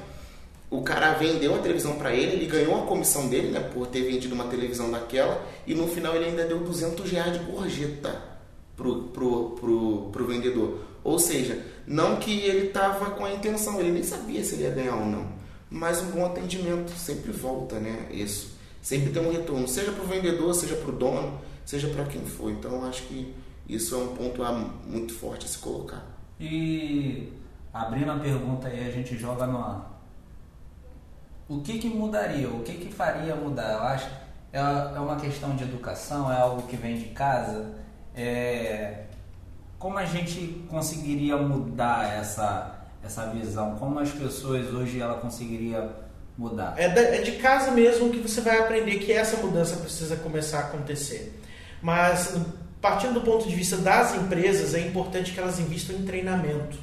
o 0.69 0.81
cara 0.81 1.13
vendeu 1.13 1.55
a 1.55 1.59
televisão 1.59 1.95
para 1.95 2.13
ele, 2.13 2.33
ele 2.33 2.45
ganhou 2.45 2.83
a 2.83 2.85
comissão 2.85 3.27
dele, 3.27 3.49
né, 3.49 3.59
por 3.59 3.87
ter 3.87 4.01
vendido 4.01 4.35
uma 4.35 4.45
televisão 4.45 4.91
daquela, 4.91 5.45
e 5.65 5.73
no 5.73 5.87
final 5.87 6.15
ele 6.15 6.25
ainda 6.25 6.45
deu 6.45 6.59
200 6.59 7.09
reais 7.09 7.33
de 7.33 7.39
gorjeta 7.39 8.21
pro, 8.75 9.03
pro, 9.03 9.51
pro, 9.51 10.09
pro 10.11 10.27
vendedor. 10.27 10.79
Ou 11.03 11.17
seja, 11.17 11.63
não 11.85 12.17
que 12.17 12.41
ele 12.41 12.67
tava 12.67 13.11
com 13.11 13.23
a 13.23 13.31
intenção, 13.31 13.79
ele 13.79 13.91
nem 13.91 14.03
sabia 14.03 14.43
se 14.43 14.55
ele 14.55 14.63
ia 14.63 14.71
ganhar 14.71 14.95
ou 14.95 15.05
não 15.05 15.37
mas 15.69 16.01
um 16.01 16.11
bom 16.11 16.25
atendimento 16.25 16.91
sempre 16.91 17.31
volta, 17.31 17.79
né? 17.79 18.07
Isso. 18.11 18.55
Sempre 18.81 19.11
tem 19.11 19.21
um 19.21 19.31
retorno, 19.31 19.67
seja 19.67 19.91
para 19.91 20.03
o 20.03 20.07
vendedor, 20.07 20.53
seja 20.53 20.75
para 20.75 20.89
o 20.89 20.93
dono, 20.93 21.39
seja 21.65 21.89
para 21.89 22.05
quem 22.05 22.25
for. 22.25 22.49
Então, 22.49 22.85
acho 22.85 23.03
que 23.03 23.33
isso 23.67 23.95
é 23.95 23.97
um 23.97 24.15
ponto 24.15 24.41
muito 24.85 25.13
forte 25.13 25.45
a 25.45 25.49
se 25.49 25.57
colocar. 25.57 26.05
E 26.39 27.33
abrindo 27.73 28.11
a 28.11 28.17
pergunta 28.17 28.67
aí, 28.67 28.87
a 28.87 28.91
gente 28.91 29.17
joga 29.17 29.45
no. 29.45 29.96
O 31.49 31.61
que, 31.61 31.79
que 31.79 31.87
mudaria? 31.87 32.49
O 32.49 32.63
que, 32.63 32.73
que 32.73 32.93
faria 32.93 33.35
mudar? 33.35 33.73
Eu 33.73 33.83
acho 33.83 34.09
é, 34.51 34.59
é 34.59 34.99
uma 34.99 35.15
questão 35.17 35.55
de 35.55 35.63
educação, 35.63 36.31
é 36.31 36.37
algo 36.37 36.63
que 36.63 36.75
vem 36.75 36.97
de 36.97 37.05
casa. 37.09 37.73
É, 38.15 39.03
como 39.77 39.97
a 39.97 40.05
gente 40.05 40.65
conseguiria 40.69 41.37
mudar 41.37 42.13
essa 42.17 42.73
essa 43.03 43.27
visão? 43.27 43.75
Como 43.75 43.99
as 43.99 44.11
pessoas 44.11 44.73
hoje 44.73 44.99
ela 44.99 45.15
conseguiria 45.15 45.89
mudar? 46.37 46.73
É, 46.77 46.85
é 46.85 47.21
de 47.21 47.33
casa 47.33 47.71
mesmo 47.71 48.09
que 48.09 48.19
você 48.19 48.41
vai 48.41 48.59
aprender 48.59 48.99
que 48.99 49.11
essa 49.11 49.37
mudança 49.37 49.77
precisa 49.77 50.17
começar 50.17 50.59
a 50.59 50.61
acontecer. 50.61 51.41
Mas 51.81 52.35
partindo 52.81 53.15
do 53.15 53.21
ponto 53.21 53.47
de 53.47 53.55
vista 53.55 53.77
das 53.77 54.15
empresas, 54.15 54.73
é 54.73 54.79
importante 54.79 55.31
que 55.31 55.39
elas 55.39 55.59
investam 55.59 55.95
em 55.95 56.05
treinamento. 56.05 56.77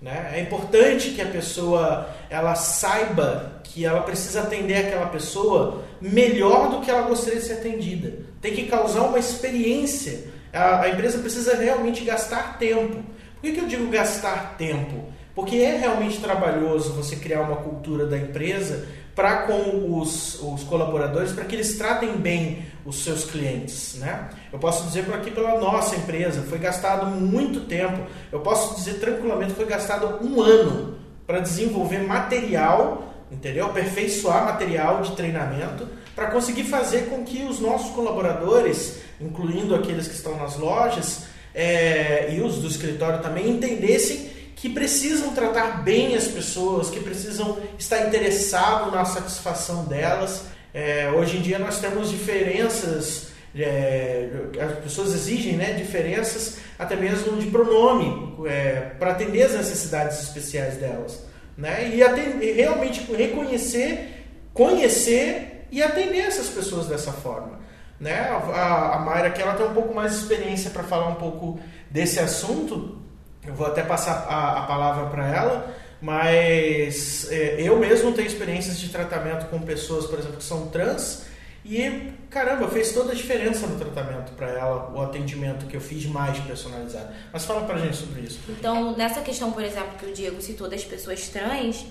Né? 0.00 0.32
É 0.34 0.40
importante 0.40 1.10
que 1.10 1.20
a 1.20 1.26
pessoa 1.26 2.08
ela 2.30 2.54
saiba 2.54 3.60
que 3.62 3.84
ela 3.84 4.00
precisa 4.02 4.40
atender 4.42 4.86
aquela 4.86 5.06
pessoa 5.06 5.84
melhor 6.00 6.70
do 6.70 6.80
que 6.80 6.90
ela 6.90 7.02
gostaria 7.02 7.38
de 7.38 7.46
ser 7.46 7.54
atendida. 7.54 8.14
Tem 8.40 8.54
que 8.54 8.66
causar 8.66 9.02
uma 9.02 9.18
experiência. 9.18 10.28
A, 10.52 10.82
a 10.82 10.88
empresa 10.88 11.18
precisa 11.18 11.54
realmente 11.54 12.02
gastar 12.02 12.58
tempo. 12.58 12.96
Por 12.96 13.42
que, 13.42 13.52
que 13.52 13.60
eu 13.60 13.68
digo 13.68 13.90
gastar 13.90 14.56
tempo? 14.56 15.04
Porque 15.34 15.56
é 15.56 15.76
realmente 15.76 16.18
trabalhoso 16.20 16.94
você 16.94 17.16
criar 17.16 17.42
uma 17.42 17.56
cultura 17.56 18.06
da 18.06 18.16
empresa 18.16 18.88
para 19.20 19.42
com 19.42 20.00
os, 20.00 20.40
os 20.40 20.64
colaboradores, 20.64 21.32
para 21.32 21.44
que 21.44 21.54
eles 21.54 21.76
tratem 21.76 22.16
bem 22.16 22.64
os 22.86 23.04
seus 23.04 23.22
clientes. 23.22 23.96
Né? 23.96 24.30
Eu 24.50 24.58
posso 24.58 24.86
dizer 24.86 25.04
por 25.04 25.14
aqui 25.14 25.30
pela 25.30 25.60
nossa 25.60 25.94
empresa, 25.94 26.40
foi 26.48 26.58
gastado 26.58 27.04
muito 27.04 27.60
tempo, 27.66 28.06
eu 28.32 28.40
posso 28.40 28.76
dizer 28.76 28.94
tranquilamente, 28.94 29.52
foi 29.52 29.66
gastado 29.66 30.26
um 30.26 30.40
ano 30.40 30.96
para 31.26 31.38
desenvolver 31.38 31.98
material, 31.98 33.12
entendeu? 33.30 33.66
Aperfeiçoar 33.66 34.46
material 34.46 35.02
de 35.02 35.12
treinamento 35.12 35.86
para 36.16 36.30
conseguir 36.30 36.64
fazer 36.64 37.10
com 37.10 37.22
que 37.22 37.42
os 37.42 37.60
nossos 37.60 37.94
colaboradores, 37.94 39.00
incluindo 39.20 39.74
aqueles 39.74 40.08
que 40.08 40.14
estão 40.14 40.34
nas 40.38 40.56
lojas 40.56 41.24
é, 41.54 42.34
e 42.34 42.40
os 42.40 42.56
do 42.56 42.68
escritório 42.68 43.20
também, 43.20 43.50
entendessem 43.50 44.30
que 44.60 44.68
precisam 44.68 45.32
tratar 45.32 45.82
bem 45.82 46.14
as 46.14 46.28
pessoas, 46.28 46.90
que 46.90 47.00
precisam 47.00 47.58
estar 47.78 48.06
interessados 48.06 48.92
na 48.92 49.06
satisfação 49.06 49.86
delas. 49.86 50.44
É, 50.74 51.10
hoje 51.10 51.38
em 51.38 51.40
dia 51.40 51.58
nós 51.58 51.80
temos 51.80 52.10
diferenças, 52.10 53.28
é, 53.56 54.28
as 54.60 54.78
pessoas 54.80 55.14
exigem 55.14 55.56
né, 55.56 55.72
diferenças 55.72 56.58
até 56.78 56.94
mesmo 56.94 57.38
de 57.38 57.46
pronome 57.46 58.36
é, 58.46 58.90
para 58.98 59.12
atender 59.12 59.44
as 59.44 59.54
necessidades 59.54 60.22
especiais 60.24 60.76
delas. 60.76 61.24
Né? 61.56 61.94
E, 61.94 62.02
atender, 62.02 62.52
realmente 62.52 63.00
reconhecer, 63.14 64.26
conhecer 64.52 65.66
e 65.72 65.82
atender 65.82 66.20
essas 66.20 66.48
pessoas 66.48 66.86
dessa 66.86 67.12
forma. 67.12 67.60
Né? 67.98 68.28
A, 68.28 68.96
a 68.96 68.98
Mayra 68.98 69.28
aqui 69.28 69.40
ela 69.40 69.54
tem 69.54 69.64
um 69.64 69.72
pouco 69.72 69.94
mais 69.94 70.12
de 70.12 70.18
experiência 70.18 70.70
para 70.70 70.82
falar 70.82 71.08
um 71.08 71.14
pouco 71.14 71.58
desse 71.90 72.20
assunto, 72.20 72.99
eu 73.46 73.54
vou 73.54 73.66
até 73.66 73.82
passar 73.82 74.26
a, 74.28 74.60
a 74.60 74.62
palavra 74.62 75.06
para 75.06 75.26
ela, 75.26 75.74
mas 76.00 77.30
é, 77.30 77.56
eu 77.58 77.78
mesmo 77.78 78.12
tenho 78.12 78.26
experiências 78.26 78.78
de 78.78 78.88
tratamento 78.88 79.46
com 79.46 79.60
pessoas, 79.60 80.06
por 80.06 80.18
exemplo, 80.18 80.38
que 80.38 80.44
são 80.44 80.68
trans, 80.68 81.24
e 81.64 82.12
caramba, 82.30 82.68
fez 82.68 82.92
toda 82.92 83.12
a 83.12 83.14
diferença 83.14 83.66
no 83.66 83.78
tratamento 83.78 84.32
para 84.32 84.48
ela, 84.48 84.90
o 84.94 85.00
atendimento 85.02 85.66
que 85.66 85.76
eu 85.76 85.80
fiz 85.80 86.06
mais 86.06 86.38
personalizado. 86.38 87.08
Mas 87.32 87.44
fala 87.44 87.62
pra 87.66 87.78
gente 87.78 87.96
sobre 87.96 88.22
isso. 88.22 88.40
Então, 88.48 88.96
nessa 88.96 89.20
questão, 89.20 89.52
por 89.52 89.62
exemplo, 89.62 89.98
que 89.98 90.06
o 90.06 90.12
Diego 90.12 90.40
citou 90.40 90.70
das 90.70 90.84
pessoas 90.84 91.28
trans, 91.28 91.84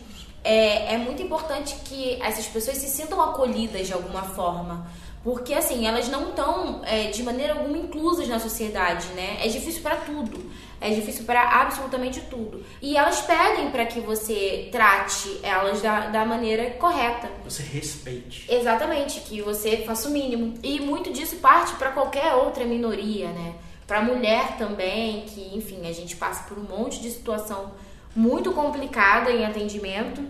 é, 0.43 0.95
é 0.95 0.97
muito 0.97 1.21
importante 1.21 1.75
que 1.85 2.19
essas 2.21 2.47
pessoas 2.47 2.77
se 2.77 2.87
sintam 2.87 3.21
acolhidas 3.21 3.85
de 3.85 3.93
alguma 3.93 4.23
forma. 4.23 4.87
Porque, 5.23 5.53
assim, 5.53 5.85
elas 5.85 6.07
não 6.07 6.29
estão 6.29 6.81
é, 6.85 7.07
de 7.07 7.21
maneira 7.21 7.53
alguma 7.53 7.77
inclusas 7.77 8.27
na 8.27 8.39
sociedade, 8.39 9.07
né? 9.09 9.37
É 9.43 9.49
difícil 9.49 9.81
para 9.81 9.97
tudo. 9.97 10.49
É 10.81 10.89
difícil 10.91 11.25
para 11.25 11.61
absolutamente 11.61 12.21
tudo. 12.21 12.63
E 12.81 12.95
elas 12.95 13.21
pedem 13.21 13.69
para 13.69 13.85
que 13.85 13.99
você 13.99 14.69
trate 14.71 15.39
elas 15.43 15.81
da, 15.81 16.07
da 16.07 16.25
maneira 16.25 16.71
correta. 16.71 17.29
Você 17.43 17.63
respeite. 17.63 18.45
Exatamente, 18.49 19.19
que 19.21 19.41
você 19.41 19.77
faça 19.77 20.07
o 20.07 20.11
mínimo. 20.11 20.53
E 20.63 20.79
muito 20.79 21.11
disso 21.11 21.35
parte 21.37 21.75
para 21.75 21.91
qualquer 21.91 22.33
outra 22.33 22.63
minoria, 22.63 23.27
né? 23.29 23.55
Para 23.85 24.01
mulher 24.01 24.55
também, 24.57 25.21
que, 25.21 25.53
enfim, 25.53 25.87
a 25.87 25.91
gente 25.91 26.15
passa 26.15 26.47
por 26.47 26.57
um 26.57 26.63
monte 26.63 27.01
de 27.01 27.09
situação 27.09 27.73
muito 28.15 28.53
complicada 28.53 29.31
em 29.31 29.45
atendimento. 29.45 30.23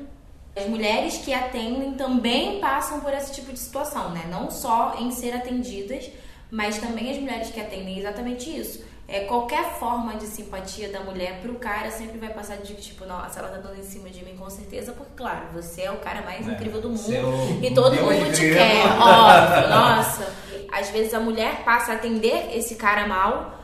As 0.55 0.65
mulheres 0.65 1.17
que 1.17 1.31
atendem 1.31 1.93
também 1.93 2.59
passam 2.59 3.01
por 3.01 3.13
esse 3.13 3.33
tipo 3.33 3.53
de 3.53 3.59
situação, 3.59 4.09
né? 4.11 4.25
Não 4.31 4.49
só 4.49 4.95
em 4.99 5.11
ser 5.11 5.35
atendidas, 5.35 6.09
mas 6.49 6.79
também 6.79 7.11
as 7.11 7.17
mulheres 7.17 7.51
que 7.51 7.59
atendem 7.59 7.99
exatamente 7.99 8.49
isso 8.49 8.88
é, 9.11 9.21
qualquer 9.21 9.63
forma 9.79 10.15
de 10.15 10.27
simpatia 10.27 10.89
da 10.89 10.99
mulher 10.99 11.39
pro 11.41 11.55
cara 11.55 11.89
sempre 11.89 12.19
vai 12.19 12.29
passar 12.29 12.57
de 12.57 12.75
tipo, 12.75 13.05
nossa, 13.05 13.39
ela 13.39 13.49
tá 13.49 13.57
dando 13.57 13.79
em 13.79 13.83
cima 13.83 14.09
de 14.09 14.23
mim 14.23 14.35
com 14.35 14.49
certeza, 14.49 14.91
porque, 14.91 15.13
claro, 15.15 15.47
você 15.51 15.81
é 15.81 15.91
o 15.91 15.97
cara 15.97 16.21
mais 16.21 16.47
é, 16.47 16.51
incrível 16.51 16.79
do 16.79 16.89
mundo 16.89 16.99
seu, 16.99 17.59
e 17.61 17.73
todo 17.73 17.95
mundo 17.95 18.31
te 18.31 18.53
quer. 18.53 18.85
Óbvio, 18.85 19.69
nossa. 19.69 20.31
Às 20.71 20.89
vezes 20.91 21.13
a 21.13 21.19
mulher 21.19 21.63
passa 21.63 21.93
a 21.93 21.95
atender 21.95 22.55
esse 22.55 22.75
cara 22.75 23.07
mal 23.07 23.59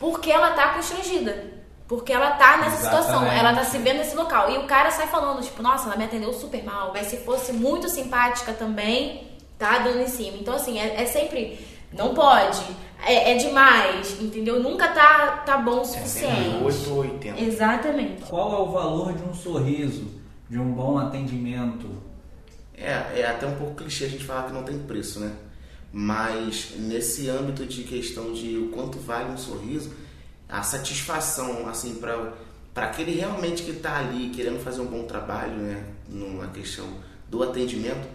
porque 0.00 0.30
ela 0.30 0.50
tá 0.50 0.74
constrangida. 0.74 1.58
Porque 1.86 2.12
ela 2.12 2.32
tá 2.32 2.58
nessa 2.58 2.80
Exatamente. 2.80 3.06
situação, 3.06 3.32
ela 3.32 3.54
tá 3.54 3.64
se 3.64 3.78
vendo 3.78 3.98
nesse 3.98 4.14
local. 4.14 4.50
E 4.50 4.58
o 4.58 4.66
cara 4.66 4.90
sai 4.90 5.06
falando, 5.06 5.42
tipo, 5.42 5.62
nossa, 5.62 5.86
ela 5.86 5.96
me 5.96 6.04
atendeu 6.04 6.32
super 6.34 6.62
mal. 6.62 6.92
Mas 6.92 7.06
se 7.06 7.16
fosse 7.18 7.52
muito 7.52 7.88
simpática 7.88 8.52
também, 8.52 9.26
tá 9.58 9.78
dando 9.78 10.02
em 10.02 10.06
cima. 10.06 10.36
Então, 10.38 10.54
assim, 10.54 10.78
é, 10.78 11.02
é 11.02 11.06
sempre. 11.06 11.58
Não 11.92 12.14
pode 12.14 12.62
é, 13.04 13.32
é, 13.32 13.36
demais, 13.36 14.20
entendeu? 14.20 14.62
Nunca 14.62 14.88
tá, 14.88 15.38
tá 15.38 15.58
bom 15.58 15.80
o 15.80 15.84
suficiente. 15.84 16.56
É 16.56 16.62
8 16.62 16.90
ou 16.90 16.98
80. 16.98 17.40
Exatamente. 17.40 18.22
Qual 18.22 18.52
é 18.52 18.68
o 18.68 18.72
valor 18.72 19.12
de 19.12 19.22
um 19.22 19.34
sorriso, 19.34 20.06
de 20.48 20.58
um 20.58 20.72
bom 20.72 20.98
atendimento? 20.98 21.88
É, 22.76 23.20
é 23.20 23.26
até 23.26 23.46
um 23.46 23.56
pouco 23.56 23.76
clichê 23.76 24.04
a 24.04 24.08
gente 24.08 24.24
falar 24.24 24.44
que 24.44 24.52
não 24.52 24.62
tem 24.62 24.78
preço, 24.78 25.20
né? 25.20 25.32
Mas 25.92 26.74
nesse 26.76 27.28
âmbito 27.28 27.64
de 27.64 27.82
questão 27.84 28.32
de 28.32 28.58
o 28.58 28.68
quanto 28.68 28.98
vale 28.98 29.32
um 29.32 29.38
sorriso, 29.38 29.92
a 30.48 30.62
satisfação, 30.62 31.68
assim, 31.68 31.94
para 31.94 32.32
para 32.78 32.86
aquele 32.86 33.10
realmente 33.10 33.64
que 33.64 33.72
está 33.72 33.98
ali 33.98 34.28
querendo 34.28 34.62
fazer 34.62 34.80
um 34.80 34.86
bom 34.86 35.02
trabalho, 35.02 35.56
né, 35.56 35.82
numa 36.08 36.46
questão 36.46 36.86
do 37.28 37.42
atendimento, 37.42 38.06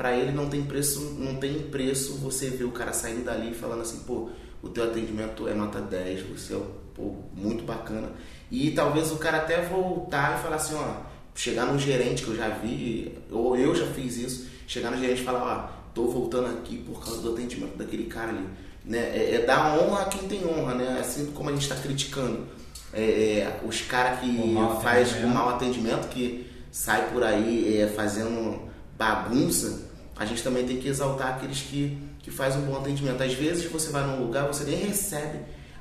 para 0.00 0.16
ele 0.16 0.32
não 0.32 0.48
tem 0.48 0.62
preço, 0.62 1.14
não 1.18 1.34
tem 1.34 1.58
preço 1.58 2.14
você 2.14 2.48
ver 2.48 2.64
o 2.64 2.70
cara 2.70 2.90
saindo 2.90 3.22
dali 3.22 3.52
falando 3.52 3.82
assim, 3.82 3.98
pô, 3.98 4.30
o 4.62 4.70
teu 4.70 4.84
atendimento 4.84 5.46
é 5.46 5.52
nota 5.52 5.78
10, 5.78 6.22
você 6.22 6.54
é 6.54 6.60
pô, 6.94 7.16
muito 7.34 7.64
bacana. 7.64 8.08
E 8.50 8.70
talvez 8.70 9.12
o 9.12 9.16
cara 9.16 9.36
até 9.36 9.60
voltar 9.60 10.38
e 10.38 10.42
falar 10.42 10.56
assim, 10.56 10.74
ó, 10.74 11.02
chegar 11.34 11.66
num 11.66 11.78
gerente 11.78 12.24
que 12.24 12.30
eu 12.30 12.34
já 12.34 12.48
vi, 12.48 13.14
ou 13.30 13.54
eu 13.58 13.74
já 13.74 13.84
fiz 13.88 14.16
isso, 14.16 14.46
chegar 14.66 14.90
no 14.90 14.96
gerente 14.96 15.20
e 15.20 15.24
falar, 15.24 15.44
ó, 15.44 15.92
tô 15.94 16.06
voltando 16.06 16.46
aqui 16.46 16.78
por 16.78 17.04
causa 17.04 17.20
do 17.20 17.34
atendimento 17.34 17.76
daquele 17.76 18.04
cara 18.04 18.30
ali. 18.30 18.48
Né? 18.82 18.98
É, 18.98 19.34
é 19.34 19.44
dar 19.44 19.78
honra 19.78 20.00
a 20.00 20.04
quem 20.06 20.26
tem 20.26 20.46
honra, 20.46 20.76
né? 20.76 20.96
Assim 20.98 21.26
como 21.32 21.50
a 21.50 21.52
gente 21.52 21.64
está 21.64 21.74
criticando 21.74 22.46
é, 22.94 23.02
é, 23.02 23.60
os 23.66 23.82
caras 23.82 24.20
que 24.20 24.30
o 24.30 24.80
faz 24.80 25.12
o 25.22 25.26
mau 25.26 25.50
atendimento, 25.50 26.08
que 26.08 26.50
sai 26.72 27.10
por 27.12 27.22
aí 27.22 27.76
é, 27.76 27.86
fazendo 27.86 28.62
bagunça, 28.96 29.89
a 30.20 30.26
gente 30.26 30.42
também 30.42 30.66
tem 30.66 30.76
que 30.76 30.86
exaltar 30.86 31.36
aqueles 31.36 31.62
que, 31.62 31.96
que 32.18 32.30
fazem 32.30 32.60
um 32.60 32.66
bom 32.66 32.76
atendimento. 32.76 33.22
Às 33.22 33.32
vezes 33.32 33.64
você 33.64 33.90
vai 33.90 34.06
num 34.06 34.22
lugar, 34.22 34.46
você 34.46 34.64
nem 34.64 34.76
recebe 34.76 35.38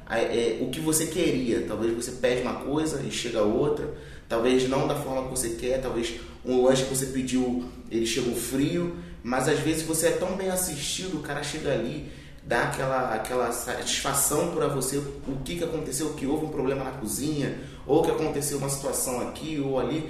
é, 0.10 0.60
o 0.62 0.70
que 0.70 0.80
você 0.80 1.08
queria. 1.08 1.66
Talvez 1.68 1.94
você 1.94 2.14
pede 2.14 2.44
uma 2.44 2.54
coisa 2.54 3.04
e 3.04 3.12
chega 3.12 3.42
outra. 3.42 3.94
Talvez 4.30 4.70
não 4.70 4.88
da 4.88 4.96
forma 4.96 5.24
que 5.24 5.32
você 5.32 5.50
quer. 5.50 5.82
Talvez 5.82 6.22
um 6.46 6.64
lanche 6.64 6.86
que 6.86 6.96
você 6.96 7.08
pediu, 7.08 7.66
ele 7.92 8.06
chegou 8.06 8.34
frio. 8.34 8.96
Mas 9.22 9.50
às 9.50 9.60
vezes 9.60 9.84
você 9.84 10.08
é 10.08 10.12
tão 10.12 10.38
bem 10.38 10.50
assistido, 10.50 11.18
o 11.18 11.22
cara 11.22 11.44
chega 11.44 11.74
ali, 11.74 12.10
dá 12.42 12.64
aquela, 12.64 13.14
aquela 13.14 13.52
satisfação 13.52 14.52
para 14.52 14.70
você 14.70 15.00
o 15.28 15.36
que, 15.44 15.58
que 15.58 15.64
aconteceu, 15.66 16.14
que 16.14 16.26
houve 16.26 16.46
um 16.46 16.50
problema 16.50 16.86
na 16.86 16.92
cozinha, 16.92 17.60
ou 17.86 18.04
que 18.04 18.10
aconteceu 18.10 18.58
uma 18.58 18.70
situação 18.70 19.20
aqui 19.20 19.60
ou 19.60 19.78
ali, 19.78 20.10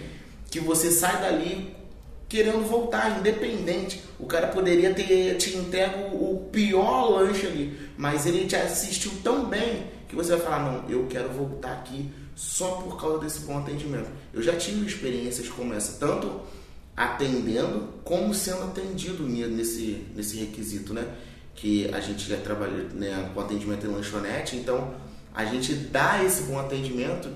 que 0.52 0.60
você 0.60 0.92
sai 0.92 1.20
dali 1.20 1.79
querendo 2.30 2.64
voltar, 2.64 3.20
independente. 3.20 4.04
O 4.20 4.28
cara 4.28 4.48
poderia 4.48 4.94
ter 4.94 5.36
te 5.38 5.58
entrego 5.58 6.16
o 6.16 6.48
pior 6.52 7.10
lanche 7.10 7.48
ali, 7.48 7.78
mas 7.98 8.28
ele 8.28 8.46
te 8.46 8.56
assistiu 8.56 9.12
tão 9.24 9.46
bem 9.46 9.88
que 10.08 10.16
você 10.16 10.36
vai 10.36 10.40
falar: 10.40 10.72
não, 10.72 10.90
eu 10.90 11.08
quero 11.08 11.30
voltar 11.30 11.72
aqui 11.74 12.10
só 12.36 12.76
por 12.76 13.02
causa 13.02 13.20
desse 13.20 13.40
bom 13.42 13.58
atendimento. 13.58 14.08
Eu 14.32 14.42
já 14.42 14.56
tive 14.56 14.86
experiências 14.86 15.50
como 15.50 15.74
essa, 15.74 16.00
tanto 16.00 16.40
atendendo 16.96 17.90
como 18.04 18.34
sendo 18.34 18.64
atendido 18.64 19.24
nesse, 19.24 20.06
nesse 20.16 20.38
requisito, 20.38 20.94
né? 20.94 21.06
Que 21.56 21.90
a 21.94 22.00
gente 22.00 22.30
já 22.30 22.38
trabalha 22.38 22.84
né, 22.94 23.32
com 23.34 23.42
atendimento 23.42 23.86
em 23.86 23.90
lanchonete, 23.90 24.56
então 24.56 24.94
a 25.34 25.46
gente 25.46 25.74
dá 25.74 26.24
esse 26.24 26.44
bom 26.44 26.60
atendimento 26.60 27.30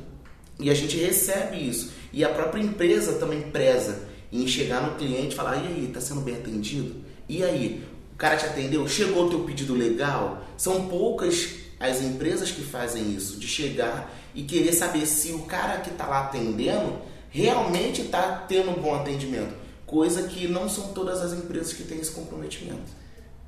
e 0.60 0.70
a 0.70 0.74
gente 0.74 0.98
recebe 0.98 1.58
isso. 1.58 1.92
E 2.12 2.24
a 2.24 2.30
própria 2.30 2.62
empresa 2.62 3.14
também 3.14 3.42
preza 3.42 4.13
em 4.42 4.48
chegar 4.48 4.82
no 4.82 4.96
cliente 4.96 5.34
e 5.34 5.36
falar, 5.36 5.58
e 5.58 5.68
aí, 5.68 5.92
tá 5.94 6.02
sendo 6.02 6.22
bem 6.22 6.36
atendido? 6.36 6.96
E 7.30 7.44
aí, 7.44 7.86
o 8.14 8.16
cara 8.18 8.36
te 8.36 8.46
atendeu? 8.46 8.88
Chegou 8.88 9.28
o 9.28 9.30
teu 9.30 9.42
pedido 9.42 9.76
legal? 9.76 10.44
São 10.58 10.88
poucas 10.88 11.56
as 11.80 12.02
empresas 12.02 12.50
que 12.52 12.62
fazem 12.62 13.14
isso, 13.14 13.38
de 13.38 13.48
chegar 13.48 14.12
e 14.34 14.44
querer 14.44 14.74
saber 14.74 15.06
se 15.06 15.32
o 15.34 15.44
cara 15.44 15.82
que 15.82 15.90
está 15.90 16.08
lá 16.08 16.22
atendendo 16.22 17.00
realmente 17.30 18.02
está 18.02 18.46
tendo 18.48 18.72
um 18.72 18.82
bom 18.82 18.96
atendimento. 18.96 19.54
Coisa 19.86 20.24
que 20.24 20.48
não 20.48 20.68
são 20.68 20.94
todas 20.94 21.22
as 21.22 21.34
empresas 21.34 21.74
que 21.74 21.84
têm 21.84 22.00
esse 22.00 22.12
comprometimento. 22.12 22.92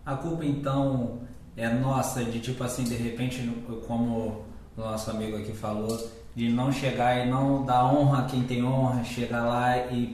A 0.05 0.15
culpa 0.15 0.45
então 0.45 1.21
é 1.55 1.67
nossa 1.69 2.23
de 2.23 2.39
tipo 2.39 2.63
assim, 2.63 2.83
de 2.83 2.95
repente, 2.95 3.41
como 3.87 4.45
o 4.77 4.81
nosso 4.81 5.09
amigo 5.09 5.37
aqui 5.37 5.53
falou, 5.53 6.11
de 6.35 6.49
não 6.49 6.71
chegar 6.71 7.25
e 7.25 7.29
não 7.29 7.63
dar 7.63 7.85
honra 7.85 8.19
a 8.19 8.25
quem 8.25 8.43
tem 8.43 8.63
honra, 8.63 9.03
chegar 9.03 9.45
lá 9.45 9.77
e 9.87 10.07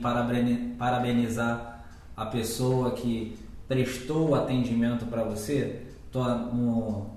parabenizar 0.78 1.84
a 2.16 2.26
pessoa 2.26 2.92
que 2.92 3.36
prestou 3.66 4.30
o 4.30 4.34
atendimento 4.34 5.04
para 5.06 5.24
você? 5.24 5.82
Tô 6.12 6.22
no, 6.22 7.10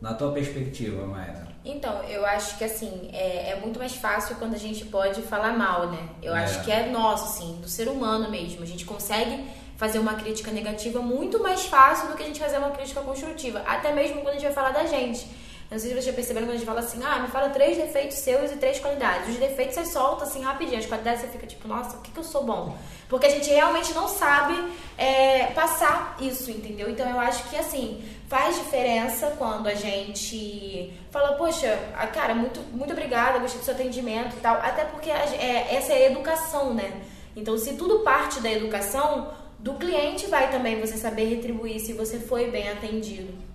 na 0.00 0.14
tua 0.14 0.32
perspectiva, 0.32 1.06
Maera. 1.06 1.54
Então, 1.64 2.02
eu 2.04 2.24
acho 2.26 2.58
que 2.58 2.64
assim, 2.64 3.10
é, 3.12 3.50
é, 3.50 3.60
muito 3.60 3.78
mais 3.78 3.94
fácil 3.94 4.36
quando 4.36 4.54
a 4.54 4.58
gente 4.58 4.84
pode 4.86 5.22
falar 5.22 5.56
mal, 5.56 5.90
né? 5.90 6.08
Eu 6.22 6.34
é. 6.34 6.44
acho 6.44 6.62
que 6.62 6.70
é 6.70 6.90
nosso, 6.90 7.24
assim, 7.24 7.58
do 7.60 7.68
ser 7.68 7.88
humano 7.88 8.30
mesmo. 8.30 8.62
A 8.62 8.66
gente 8.66 8.84
consegue 8.84 9.44
fazer 9.76 9.98
uma 9.98 10.14
crítica 10.14 10.50
negativa 10.50 11.00
muito 11.00 11.42
mais 11.42 11.64
fácil 11.66 12.08
do 12.08 12.16
que 12.16 12.22
a 12.22 12.26
gente 12.26 12.38
fazer 12.38 12.58
uma 12.58 12.70
crítica 12.70 13.00
construtiva. 13.00 13.60
Até 13.66 13.92
mesmo 13.92 14.16
quando 14.16 14.28
a 14.28 14.32
gente 14.34 14.44
vai 14.44 14.52
falar 14.52 14.70
da 14.70 14.86
gente. 14.86 15.26
Não 15.74 15.80
sei 15.80 15.88
se 15.88 15.94
vocês 15.96 16.04
já 16.04 16.12
perceberam 16.12 16.46
quando 16.46 16.54
a 16.54 16.58
gente 16.58 16.66
fala 16.66 16.78
assim, 16.78 17.02
ah, 17.02 17.18
me 17.18 17.26
fala 17.26 17.50
três 17.50 17.76
defeitos 17.76 18.18
seus 18.18 18.52
e 18.52 18.56
três 18.58 18.78
qualidades. 18.78 19.30
Os 19.30 19.40
defeitos 19.40 19.74
você 19.74 19.84
solta 19.84 20.22
assim 20.22 20.40
rapidinho, 20.40 20.78
as 20.78 20.86
qualidades 20.86 21.22
você 21.22 21.26
fica 21.26 21.48
tipo, 21.48 21.66
nossa, 21.66 21.96
o 21.96 22.00
que, 22.00 22.12
que 22.12 22.16
eu 22.16 22.22
sou 22.22 22.44
bom? 22.44 22.78
Porque 23.08 23.26
a 23.26 23.28
gente 23.28 23.50
realmente 23.50 23.92
não 23.92 24.06
sabe 24.06 24.54
é, 24.96 25.46
passar 25.46 26.16
isso, 26.20 26.48
entendeu? 26.48 26.88
Então 26.88 27.10
eu 27.10 27.18
acho 27.18 27.50
que 27.50 27.56
assim, 27.56 28.04
faz 28.28 28.54
diferença 28.54 29.34
quando 29.36 29.66
a 29.66 29.74
gente 29.74 30.96
fala, 31.10 31.32
poxa, 31.32 31.76
cara, 32.12 32.36
muito, 32.36 32.60
muito 32.70 32.92
obrigada, 32.92 33.40
gostei 33.40 33.58
do 33.58 33.64
seu 33.64 33.74
atendimento 33.74 34.36
e 34.36 34.40
tal. 34.40 34.54
Até 34.58 34.84
porque 34.84 35.10
é, 35.10 35.74
essa 35.74 35.92
é 35.92 36.06
a 36.06 36.10
educação, 36.12 36.72
né? 36.72 37.02
Então, 37.34 37.58
se 37.58 37.72
tudo 37.72 38.04
parte 38.04 38.38
da 38.38 38.52
educação, 38.52 39.32
do 39.58 39.74
cliente 39.74 40.28
vai 40.28 40.52
também 40.52 40.80
você 40.80 40.96
saber 40.96 41.24
retribuir 41.24 41.80
se 41.80 41.92
você 41.94 42.20
foi 42.20 42.48
bem 42.48 42.68
atendido. 42.68 43.53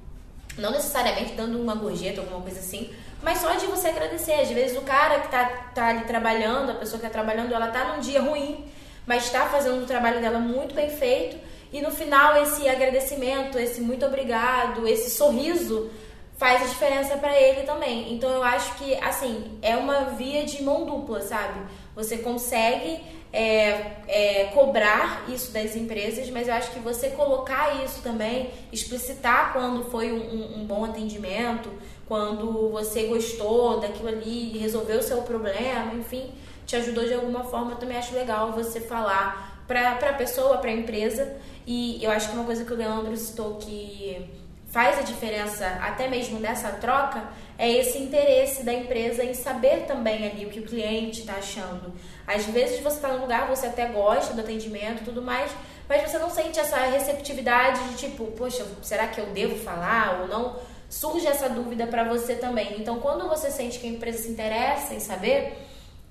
Não 0.58 0.72
necessariamente 0.72 1.34
dando 1.34 1.60
uma 1.62 1.76
gorjeta, 1.76 2.22
alguma 2.22 2.42
coisa 2.42 2.60
assim, 2.60 2.90
mas 3.22 3.40
só 3.40 3.54
de 3.54 3.66
você 3.68 3.90
agradecer. 3.90 4.34
Às 4.34 4.50
vezes 4.50 4.78
o 4.78 4.82
cara 4.82 5.20
que 5.20 5.30
tá, 5.30 5.46
tá 5.74 5.88
ali 5.88 6.06
trabalhando, 6.06 6.72
a 6.72 6.76
pessoa 6.76 7.00
que 7.00 7.06
tá 7.06 7.12
trabalhando, 7.12 7.54
ela 7.54 7.68
tá 7.68 7.94
num 7.94 8.00
dia 8.00 8.22
ruim, 8.22 8.66
mas 9.06 9.26
está 9.26 9.48
fazendo 9.48 9.84
o 9.84 9.88
trabalho 9.88 10.22
dela 10.22 10.40
muito 10.40 10.74
bem 10.74 10.90
feito. 10.90 11.38
E 11.72 11.82
no 11.82 11.92
final, 11.92 12.42
esse 12.42 12.68
agradecimento, 12.68 13.60
esse 13.60 13.80
muito 13.80 14.06
obrigado, 14.06 14.88
esse 14.88 15.12
sorriso 15.12 15.90
faz 16.38 16.64
a 16.64 16.66
diferença 16.66 17.18
para 17.18 17.38
ele 17.40 17.64
também. 17.64 18.14
Então 18.14 18.30
eu 18.30 18.44
acho 18.44 18.74
que, 18.76 18.96
assim, 18.96 19.60
é 19.62 19.76
uma 19.76 20.06
via 20.06 20.46
de 20.46 20.64
mão 20.64 20.86
dupla, 20.86 21.22
sabe? 21.22 21.60
Você 21.96 22.20
consegue 22.20 23.04
é, 23.32 23.92
é, 24.08 24.46
cobrar 24.54 25.26
isso 25.30 25.52
das 25.52 25.76
empresas, 25.76 26.30
mas 26.30 26.48
eu 26.48 26.54
acho 26.54 26.72
que 26.72 26.80
você 26.80 27.10
colocar 27.10 27.84
isso 27.84 28.02
também, 28.02 28.50
explicitar 28.72 29.54
quando 29.54 29.84
foi 29.92 30.12
um, 30.12 30.62
um 30.62 30.66
bom 30.66 30.86
atendimento, 30.86 31.70
quando 32.08 32.70
você 32.70 33.04
gostou 33.04 33.80
daquilo 33.80 34.10
ali 34.10 34.58
resolveu 34.58 35.00
o 35.00 35.04
seu 35.04 35.22
problema, 35.22 35.94
enfim, 35.94 36.32
te 36.66 36.76
ajudou 36.76 37.06
de 37.06 37.14
alguma 37.14 37.44
forma, 37.44 37.72
eu 37.72 37.78
também 37.78 37.98
acho 37.98 38.16
legal 38.16 38.52
você 38.52 38.80
falar 38.80 39.64
para 39.68 39.92
a 39.92 40.14
pessoa, 40.14 40.58
para 40.58 40.72
a 40.72 40.74
empresa. 40.74 41.36
E 41.66 42.04
eu 42.04 42.10
acho 42.10 42.30
que 42.30 42.36
uma 42.36 42.46
coisa 42.46 42.66
que 42.66 42.74
o 42.74 42.76
Leandro 42.76 43.16
citou 43.16 43.56
que 43.58 44.28
faz 44.72 44.98
a 44.98 45.02
diferença 45.02 45.68
até 45.82 46.08
mesmo 46.08 46.40
dessa 46.40 46.70
troca 46.74 47.24
é 47.58 47.72
esse 47.72 47.98
interesse 47.98 48.64
da 48.64 48.74
empresa 48.74 49.24
em 49.24 49.34
saber 49.34 49.86
também 49.86 50.28
ali 50.28 50.46
o 50.46 50.50
que 50.50 50.60
o 50.60 50.64
cliente 50.64 51.22
está 51.22 51.34
achando. 51.34 51.94
Às 52.30 52.46
vezes 52.46 52.80
você 52.80 52.98
está 52.98 53.08
no 53.08 53.22
lugar, 53.22 53.48
você 53.48 53.66
até 53.66 53.88
gosta 53.88 54.36
do 54.36 54.42
atendimento 54.42 55.04
tudo 55.04 55.20
mais, 55.20 55.50
mas 55.88 56.04
você 56.04 56.20
não 56.20 56.30
sente 56.30 56.60
essa 56.60 56.78
receptividade 56.78 57.90
de 57.90 57.96
tipo, 57.96 58.28
poxa, 58.34 58.64
será 58.84 59.08
que 59.08 59.20
eu 59.20 59.26
devo 59.32 59.56
falar 59.56 60.22
ou 60.22 60.28
não? 60.28 60.56
Surge 60.88 61.26
essa 61.26 61.50
dúvida 61.50 61.88
para 61.88 62.04
você 62.04 62.36
também. 62.36 62.80
Então, 62.80 63.00
quando 63.00 63.28
você 63.28 63.50
sente 63.50 63.80
que 63.80 63.88
a 63.88 63.90
empresa 63.90 64.20
se 64.20 64.30
interessa 64.30 64.94
em 64.94 65.00
saber, 65.00 65.58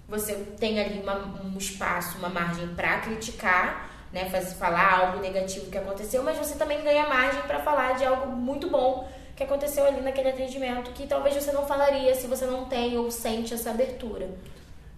você 0.08 0.34
tem 0.58 0.80
ali 0.80 1.00
uma, 1.00 1.18
um 1.44 1.56
espaço, 1.56 2.18
uma 2.18 2.28
margem 2.28 2.66
para 2.74 2.98
criticar, 2.98 3.88
né, 4.12 4.28
fazer, 4.28 4.56
falar 4.56 4.98
algo 4.98 5.20
negativo 5.20 5.70
que 5.70 5.78
aconteceu, 5.78 6.24
mas 6.24 6.36
você 6.36 6.56
também 6.56 6.82
ganha 6.82 7.08
margem 7.08 7.42
para 7.42 7.60
falar 7.60 7.94
de 7.94 8.04
algo 8.04 8.26
muito 8.32 8.68
bom 8.68 9.08
que 9.36 9.44
aconteceu 9.44 9.86
ali 9.86 10.00
naquele 10.00 10.30
atendimento 10.30 10.90
que 10.90 11.06
talvez 11.06 11.36
você 11.36 11.52
não 11.52 11.64
falaria 11.64 12.12
se 12.16 12.26
você 12.26 12.44
não 12.44 12.64
tem 12.64 12.98
ou 12.98 13.08
sente 13.08 13.54
essa 13.54 13.70
abertura. 13.70 14.28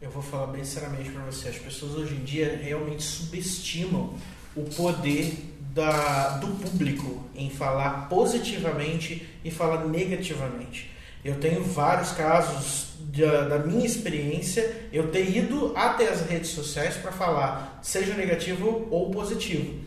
Eu 0.00 0.08
vou 0.10 0.22
falar 0.22 0.46
bem 0.46 0.64
sinceramente 0.64 1.10
para 1.10 1.22
você, 1.24 1.50
as 1.50 1.58
pessoas 1.58 1.94
hoje 1.94 2.14
em 2.14 2.24
dia 2.24 2.58
realmente 2.62 3.02
subestimam 3.02 4.14
o 4.56 4.62
poder 4.62 5.34
da, 5.74 6.38
do 6.38 6.46
público 6.46 7.22
em 7.34 7.50
falar 7.50 8.08
positivamente 8.08 9.28
e 9.44 9.50
falar 9.50 9.84
negativamente. 9.84 10.90
Eu 11.22 11.34
tenho 11.34 11.62
vários 11.62 12.12
casos 12.12 12.94
da, 12.98 13.42
da 13.42 13.58
minha 13.58 13.84
experiência, 13.84 14.88
eu 14.90 15.10
ter 15.10 15.36
ido 15.36 15.74
até 15.76 16.08
as 16.08 16.22
redes 16.22 16.48
sociais 16.48 16.96
para 16.96 17.12
falar, 17.12 17.78
seja 17.82 18.14
negativo 18.14 18.88
ou 18.90 19.10
positivo. 19.10 19.80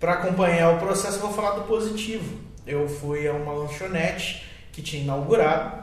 Para 0.00 0.14
acompanhar 0.14 0.74
o 0.74 0.80
processo, 0.80 1.18
eu 1.18 1.20
vou 1.20 1.32
falar 1.32 1.52
do 1.52 1.68
positivo. 1.68 2.36
Eu 2.66 2.88
fui 2.88 3.28
a 3.28 3.32
uma 3.32 3.52
lanchonete 3.52 4.44
que 4.72 4.82
tinha 4.82 5.04
inaugurado 5.04 5.81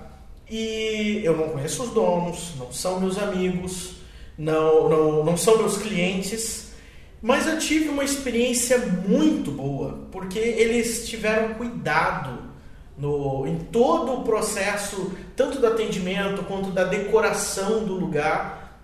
e 0.50 1.22
eu 1.24 1.38
não 1.38 1.50
conheço 1.50 1.84
os 1.84 1.90
donos, 1.90 2.54
não 2.58 2.72
são 2.72 3.00
meus 3.00 3.18
amigos, 3.18 3.96
não, 4.38 4.90
não, 4.90 5.24
não 5.24 5.38
são 5.38 5.58
meus 5.58 5.78
clientes, 5.78 6.70
mas 7.22 7.46
eu 7.46 7.60
tive 7.60 7.90
uma 7.90 8.04
experiência 8.04 8.78
muito 8.78 9.52
boa, 9.52 10.08
porque 10.12 10.40
eles 10.40 11.08
tiveram 11.08 11.54
cuidado 11.56 12.50
no, 12.98 13.46
em 13.46 13.58
todo 13.58 14.14
o 14.14 14.24
processo, 14.24 15.12
tanto 15.36 15.60
do 15.60 15.68
atendimento 15.68 16.44
quanto 16.44 16.72
da 16.72 16.86
decoração 16.86 17.84
do 17.84 17.94
lugar. 17.94 18.80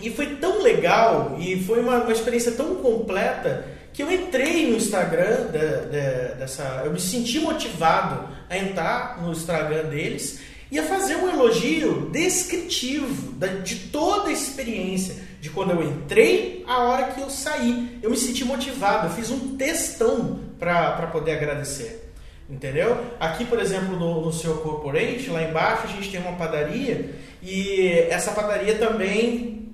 E 0.00 0.10
foi 0.10 0.36
tão 0.36 0.62
legal 0.62 1.36
e 1.38 1.62
foi 1.62 1.80
uma, 1.80 1.98
uma 1.98 2.12
experiência 2.12 2.52
tão 2.52 2.76
completa 2.76 3.66
que 3.94 4.02
eu 4.02 4.12
entrei 4.12 4.70
no 4.70 4.76
Instagram 4.76 5.46
de, 5.46 5.86
de, 5.86 6.34
dessa. 6.38 6.82
Eu 6.84 6.92
me 6.92 7.00
senti 7.00 7.40
motivado 7.40 8.28
a 8.48 8.58
entrar 8.58 9.22
no 9.22 9.32
Instagram 9.32 9.84
deles 9.84 10.40
ia 10.70 10.82
fazer 10.82 11.16
um 11.16 11.28
elogio 11.28 12.08
descritivo 12.10 13.34
de 13.62 13.76
toda 13.90 14.28
a 14.28 14.32
experiência, 14.32 15.16
de 15.40 15.50
quando 15.50 15.70
eu 15.70 15.82
entrei 15.82 16.64
a 16.66 16.82
hora 16.84 17.12
que 17.12 17.20
eu 17.20 17.30
saí. 17.30 17.98
Eu 18.02 18.10
me 18.10 18.16
senti 18.16 18.44
motivado, 18.44 19.06
eu 19.06 19.10
fiz 19.12 19.30
um 19.30 19.56
textão 19.56 20.40
para 20.58 21.08
poder 21.12 21.32
agradecer. 21.32 22.12
Entendeu? 22.48 23.04
Aqui, 23.18 23.44
por 23.44 23.58
exemplo, 23.58 23.96
no, 23.98 24.24
no 24.24 24.32
seu 24.32 24.58
corporate, 24.58 25.28
lá 25.30 25.42
embaixo 25.42 25.84
a 25.84 25.90
gente 25.90 26.10
tem 26.10 26.20
uma 26.20 26.34
padaria 26.34 27.12
e 27.42 28.06
essa 28.08 28.30
padaria 28.30 28.76
também, 28.76 29.72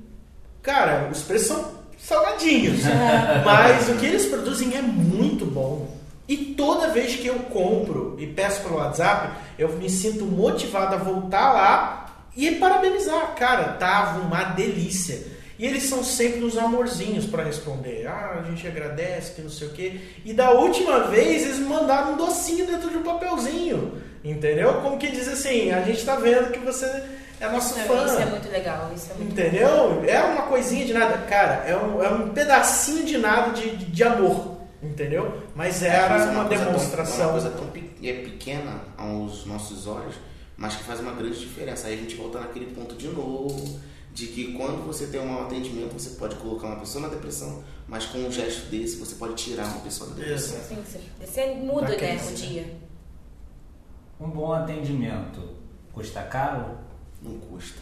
cara, 0.62 1.10
os 1.12 1.22
preços 1.22 1.48
são 1.48 1.82
salgadinhos, 1.98 2.80
mas 3.44 3.90
o 3.90 3.96
que 3.96 4.06
eles 4.06 4.24
produzem 4.24 4.74
é 4.74 4.80
muito 4.80 5.44
bom. 5.44 6.01
E 6.32 6.54
toda 6.56 6.88
vez 6.88 7.16
que 7.16 7.26
eu 7.26 7.34
compro 7.40 8.16
e 8.18 8.26
peço 8.26 8.62
pelo 8.62 8.76
WhatsApp, 8.76 9.34
eu 9.58 9.68
me 9.68 9.90
sinto 9.90 10.24
motivado 10.24 10.94
a 10.94 10.98
voltar 10.98 11.52
lá 11.52 12.06
e 12.34 12.52
parabenizar. 12.52 13.34
Cara, 13.34 13.74
tava 13.74 14.20
uma 14.20 14.42
delícia. 14.44 15.26
E 15.58 15.66
eles 15.66 15.82
são 15.82 16.02
sempre 16.02 16.42
uns 16.42 16.56
amorzinhos 16.56 17.26
para 17.26 17.44
responder. 17.44 18.06
Ah, 18.06 18.40
a 18.40 18.48
gente 18.48 18.66
agradece, 18.66 19.32
que 19.34 19.42
não 19.42 19.50
sei 19.50 19.68
o 19.68 19.72
quê. 19.72 20.00
E 20.24 20.32
da 20.32 20.52
última 20.52 21.00
vez 21.00 21.42
eles 21.42 21.58
mandaram 21.58 22.14
um 22.14 22.16
docinho 22.16 22.66
dentro 22.66 22.88
de 22.88 22.96
um 22.96 23.02
papelzinho. 23.02 24.00
Entendeu? 24.24 24.80
Como 24.80 24.96
que 24.96 25.08
diz 25.08 25.28
assim, 25.28 25.70
a 25.70 25.82
gente 25.82 26.02
tá 26.02 26.16
vendo 26.16 26.50
que 26.50 26.60
você 26.60 26.86
é 27.40 27.46
nosso 27.46 27.78
Não, 27.78 27.84
fã. 27.84 28.06
Isso 28.06 28.18
é 28.20 28.24
muito 28.24 28.50
legal, 28.50 28.90
isso 28.96 29.10
é 29.10 29.14
muito 29.18 29.32
Entendeu? 29.32 30.02
É 30.06 30.18
uma 30.22 30.42
coisinha 30.44 30.86
de 30.86 30.94
nada. 30.94 31.18
Cara, 31.28 31.62
é 31.66 31.76
um, 31.76 32.02
é 32.02 32.08
um 32.08 32.30
pedacinho 32.30 33.04
de 33.04 33.18
nada 33.18 33.50
de, 33.50 33.76
de 33.76 34.02
amor. 34.02 34.51
Entendeu? 34.82 35.42
Mas 35.54 35.82
era 35.82 36.08
Mas 36.08 36.22
é 36.22 36.30
uma, 36.30 36.44
coisa 36.46 36.64
tão- 36.64 36.72
demonstração. 36.72 37.24
uma 37.26 37.32
coisa 37.32 37.50
tão 37.50 37.66
pe- 37.68 37.92
é 38.02 38.12
pequena 38.24 38.80
aos 38.98 39.46
nossos 39.46 39.86
olhos, 39.86 40.16
mas 40.56 40.74
que 40.76 40.82
faz 40.84 40.98
uma 41.00 41.12
grande 41.12 41.38
diferença. 41.38 41.86
Aí 41.86 41.94
a 41.94 41.96
gente 41.96 42.16
volta 42.16 42.40
naquele 42.40 42.74
ponto 42.74 42.96
de 42.96 43.06
novo, 43.08 43.80
de 44.12 44.26
que 44.26 44.52
quando 44.54 44.84
você 44.84 45.06
tem 45.06 45.20
um 45.20 45.26
mau 45.26 45.44
atendimento, 45.44 45.92
você 45.92 46.10
pode 46.16 46.34
colocar 46.36 46.66
uma 46.66 46.80
pessoa 46.80 47.02
na 47.06 47.14
depressão, 47.14 47.62
mas 47.86 48.06
com 48.06 48.18
um 48.18 48.30
gesto 48.32 48.66
desse, 48.70 48.96
você 48.96 49.14
pode 49.14 49.34
tirar 49.34 49.66
uma 49.66 49.80
pessoa 49.80 50.10
da 50.10 50.16
depressão. 50.16 50.58
Sim, 50.68 50.82
você, 51.20 51.54
muda, 51.54 51.88
né, 51.96 52.20
o 52.28 52.34
dia. 52.34 52.76
Um 54.20 54.28
bom 54.30 54.52
atendimento 54.52 55.40
custa 55.92 56.22
caro? 56.24 56.76
Não 57.22 57.38
custa. 57.38 57.78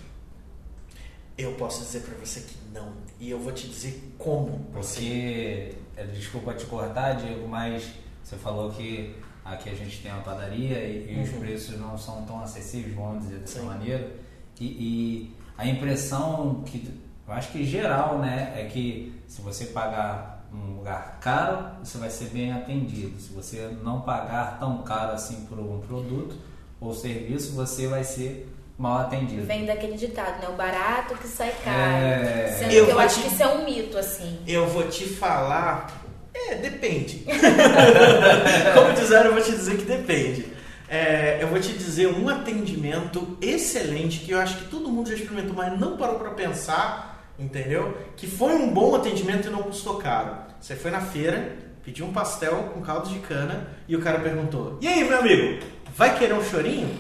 Eu 1.39 1.53
posso 1.55 1.83
dizer 1.83 2.01
pra 2.01 2.15
você 2.25 2.41
que 2.41 2.57
não. 2.75 2.93
E 3.21 3.31
eu 3.31 3.39
vou 3.39 3.53
te 3.53 3.69
dizer 3.69 4.15
como. 4.19 4.59
Porque, 4.73 5.75
é, 5.97 6.05
desculpa 6.05 6.55
te 6.55 6.65
cortar, 6.67 7.13
Diego, 7.15 7.47
mas 7.47 7.91
você 8.25 8.37
falou 8.37 8.71
que 8.71 9.15
aqui 9.45 9.69
a 9.69 9.75
gente 9.75 10.01
tem 10.03 10.11
uma 10.11 10.23
padaria 10.23 10.79
e, 10.85 11.15
e 11.19 11.23
os 11.23 11.31
Uhum. 11.33 11.41
preços 11.41 11.79
não 11.79 11.99
são 11.99 12.23
tão 12.25 12.41
acessíveis, 12.41 12.95
vamos 12.95 13.25
dizer 13.25 13.39
dessa 13.41 13.61
Sim. 13.61 13.67
maneira. 13.67 14.11
E, 14.59 14.65
e 14.65 15.37
a 15.59 15.67
impressão 15.67 16.63
que 16.65 16.89
eu 17.29 17.35
acho 17.35 17.53
que 17.53 17.65
geral, 17.65 18.19
né, 18.19 18.55
é 18.57 18.65
que 18.65 19.15
se 19.29 19.41
você 19.43 19.67
pagar 19.67 20.49
um 20.53 20.77
lugar 20.79 21.19
caro, 21.21 21.77
você 21.85 21.97
vai 21.99 22.11
ser 22.11 22.31
bem 22.31 22.53
atendido. 22.53 23.21
Se 23.21 23.33
você 23.33 23.77
não 23.85 24.01
pagar 24.01 24.59
tão 24.59 24.83
caro 24.83 25.13
assim 25.13 25.45
por 25.47 25.59
um 25.61 25.79
produto 25.81 26.35
ou 26.81 26.93
serviço, 26.95 27.53
você 27.53 27.87
vai 27.87 28.03
ser 28.03 28.49
mal 28.81 28.99
atendido. 29.03 29.45
Vem 29.45 29.67
daquele 29.67 29.97
ditado, 29.97 30.41
né? 30.41 30.49
O 30.49 30.53
barato 30.57 31.15
que 31.17 31.29
sai 31.29 31.53
caro. 31.65 31.77
É. 32.05 32.57
Sendo 32.59 32.73
Eu 32.73 32.87
que 32.87 32.93
eu 32.93 32.99
acho 32.99 33.17
te- 33.17 33.23
que 33.29 33.35
isso 33.35 33.43
é 33.43 33.47
um 33.49 33.65
mito, 33.65 33.99
assim. 33.99 34.39
Eu 34.47 34.67
vou 34.67 34.89
te 34.89 35.05
falar. 35.07 36.01
É, 36.35 36.55
depende. 36.55 37.25
Como 38.75 38.93
disseram, 38.95 39.27
eu 39.27 39.35
vou 39.35 39.43
te 39.43 39.51
dizer 39.51 39.77
que 39.77 39.85
depende. 39.85 40.47
É, 40.89 41.39
eu 41.41 41.49
vou 41.49 41.61
te 41.61 41.73
dizer 41.73 42.09
um 42.09 42.29
atendimento 42.29 43.37
excelente 43.41 44.21
que 44.21 44.33
eu 44.33 44.41
acho 44.41 44.57
que 44.59 44.65
todo 44.65 44.89
mundo 44.89 45.09
já 45.11 45.15
experimentou, 45.15 45.55
mas 45.55 45.79
não 45.79 45.97
parou 45.97 46.19
pra 46.19 46.31
pensar, 46.31 47.23
entendeu? 47.39 47.97
Que 48.17 48.27
foi 48.27 48.55
um 48.55 48.69
bom 48.73 48.95
atendimento 48.97 49.47
e 49.49 49.51
não 49.51 49.63
custou 49.63 49.97
caro. 49.99 50.35
Você 50.61 50.75
foi 50.75 50.91
na 50.91 51.01
feira, 51.01 51.53
pediu 51.85 52.07
um 52.07 52.13
pastel 52.13 52.71
com 52.75 52.81
caldo 52.81 53.09
de 53.09 53.19
cana 53.21 53.69
e 53.87 53.95
o 53.95 54.01
cara 54.01 54.19
perguntou: 54.19 54.79
E 54.81 54.89
aí, 54.89 55.05
meu 55.05 55.19
amigo, 55.19 55.65
vai 55.97 56.19
querer 56.19 56.35
um 56.35 56.43
chorinho? 56.45 56.91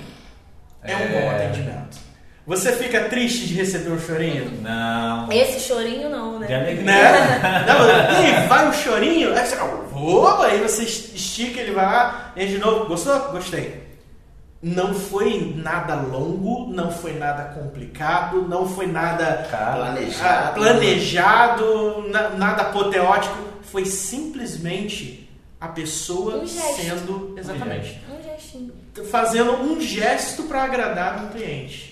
É 0.82 0.96
um 0.96 0.98
bom 1.08 1.18
É. 1.18 1.36
atendimento. 1.46 1.98
Você 2.46 2.72
fica 2.72 3.04
triste 3.04 3.46
de 3.46 3.54
receber 3.54 3.90
um 3.90 4.00
chorinho? 4.00 4.60
Não. 4.62 5.30
Esse 5.30 5.60
chorinho 5.60 6.08
não, 6.10 6.38
né? 6.40 6.46
De 6.46 6.54
alegria. 6.54 6.82
Né? 6.84 7.64
Não, 7.66 7.86
e 7.86 8.26
aí, 8.26 8.46
vai 8.48 8.68
o 8.68 8.72
chorinho? 8.72 9.32
Aí 9.38 9.46
você, 9.46 9.56
opa, 9.94 10.46
aí 10.46 10.58
você 10.58 10.82
estica, 10.82 11.60
ele 11.60 11.72
vai 11.72 11.84
lá, 11.84 12.32
e 12.34 12.46
de 12.46 12.58
novo, 12.58 12.86
gostou? 12.86 13.16
Gostei. 13.30 13.88
Não 14.62 14.92
foi 14.92 15.54
nada 15.56 15.94
longo, 15.94 16.66
não 16.72 16.90
foi 16.90 17.12
nada 17.14 17.44
complicado, 17.44 18.42
não 18.48 18.68
foi 18.68 18.86
nada 18.86 19.46
Planejado. 19.48 20.48
ah, 20.48 20.52
planejado, 20.54 22.08
na- 22.10 22.30
nada 22.30 22.62
apoteótico. 22.62 23.36
Foi 23.62 23.84
simplesmente 23.86 25.28
a 25.60 25.68
pessoa 25.68 26.36
Um 26.42 26.46
sendo. 26.46 27.34
Exatamente. 27.38 28.00
Um 28.10 28.19
Fazendo 29.10 29.52
um 29.52 29.80
gesto 29.80 30.44
para 30.44 30.64
agradar 30.64 31.24
um 31.24 31.28
cliente. 31.28 31.90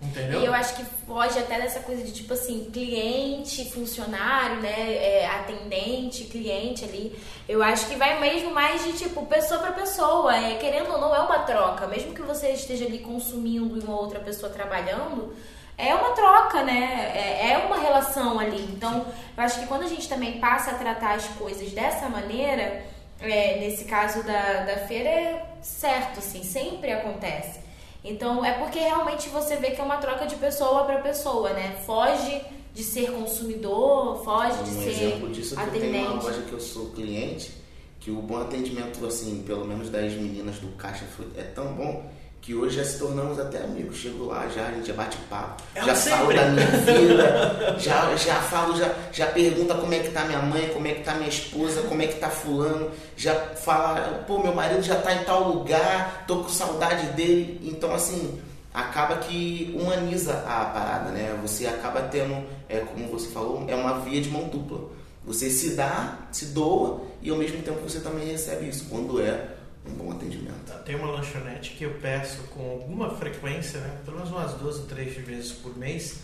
Entendeu? 0.00 0.40
E 0.40 0.44
eu 0.44 0.54
acho 0.54 0.76
que 0.76 0.84
foge 1.04 1.38
até 1.40 1.60
dessa 1.60 1.80
coisa 1.80 2.04
de 2.04 2.12
tipo 2.12 2.32
assim, 2.32 2.70
cliente, 2.72 3.68
funcionário, 3.72 4.60
né? 4.60 4.92
é, 4.94 5.26
atendente, 5.26 6.24
cliente 6.24 6.84
ali. 6.84 7.18
Eu 7.48 7.62
acho 7.62 7.88
que 7.88 7.96
vai 7.96 8.20
mesmo 8.20 8.52
mais 8.52 8.84
de 8.84 8.92
tipo 8.92 9.26
pessoa 9.26 9.58
pra 9.58 9.72
pessoa. 9.72 10.36
É, 10.36 10.56
querendo 10.56 10.92
ou 10.92 11.00
não, 11.00 11.14
é 11.14 11.18
uma 11.18 11.40
troca. 11.40 11.88
Mesmo 11.88 12.14
que 12.14 12.22
você 12.22 12.50
esteja 12.50 12.84
ali 12.84 13.00
consumindo 13.00 13.76
e 13.76 13.80
uma 13.80 13.98
outra 13.98 14.20
pessoa 14.20 14.52
trabalhando, 14.52 15.34
é 15.76 15.92
uma 15.94 16.10
troca, 16.10 16.62
né? 16.62 17.12
É, 17.14 17.52
é 17.52 17.58
uma 17.58 17.78
relação 17.78 18.38
ali. 18.38 18.62
Então, 18.70 19.04
eu 19.36 19.42
acho 19.42 19.58
que 19.58 19.66
quando 19.66 19.82
a 19.82 19.88
gente 19.88 20.08
também 20.08 20.38
passa 20.38 20.70
a 20.70 20.74
tratar 20.74 21.16
as 21.16 21.26
coisas 21.28 21.72
dessa 21.72 22.08
maneira, 22.08 22.84
é, 23.20 23.58
nesse 23.60 23.84
caso 23.84 24.22
da, 24.22 24.64
da 24.64 24.76
feira, 24.86 25.08
é 25.08 25.46
certo, 25.62 26.18
assim, 26.18 26.42
sempre 26.42 26.92
acontece. 26.92 27.60
Então, 28.04 28.44
é 28.44 28.52
porque 28.52 28.78
realmente 28.78 29.28
você 29.28 29.56
vê 29.56 29.72
que 29.72 29.80
é 29.80 29.84
uma 29.84 29.96
troca 29.96 30.26
de 30.26 30.36
pessoa 30.36 30.84
para 30.84 31.00
pessoa, 31.00 31.50
né? 31.50 31.76
Foge 31.84 32.40
de 32.72 32.82
ser 32.84 33.10
consumidor, 33.10 34.22
foge 34.24 34.62
de 34.62 34.70
Um 34.70 34.82
ser 34.82 34.90
exemplo 34.90 35.30
disso 35.30 35.58
é 35.58 35.62
que 35.62 35.76
eu 35.76 35.80
tenho 35.80 35.94
uma 35.94 36.08
atendente. 36.08 36.24
loja 36.26 36.42
que 36.42 36.52
eu 36.52 36.60
sou 36.60 36.90
cliente, 36.90 37.50
que 37.98 38.10
o 38.10 38.22
bom 38.22 38.36
atendimento, 38.40 39.04
assim, 39.04 39.42
pelo 39.44 39.64
menos 39.64 39.90
das 39.90 40.12
meninas 40.12 40.58
do 40.60 40.68
caixa 40.76 41.04
é 41.36 41.42
tão 41.42 41.72
bom 41.74 42.08
que 42.48 42.54
hoje 42.54 42.76
já 42.76 42.84
se 42.84 42.98
tornamos 42.98 43.38
até 43.38 43.58
amigos. 43.58 43.98
Chego 43.98 44.24
lá 44.24 44.48
já, 44.48 44.68
a 44.68 44.70
gente 44.70 44.86
já 44.86 44.94
bate 44.94 45.18
papo, 45.28 45.62
É 45.74 45.84
já 45.84 45.92
um 45.92 45.96
falo 45.96 46.32
sempre. 46.32 46.36
da 46.36 46.46
minha 46.46 46.66
vida, 46.66 47.76
já, 47.78 48.16
já 48.16 48.34
falo, 48.36 48.74
já, 48.74 48.90
já 49.12 49.26
pergunta 49.26 49.74
como 49.74 49.92
é 49.92 49.98
que 49.98 50.10
tá 50.12 50.24
minha 50.24 50.40
mãe, 50.40 50.70
como 50.72 50.86
é 50.86 50.94
que 50.94 51.02
tá 51.04 51.12
minha 51.16 51.28
esposa, 51.28 51.82
como 51.82 52.00
é 52.00 52.06
que 52.06 52.18
tá 52.18 52.30
fulano, 52.30 52.90
já 53.18 53.34
fala, 53.34 54.24
pô, 54.26 54.38
meu 54.38 54.54
marido 54.54 54.82
já 54.82 54.94
tá 54.94 55.12
em 55.14 55.24
tal 55.24 55.46
lugar, 55.46 56.24
tô 56.26 56.36
com 56.38 56.48
saudade 56.48 57.08
dele. 57.08 57.60
Então, 57.62 57.94
assim, 57.94 58.40
acaba 58.72 59.16
que 59.16 59.76
humaniza 59.78 60.32
a 60.46 60.64
parada, 60.64 61.10
né? 61.10 61.38
Você 61.42 61.66
acaba 61.66 62.00
tendo, 62.00 62.46
é, 62.66 62.78
como 62.78 63.08
você 63.08 63.28
falou, 63.28 63.66
é 63.68 63.74
uma 63.74 64.00
via 64.00 64.22
de 64.22 64.30
mão 64.30 64.48
dupla. 64.48 64.88
Você 65.26 65.50
se 65.50 65.74
dá, 65.74 66.16
se 66.32 66.46
doa 66.46 67.02
e 67.20 67.28
ao 67.28 67.36
mesmo 67.36 67.60
tempo 67.60 67.80
você 67.86 68.00
também 68.00 68.26
recebe 68.26 68.70
isso, 68.70 68.86
quando 68.88 69.20
é 69.20 69.57
um 69.88 69.94
bom 69.94 70.12
atendimento. 70.12 70.72
Tem 70.84 70.96
uma 70.96 71.10
lanchonete 71.10 71.70
que 71.70 71.84
eu 71.84 71.94
peço 72.00 72.42
com 72.54 72.70
alguma 72.70 73.10
frequência, 73.16 73.80
né? 73.80 73.98
Pelo 74.04 74.18
menos 74.18 74.32
umas 74.32 74.54
duas 74.54 74.76
ou 74.76 74.86
três 74.86 75.14
vezes 75.16 75.52
por 75.52 75.76
mês. 75.76 76.20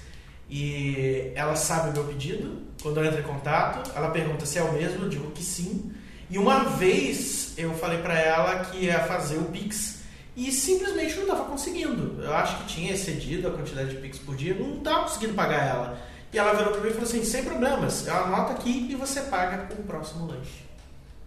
E 0.49 1.33
ela 1.35 1.57
sabe 1.57 1.91
o 1.91 1.93
meu 1.93 2.05
pedido. 2.05 2.62
Quando 2.83 2.99
eu 2.99 3.05
entro 3.05 3.21
em 3.21 3.25
contato, 3.25 3.91
ela 3.95 4.11
pergunta 4.11 4.45
se 4.47 4.59
é 4.59 4.62
o 4.62 4.73
mesmo, 4.73 5.05
eu 5.05 5.09
digo 5.09 5.31
que 5.31 5.43
sim. 5.43 5.93
E 6.31 6.39
uma 6.39 6.65
vez 6.65 7.55
eu 7.57 7.75
falei 7.75 7.99
pra 7.99 8.19
ela 8.19 8.65
que 8.65 8.85
ia 8.85 9.01
fazer 9.01 9.37
o 9.39 9.45
Pix 9.45 10.01
e 10.37 10.51
simplesmente 10.51 11.15
não 11.17 11.23
estava 11.23 11.45
conseguindo. 11.45 12.23
Eu 12.23 12.35
acho 12.35 12.59
que 12.59 12.75
tinha 12.75 12.93
excedido 12.93 13.49
a 13.49 13.51
quantidade 13.53 13.91
de 13.91 13.97
Pix 13.97 14.19
por 14.19 14.35
dia, 14.35 14.55
não 14.55 14.79
estava 14.79 15.03
conseguindo 15.03 15.35
pagar 15.35 15.67
ela. 15.67 15.99
E 16.33 16.39
ela 16.39 16.53
virou 16.55 16.73
pra 16.73 16.83
mim 16.83 16.89
e 16.89 16.93
falou 16.93 17.09
assim: 17.09 17.25
sem 17.25 17.45
problemas, 17.45 18.09
anota 18.09 18.55
aqui 18.55 18.89
e 18.91 18.95
você 18.97 19.21
paga 19.23 19.69
o 19.79 19.83
próximo 19.85 20.27
lanche. 20.27 20.65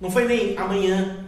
Não 0.01 0.11
foi 0.11 0.25
nem 0.25 0.57
amanhã, 0.57 1.25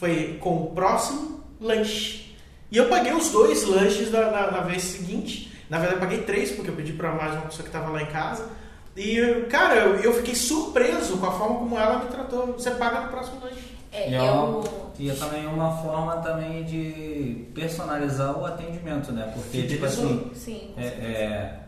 foi 0.00 0.38
com 0.40 0.56
o 0.62 0.70
próximo 0.70 1.40
lanche. 1.60 2.34
E 2.72 2.76
eu 2.78 2.88
paguei 2.88 3.12
os 3.12 3.28
dois 3.30 3.64
lanches 3.66 4.10
na, 4.10 4.30
na- 4.30 4.50
na 4.50 4.60
vez 4.62 4.82
seguinte. 4.82 5.52
Na 5.68 5.78
verdade, 5.78 6.00
eu 6.00 6.08
paguei 6.08 6.22
três, 6.22 6.50
porque 6.52 6.70
eu 6.70 6.74
pedi 6.74 6.94
pra 6.94 7.12
mais 7.12 7.32
uma 7.34 7.42
pessoa 7.42 7.64
que 7.66 7.70
tava 7.70 7.90
lá 7.90 8.02
em 8.02 8.06
casa. 8.06 8.48
E, 8.96 9.44
cara, 9.50 9.76
eu, 9.76 9.96
eu 9.96 10.12
fiquei 10.14 10.34
surpreso 10.34 11.18
com 11.18 11.26
a 11.26 11.32
forma 11.32 11.58
como 11.58 11.78
ela 11.78 11.98
me 12.02 12.06
tratou. 12.10 12.46
Você 12.54 12.70
paga 12.72 13.02
no 13.02 13.08
próximo 13.08 13.40
lanche. 13.44 13.70
É, 13.92 14.10
E, 14.10 14.14
é 14.14 14.22
uma- 14.22 14.64
e 14.98 15.10
é 15.10 15.14
também 15.14 15.46
uma 15.46 15.76
forma 15.82 16.16
também 16.18 16.64
de 16.64 17.46
personalizar 17.54 18.38
o 18.38 18.46
atendimento, 18.46 19.12
né? 19.12 19.30
Porque, 19.34 19.64
tipo 19.64 19.84
assim, 19.84 20.30
sim. 20.34 20.72
é, 20.76 20.84
é, 20.86 21.58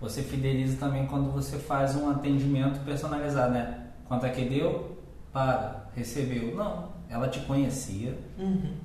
você 0.00 0.22
fideliza 0.22 0.76
também 0.78 1.06
quando 1.06 1.30
você 1.32 1.58
faz 1.58 1.94
um 1.96 2.10
atendimento 2.10 2.78
personalizado, 2.84 3.52
né? 3.52 3.86
Quanto 4.06 4.24
é 4.26 4.30
que 4.30 4.44
deu? 4.44 4.96
Paga. 5.32 5.84
Recebeu? 5.96 6.54
Não. 6.54 6.99
Ela 7.10 7.28
te 7.28 7.40
conhecia, 7.40 8.16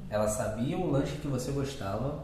ela 0.10 0.28
sabia 0.28 0.78
o 0.78 0.90
lanche 0.90 1.16
que 1.18 1.28
você 1.28 1.52
gostava 1.52 2.24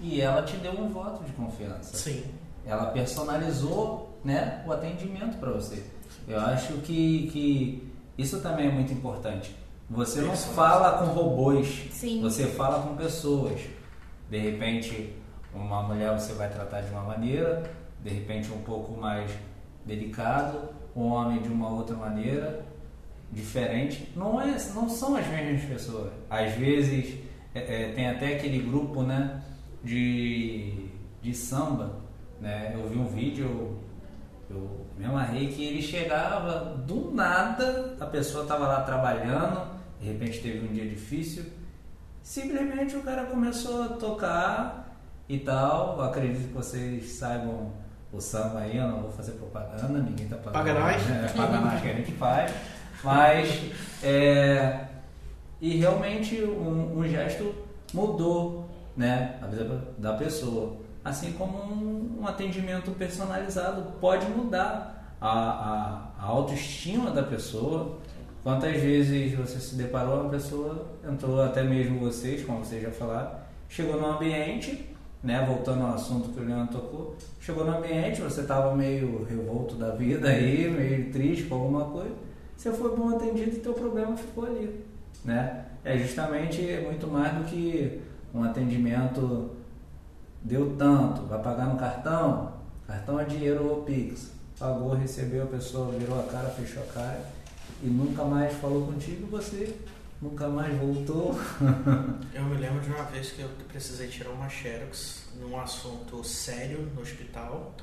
e 0.00 0.20
ela 0.20 0.42
te 0.42 0.56
deu 0.56 0.72
um 0.72 0.88
voto 0.88 1.24
de 1.24 1.32
confiança. 1.32 1.96
Sim. 1.96 2.22
ela 2.64 2.86
personalizou 2.86 4.18
né, 4.24 4.62
o 4.66 4.72
atendimento 4.72 5.38
para 5.38 5.50
você. 5.50 5.82
Eu 6.28 6.38
acho 6.40 6.74
que, 6.78 7.28
que 7.32 7.92
isso 8.16 8.40
também 8.40 8.68
é 8.68 8.70
muito 8.70 8.92
importante. 8.92 9.54
Você 9.90 10.20
não 10.20 10.36
fala 10.36 10.98
com 10.98 11.06
robôs, 11.06 11.88
Sim. 11.90 12.22
você 12.22 12.46
fala 12.46 12.82
com 12.82 12.96
pessoas. 12.96 13.60
De 14.30 14.38
repente, 14.38 15.14
uma 15.54 15.82
mulher 15.82 16.18
você 16.18 16.32
vai 16.32 16.48
tratar 16.48 16.80
de 16.80 16.90
uma 16.90 17.02
maneira, 17.02 17.70
de 18.02 18.10
repente 18.10 18.50
um 18.52 18.62
pouco 18.62 18.98
mais 18.98 19.30
delicado, 19.84 20.68
um 20.96 21.08
homem 21.08 21.42
de 21.42 21.48
uma 21.48 21.68
outra 21.68 21.96
maneira, 21.96 22.64
diferente. 23.32 24.12
Não, 24.14 24.40
é, 24.40 24.56
não 24.74 24.88
são 24.88 25.16
as 25.16 25.26
mesmas 25.26 25.64
pessoas. 25.64 26.12
Às 26.28 26.52
vezes 26.52 27.18
é, 27.54 27.60
é, 27.60 27.92
tem 27.92 28.08
até 28.08 28.36
aquele 28.36 28.58
grupo 28.58 29.02
né, 29.02 29.42
de, 29.82 30.86
de 31.20 31.34
samba. 31.34 31.96
Né? 32.40 32.72
Eu 32.74 32.88
vi 32.88 32.98
um 32.98 33.06
vídeo, 33.06 33.78
eu 34.50 34.86
me 34.98 35.04
amarrei 35.04 35.48
que 35.48 35.64
ele 35.64 35.80
chegava 35.80 36.76
do 36.76 37.10
nada, 37.12 37.96
a 37.98 38.06
pessoa 38.06 38.42
estava 38.42 38.66
lá 38.66 38.82
trabalhando, 38.82 39.66
de 40.00 40.08
repente 40.08 40.40
teve 40.40 40.66
um 40.66 40.72
dia 40.72 40.86
difícil, 40.86 41.44
simplesmente 42.22 42.96
o 42.96 43.02
cara 43.02 43.26
começou 43.26 43.82
a 43.82 43.88
tocar 43.88 44.98
e 45.28 45.38
tal. 45.38 45.96
Eu 45.98 46.04
acredito 46.04 46.48
que 46.48 46.54
vocês 46.54 47.12
saibam 47.12 47.72
o 48.12 48.20
samba 48.20 48.60
aí, 48.60 48.76
eu 48.76 48.88
não 48.88 49.02
vou 49.02 49.10
fazer 49.10 49.32
propaganda, 49.32 50.00
ninguém 50.00 50.28
tá 50.28 50.36
pagando. 50.36 50.52
Paga 50.52 50.74
nós. 50.74 51.02
É, 51.10 51.28
paga 51.28 51.60
nós 51.60 51.80
que 51.80 51.88
a 51.88 51.94
gente 51.94 52.12
faz. 52.12 52.52
Mas 53.02 53.70
é, 54.02 54.86
e 55.60 55.76
realmente 55.76 56.42
um, 56.42 56.98
um 56.98 57.08
gesto 57.08 57.54
mudou 57.94 58.68
né, 58.96 59.38
a 59.40 59.46
vida 59.46 59.88
da 59.98 60.14
pessoa. 60.14 60.76
Assim 61.04 61.32
como 61.32 61.58
um, 61.58 62.20
um 62.20 62.26
atendimento 62.26 62.90
personalizado 62.92 63.92
pode 64.00 64.26
mudar 64.26 65.16
a, 65.20 65.30
a, 65.30 66.12
a, 66.18 66.24
autoestima 66.24 67.10
da 67.10 67.22
pessoa. 67.22 67.98
Quantas 68.42 68.72
vezes 68.80 69.34
você 69.34 69.58
se 69.60 69.76
deparou, 69.76 70.22
uma 70.22 70.30
pessoa 70.30 70.88
entrou, 71.08 71.40
até 71.42 71.62
mesmo 71.62 72.00
vocês, 72.00 72.44
como 72.44 72.64
vocês 72.64 72.82
já 72.82 72.90
falaram, 72.90 73.30
chegou 73.68 74.00
num 74.00 74.12
ambiente, 74.12 74.88
né, 75.22 75.44
voltando 75.46 75.84
ao 75.84 75.94
assunto 75.94 76.30
que 76.30 76.40
o 76.40 76.44
Leandro 76.44 76.80
tocou, 76.80 77.16
chegou 77.40 77.64
no 77.64 77.78
ambiente, 77.78 78.20
você 78.20 78.40
estava 78.40 78.74
meio 78.74 79.24
revolto 79.24 79.76
da 79.76 79.90
vida 79.90 80.28
aí, 80.28 80.68
meio 80.68 81.12
triste 81.12 81.44
com 81.44 81.54
alguma 81.54 81.84
coisa, 81.84 82.14
você 82.56 82.72
foi 82.72 82.96
bom 82.96 83.14
atendido 83.16 83.56
e 83.56 83.60
teu 83.60 83.74
problema 83.74 84.16
ficou 84.16 84.46
ali, 84.46 84.84
né? 85.24 85.66
É 85.84 85.98
justamente 85.98 86.62
muito 86.84 87.08
mais 87.08 87.34
do 87.34 87.44
que 87.44 88.00
um 88.34 88.44
atendimento 88.44 89.50
deu 90.42 90.76
tanto, 90.76 91.22
vai 91.22 91.40
pagar 91.42 91.66
no 91.66 91.78
cartão, 91.78 92.52
cartão 92.86 93.20
é 93.20 93.24
dinheiro 93.24 93.66
ou 93.66 93.82
Pix, 93.82 94.32
pagou, 94.58 94.94
recebeu, 94.94 95.44
a 95.44 95.46
pessoa 95.46 95.92
virou 95.92 96.18
a 96.18 96.24
cara, 96.24 96.48
fechou 96.50 96.82
a 96.82 96.86
cara 96.86 97.26
e 97.82 97.86
nunca 97.86 98.24
mais 98.24 98.54
falou 98.54 98.86
contigo, 98.86 99.26
você 99.26 99.74
nunca 100.20 100.48
mais 100.48 100.76
voltou. 100.78 101.34
eu 102.32 102.44
me 102.44 102.56
lembro 102.56 102.80
de 102.80 102.88
uma 102.88 103.04
vez 103.04 103.32
que 103.32 103.42
eu 103.42 103.48
precisei 103.68 104.08
tirar 104.08 104.30
uma 104.30 104.48
xerox 104.48 105.26
num 105.40 105.58
assunto 105.60 106.22
sério 106.22 106.88
no 106.94 107.02
hospital 107.02 107.74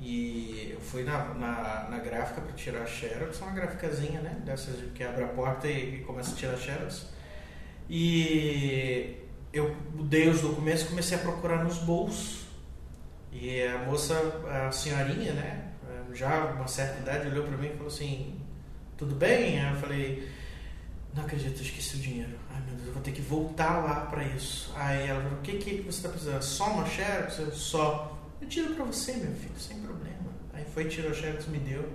e 0.00 0.70
eu 0.72 0.80
fui 0.80 1.02
na, 1.02 1.34
na, 1.34 1.88
na 1.90 1.98
gráfica 1.98 2.40
para 2.40 2.52
tirar 2.52 2.82
a 2.82 2.86
xerox, 2.86 3.40
uma 3.40 3.52
gráficazinha, 3.52 4.20
né? 4.20 4.36
Dessas 4.44 4.76
que 4.92 5.02
abre 5.02 5.24
a 5.24 5.28
porta 5.28 5.66
e, 5.66 5.96
e 5.96 6.04
começa 6.04 6.32
a 6.32 6.36
tirar 6.36 6.54
a 6.54 6.58
xerox. 6.58 7.06
E 7.88 9.16
eu 9.52 9.74
dei 10.04 10.28
os 10.28 10.40
documentos 10.40 10.82
e 10.82 10.86
comecei 10.86 11.16
a 11.16 11.20
procurar 11.20 11.64
nos 11.64 11.78
bolsos. 11.78 12.46
E 13.32 13.62
a 13.62 13.78
moça, 13.78 14.14
a 14.48 14.70
senhorinha, 14.72 15.32
né? 15.32 15.72
Já 16.12 16.46
uma 16.46 16.66
certa 16.66 17.00
idade, 17.00 17.28
olhou 17.28 17.44
para 17.44 17.56
mim 17.56 17.68
e 17.68 17.72
falou 17.72 17.88
assim: 17.88 18.40
Tudo 18.96 19.14
bem? 19.14 19.58
Eu 19.58 19.76
falei: 19.76 20.30
Não 21.14 21.24
acredito, 21.24 21.60
esqueci 21.60 21.96
o 21.96 22.00
dinheiro. 22.00 22.38
Ai 22.50 22.60
meu 22.62 22.74
Deus, 22.74 22.88
eu 22.88 22.94
vou 22.94 23.02
ter 23.02 23.12
que 23.12 23.20
voltar 23.20 23.84
lá 23.84 24.06
para 24.06 24.24
isso. 24.24 24.72
Aí 24.76 25.08
ela 25.08 25.22
falou: 25.22 25.38
O 25.38 25.42
que, 25.42 25.58
que 25.58 25.82
você 25.82 25.98
está 25.98 26.08
precisando? 26.08 26.42
Só 26.42 26.70
uma 26.70 26.86
xerox? 26.86 27.38
Eu 27.38 27.52
só. 27.52 28.15
Eu 28.46 28.48
tiro 28.48 28.74
para 28.74 28.84
você, 28.84 29.12
meu 29.14 29.32
filho, 29.32 29.58
sem 29.58 29.76
problema. 29.78 30.16
Aí 30.54 30.64
foi, 30.72 30.84
tirou 30.84 31.10
a 31.10 31.14
xerox, 31.14 31.46
me 31.48 31.58
deu. 31.58 31.80
Eu 31.80 31.90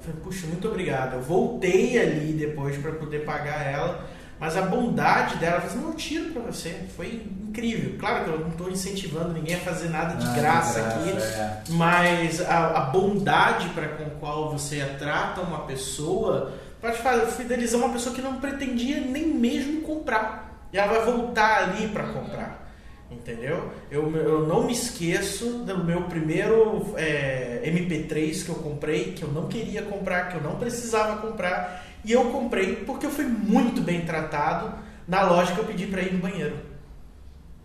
falei: 0.00 0.20
Puxa, 0.22 0.46
muito 0.46 0.68
obrigado. 0.68 1.14
Eu 1.14 1.22
voltei 1.22 1.98
ali 1.98 2.34
depois 2.34 2.76
para 2.76 2.92
poder 2.92 3.24
pagar 3.24 3.62
ela. 3.66 4.06
Mas 4.38 4.54
a 4.54 4.62
bondade 4.62 5.36
dela, 5.36 5.54
ela 5.54 5.60
falou 5.62 5.72
assim, 5.72 5.80
não, 5.82 5.90
eu 5.92 5.96
tiro 5.96 6.32
pra 6.34 6.42
você. 6.42 6.86
Foi 6.94 7.26
incrível. 7.48 7.98
Claro 7.98 8.24
que 8.24 8.30
eu 8.30 8.40
não 8.40 8.48
estou 8.50 8.70
incentivando 8.70 9.32
ninguém 9.32 9.54
a 9.54 9.60
fazer 9.60 9.88
nada 9.88 10.14
de 10.16 10.26
Ah, 10.26 10.34
graça, 10.34 10.80
graça, 10.80 10.98
aqui, 10.98 11.10
é. 11.10 11.62
mas 11.70 12.42
a, 12.42 12.66
a 12.76 12.80
bondade 12.90 13.70
para 13.70 13.88
com 13.88 14.10
qual 14.20 14.52
você 14.52 14.84
trata 14.98 15.40
uma 15.40 15.60
pessoa 15.60 16.52
pode 16.82 17.32
fidelizar 17.32 17.80
uma 17.80 17.88
pessoa 17.88 18.14
que 18.14 18.20
não 18.20 18.38
pretendia 18.38 19.00
nem 19.00 19.28
mesmo 19.28 19.80
comprar. 19.80 20.68
E 20.70 20.76
ela 20.76 20.92
vai 20.92 21.10
voltar 21.10 21.62
ali 21.62 21.88
para 21.88 22.04
comprar. 22.08 22.65
Entendeu? 23.10 23.70
Eu, 23.90 24.14
eu 24.16 24.46
não 24.46 24.64
me 24.64 24.72
esqueço 24.72 25.64
do 25.64 25.84
meu 25.84 26.02
primeiro 26.02 26.94
é, 26.96 27.62
MP3 27.64 28.44
que 28.44 28.48
eu 28.48 28.56
comprei, 28.56 29.12
que 29.12 29.22
eu 29.22 29.28
não 29.28 29.46
queria 29.46 29.82
comprar, 29.82 30.28
que 30.28 30.36
eu 30.36 30.42
não 30.42 30.56
precisava 30.56 31.20
comprar. 31.22 31.86
E 32.04 32.12
eu 32.12 32.24
comprei 32.26 32.76
porque 32.76 33.06
eu 33.06 33.10
fui 33.10 33.24
muito 33.24 33.80
bem 33.80 34.00
tratado 34.02 34.74
na 35.06 35.22
loja 35.22 35.52
que 35.52 35.58
eu 35.58 35.64
pedi 35.64 35.86
para 35.86 36.02
ir 36.02 36.14
no 36.14 36.18
banheiro. 36.18 36.56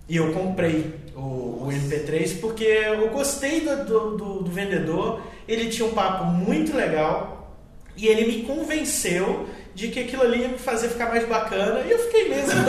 E 0.08 0.18
eu 0.18 0.32
comprei 0.32 0.94
o, 1.16 1.66
o 1.66 1.70
MP3 1.72 2.40
porque 2.40 2.64
eu 2.64 3.10
gostei 3.10 3.62
do, 3.62 3.86
do, 3.86 4.18
do, 4.18 4.44
do 4.44 4.52
vendedor, 4.52 5.22
ele 5.48 5.70
tinha 5.70 5.88
um 5.88 5.94
papo 5.94 6.26
muito 6.26 6.76
legal 6.76 7.56
e 7.96 8.08
ele 8.08 8.26
me 8.26 8.44
convenceu 8.44 9.48
de 9.74 9.88
que 9.88 10.02
aquilo 10.02 10.24
ali 10.24 10.42
ia 10.42 10.50
me 10.50 10.58
fazer 10.58 10.90
ficar 10.90 11.10
mais 11.10 11.28
bacana 11.28 11.82
e 11.82 11.92
eu 11.92 12.00
fiquei 12.00 12.30
mesmo 12.30 12.52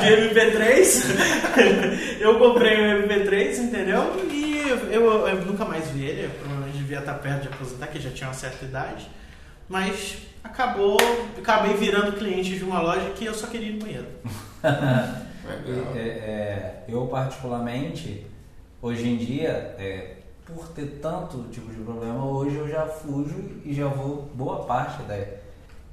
de, 0.00 0.28
de 0.28 0.34
MP3. 0.34 2.20
eu 2.20 2.38
comprei 2.38 2.76
o 2.76 3.08
MP3, 3.08 3.58
entendeu? 3.58 4.26
E 4.30 4.58
eu, 4.68 4.76
eu, 4.90 5.28
eu 5.28 5.44
nunca 5.44 5.64
mais 5.64 5.88
vi 5.90 6.04
ele, 6.04 6.26
eu 6.26 6.30
provavelmente 6.30 6.78
devia 6.78 6.98
estar 6.98 7.14
perto 7.14 7.42
de 7.42 7.48
aposentar, 7.48 7.86
que 7.88 8.00
já 8.00 8.10
tinha 8.10 8.28
uma 8.28 8.34
certa 8.34 8.64
idade. 8.64 9.08
Mas 9.68 10.18
acabou, 10.42 10.96
acabei 11.36 11.74
virando 11.74 12.16
cliente 12.16 12.56
de 12.56 12.64
uma 12.64 12.80
loja 12.80 13.10
que 13.10 13.24
eu 13.24 13.34
só 13.34 13.46
queria 13.46 13.68
ir 13.68 13.72
no 13.74 13.80
banheiro. 13.80 14.06
É, 15.94 16.00
é, 16.00 16.84
eu 16.88 17.06
particularmente, 17.06 18.26
hoje 18.82 19.08
em 19.08 19.16
dia, 19.16 19.74
é, 19.78 20.16
por 20.44 20.68
ter 20.68 20.98
tanto 21.00 21.44
tipo 21.50 21.70
de 21.72 21.80
problema, 21.80 22.24
hoje 22.24 22.56
eu 22.56 22.68
já 22.68 22.86
fujo 22.86 23.60
e 23.64 23.72
já 23.72 23.86
vou 23.86 24.30
boa 24.34 24.64
parte 24.64 25.02
da, 25.04 25.16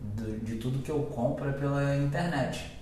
de, 0.02 0.40
de 0.40 0.56
tudo 0.56 0.82
que 0.82 0.92
eu 0.92 1.04
compro 1.04 1.50
é 1.50 1.54
pela 1.54 1.96
internet. 1.96 2.75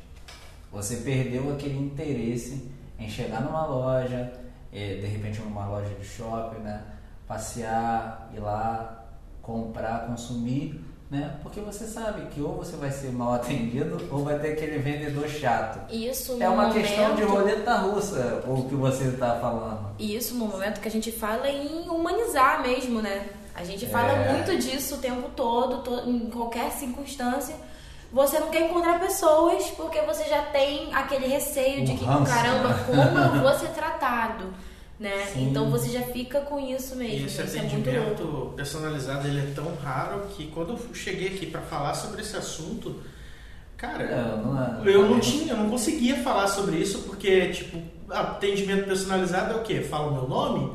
Você 0.74 0.97
perdeu 0.97 1.53
aquele 1.53 1.78
interesse 1.78 2.69
em 2.99 3.07
chegar 3.09 3.41
numa 3.41 3.65
loja, 3.65 4.34
é, 4.74 4.95
de 4.95 5.05
repente 5.05 5.39
numa 5.41 5.67
loja 5.67 5.93
de 5.99 6.05
shopping, 6.05 6.61
né? 6.61 6.82
Passear, 7.28 8.30
ir 8.36 8.39
lá, 8.39 9.05
comprar, 9.41 10.07
consumir, 10.07 10.80
né? 11.11 11.38
Porque 11.43 11.59
você 11.59 11.86
sabe 11.86 12.26
que 12.28 12.41
ou 12.41 12.55
você 12.55 12.76
vai 12.76 12.89
ser 12.91 13.11
mal 13.11 13.34
atendido 13.36 13.97
ou 14.11 14.24
vai 14.24 14.39
ter 14.39 14.53
aquele 14.53 14.80
vendedor 14.80 15.28
chato. 15.28 15.91
Isso 15.93 16.38
É 16.41 16.49
uma 16.49 16.67
momento, 16.67 16.74
questão 16.82 17.15
de 17.15 17.24
roleta 17.24 17.76
russa, 17.76 18.43
o 18.47 18.63
que 18.67 18.76
você 18.76 19.05
está 19.05 19.36
falando. 19.39 19.91
Isso 19.99 20.36
no 20.36 20.45
momento 20.47 20.80
que 20.82 20.88
a 20.88 20.91
gente 20.91 21.11
fala 21.11 21.47
em 21.49 21.88
humanizar 21.89 22.61
mesmo, 22.61 23.01
né? 23.01 23.28
A 23.55 23.63
gente 23.63 23.86
fala 23.88 24.11
É. 24.13 24.34
muito 24.34 24.57
disso 24.57 24.95
o 24.95 24.97
tempo 24.97 25.30
todo, 25.36 25.84
to- 25.84 26.09
em 26.09 26.30
qualquer 26.32 26.71
circunstância. 26.71 27.55
Você 28.14 28.39
não 28.39 28.49
quer 28.51 28.70
encontrar 28.70 28.99
pessoas 28.99 29.66
porque 29.72 29.99
você 30.01 30.24
já 30.26 30.43
tem 30.43 30.93
aquele 30.93 31.26
receio 31.28 31.84
de 31.84 31.93
que, 31.95 32.05
ranço, 32.05 32.32
caramba, 32.32 32.70
né? 32.70 32.84
como 32.86 33.38
eu 33.38 33.41
vou 33.41 33.53
ser 33.59 33.70
tratado, 33.70 34.53
né? 34.99 35.26
Sim. 35.34 35.49
Então 35.49 35.70
você 35.72 35.89
já 35.89 36.01
fica 36.03 36.41
com 36.41 36.59
isso 36.59 36.93
E 36.93 36.97
mesmo. 36.97 37.26
esse 37.26 37.41
Isso 37.41 37.57
é 37.57 37.59
atendimento 37.59 38.53
personalizado 38.55 39.28
ele 39.28 39.39
é 39.39 39.51
tão 39.55 39.74
raro 39.84 40.28
que 40.36 40.45
quando 40.47 40.74
eu 40.74 40.93
cheguei 40.93 41.30
aqui 41.30 41.47
para 41.47 41.61
falar 41.61 41.95
sobre 41.95 42.22
esse 42.22 42.38
assunto, 42.38 43.01
cara, 43.76 44.03
É, 44.03 44.38
não 44.45 44.61
é- 44.61 44.95
eu 44.95 45.09
não 45.09 45.20
tinha, 45.20 45.53
eu 45.53 45.57
não 45.57 45.70
conseguia 45.72 46.18
falar 46.24 46.47
sobre 46.47 46.78
isso 46.78 46.99
porque 47.07 47.47
tipo 47.49 47.82
atendimento 48.14 48.86
personalizado 48.86 49.53
é 49.53 49.57
o 49.57 49.64
quê? 49.64 49.82
Fala 49.82 50.07
o 50.07 50.14
meu 50.14 50.28
nome? 50.28 50.72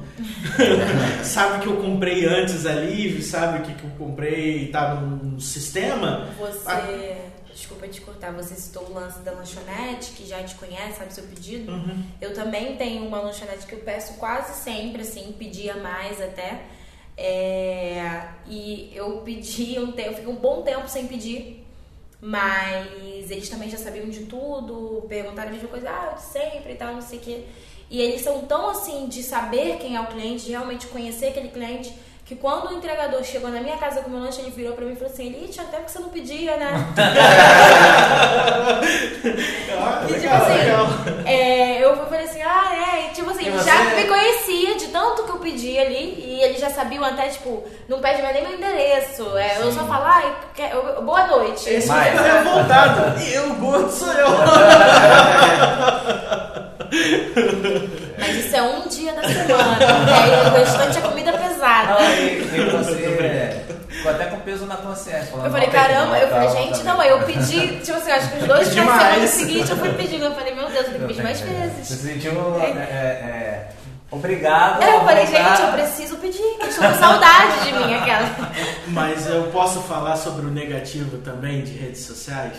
sabe 1.22 1.62
que 1.62 1.68
eu 1.68 1.76
comprei 1.76 2.26
antes 2.26 2.66
ali, 2.66 3.22
sabe 3.22 3.58
o 3.58 3.62
que, 3.62 3.74
que 3.74 3.84
eu 3.84 3.90
comprei 3.90 4.64
e 4.64 4.68
tá 4.68 4.94
no, 4.94 5.40
sistema? 5.40 6.28
Você. 6.38 7.16
Desculpa 7.52 7.88
te 7.88 8.00
cortar, 8.00 8.32
você 8.32 8.54
citou 8.54 8.84
o 8.84 8.94
lance 8.94 9.18
da 9.20 9.32
lanchonete, 9.32 10.12
que 10.12 10.24
já 10.24 10.40
te 10.44 10.54
conhece, 10.54 10.98
sabe 10.98 11.10
o 11.10 11.14
seu 11.14 11.24
pedido. 11.24 11.72
Uhum. 11.72 12.04
Eu 12.20 12.32
também 12.32 12.76
tenho 12.76 13.04
uma 13.04 13.20
lanchonete 13.20 13.66
que 13.66 13.72
eu 13.72 13.80
peço 13.80 14.14
quase 14.14 14.62
sempre, 14.62 15.02
assim, 15.02 15.34
pedia 15.36 15.74
mais 15.76 16.20
até. 16.22 16.62
É, 17.16 18.28
e 18.46 18.92
eu 18.94 19.22
pedi 19.22 19.76
um 19.80 19.90
tempo, 19.90 20.10
eu 20.10 20.14
fiquei 20.14 20.32
um 20.32 20.36
bom 20.36 20.62
tempo 20.62 20.88
sem 20.88 21.08
pedir, 21.08 21.66
mas 22.20 23.30
eles 23.30 23.48
também 23.48 23.70
já 23.70 23.78
sabiam 23.78 24.08
de 24.08 24.24
tudo, 24.24 25.04
perguntaram 25.08 25.50
a 25.50 25.52
mesma 25.52 25.68
coisa, 25.68 25.88
ah, 25.88 26.14
de 26.14 26.22
sempre 26.22 26.72
e 26.72 26.76
tal, 26.76 26.94
não 26.94 27.02
sei 27.02 27.18
o 27.18 27.22
quê. 27.22 27.44
E 27.90 28.00
eles 28.00 28.20
são 28.20 28.42
tão 28.42 28.70
assim 28.70 29.08
de 29.08 29.22
saber 29.22 29.78
quem 29.78 29.96
é 29.96 30.00
o 30.00 30.06
cliente, 30.06 30.44
de 30.44 30.50
realmente 30.50 30.86
conhecer 30.88 31.28
aquele 31.28 31.48
cliente, 31.48 31.94
que 32.28 32.36
quando 32.36 32.68
o 32.68 32.74
entregador 32.74 33.24
chegou 33.24 33.48
na 33.50 33.58
minha 33.60 33.78
casa 33.78 34.02
com 34.02 34.10
o 34.10 34.12
meu 34.12 34.20
lanche, 34.20 34.42
ele 34.42 34.50
virou 34.50 34.74
pra 34.74 34.84
mim 34.84 34.92
e 34.92 34.96
falou 34.96 35.10
assim: 35.10 35.26
Elite, 35.28 35.58
até 35.60 35.78
porque 35.78 35.90
você 35.90 35.98
não 35.98 36.10
pedia, 36.10 36.56
né? 36.58 36.86
Ah, 39.80 40.02
E 40.04 40.06
tipo 40.12 40.20
legal, 40.20 40.48
legal. 40.48 40.84
assim, 40.84 41.22
é, 41.26 41.82
eu 41.84 41.96
falei 42.06 42.24
assim, 42.24 42.42
ah, 42.42 42.96
é, 42.96 43.06
e 43.06 43.10
tipo 43.14 43.30
assim, 43.30 43.46
ele 43.46 43.58
já 43.60 43.84
me 43.94 44.04
conhecia 44.04 44.74
de 44.76 44.88
tanto 44.88 45.22
que 45.24 45.30
eu 45.30 45.38
pedi 45.38 45.78
ali, 45.78 46.14
e 46.18 46.42
eles 46.42 46.60
já 46.60 46.68
sabiam 46.68 47.02
até, 47.04 47.28
tipo, 47.28 47.64
não 47.88 47.98
pede 48.00 48.20
mais 48.22 48.34
nem 48.34 48.44
meu 48.46 48.56
endereço. 48.58 49.36
É, 49.38 49.58
eu 49.62 49.72
só 49.72 49.84
falo, 49.86 50.04
ai, 50.04 50.36
quer- 50.54 50.72
eu- 50.74 51.00
boa 51.02 51.26
noite. 51.28 51.70
Esse 51.70 51.88
Mas- 51.88 52.10
fica 52.10 52.22
revoltado. 52.42 53.20
E 53.22 53.32
eu, 53.34 53.54
gordo, 53.54 53.90
sou 53.90 54.12
eu. 54.12 54.28
É 58.58 58.62
um 58.62 58.88
dia 58.88 59.12
da 59.12 59.22
semana, 59.22 59.78
né? 59.78 60.48
O 60.48 60.58
restante 60.58 60.98
é 60.98 61.00
comida 61.00 61.32
pesada. 61.32 62.02
E, 62.02 62.42
e 62.42 62.70
você 62.70 63.64
ficou 63.88 64.10
até 64.10 64.24
com 64.24 64.40
peso 64.40 64.66
na 64.66 64.76
consciência. 64.76 65.32
Eu 65.32 65.48
falei, 65.48 65.68
caramba, 65.68 66.18
eu 66.18 66.28
falei, 66.28 66.48
gente, 66.48 66.82
não, 66.82 67.00
aí 67.00 67.08
eu 67.08 67.22
pedi, 67.22 67.78
tipo 67.78 67.96
assim, 67.96 68.10
acho 68.10 68.32
que 68.32 68.38
os 68.38 68.46
dois 68.48 68.68
de 68.68 68.74
semana 68.74 69.26
seguinte 69.28 69.70
eu 69.70 69.76
fui 69.76 69.92
pedindo. 69.92 70.24
Eu 70.24 70.34
falei, 70.34 70.56
meu 70.56 70.68
Deus, 70.68 70.86
eu 70.86 70.92
tenho 70.92 70.98
que 70.98 71.06
pedir 71.06 71.22
mais 71.22 71.38
Você 71.38 71.46
vezes. 71.46 71.86
se 71.86 71.96
sentiu 71.98 72.32
é, 72.60 72.66
é, 72.66 72.70
é, 72.72 73.68
obrigado. 74.10 74.82
É, 74.82 74.96
eu 74.96 75.00
falei, 75.02 75.26
voltar. 75.26 75.56
gente, 75.56 75.62
eu 75.62 75.72
preciso 75.72 76.16
pedir, 76.16 76.58
estão 76.68 76.92
com 76.92 76.98
saudade 76.98 77.64
de 77.64 77.72
mim, 77.74 77.94
aquela. 77.94 78.28
Mas 78.88 79.28
eu 79.28 79.44
posso 79.52 79.82
falar 79.82 80.16
sobre 80.16 80.46
o 80.46 80.50
negativo 80.50 81.18
também 81.18 81.62
de 81.62 81.78
redes 81.78 82.00
sociais? 82.00 82.56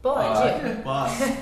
Pode. 0.00 0.76
Posso. 0.82 1.34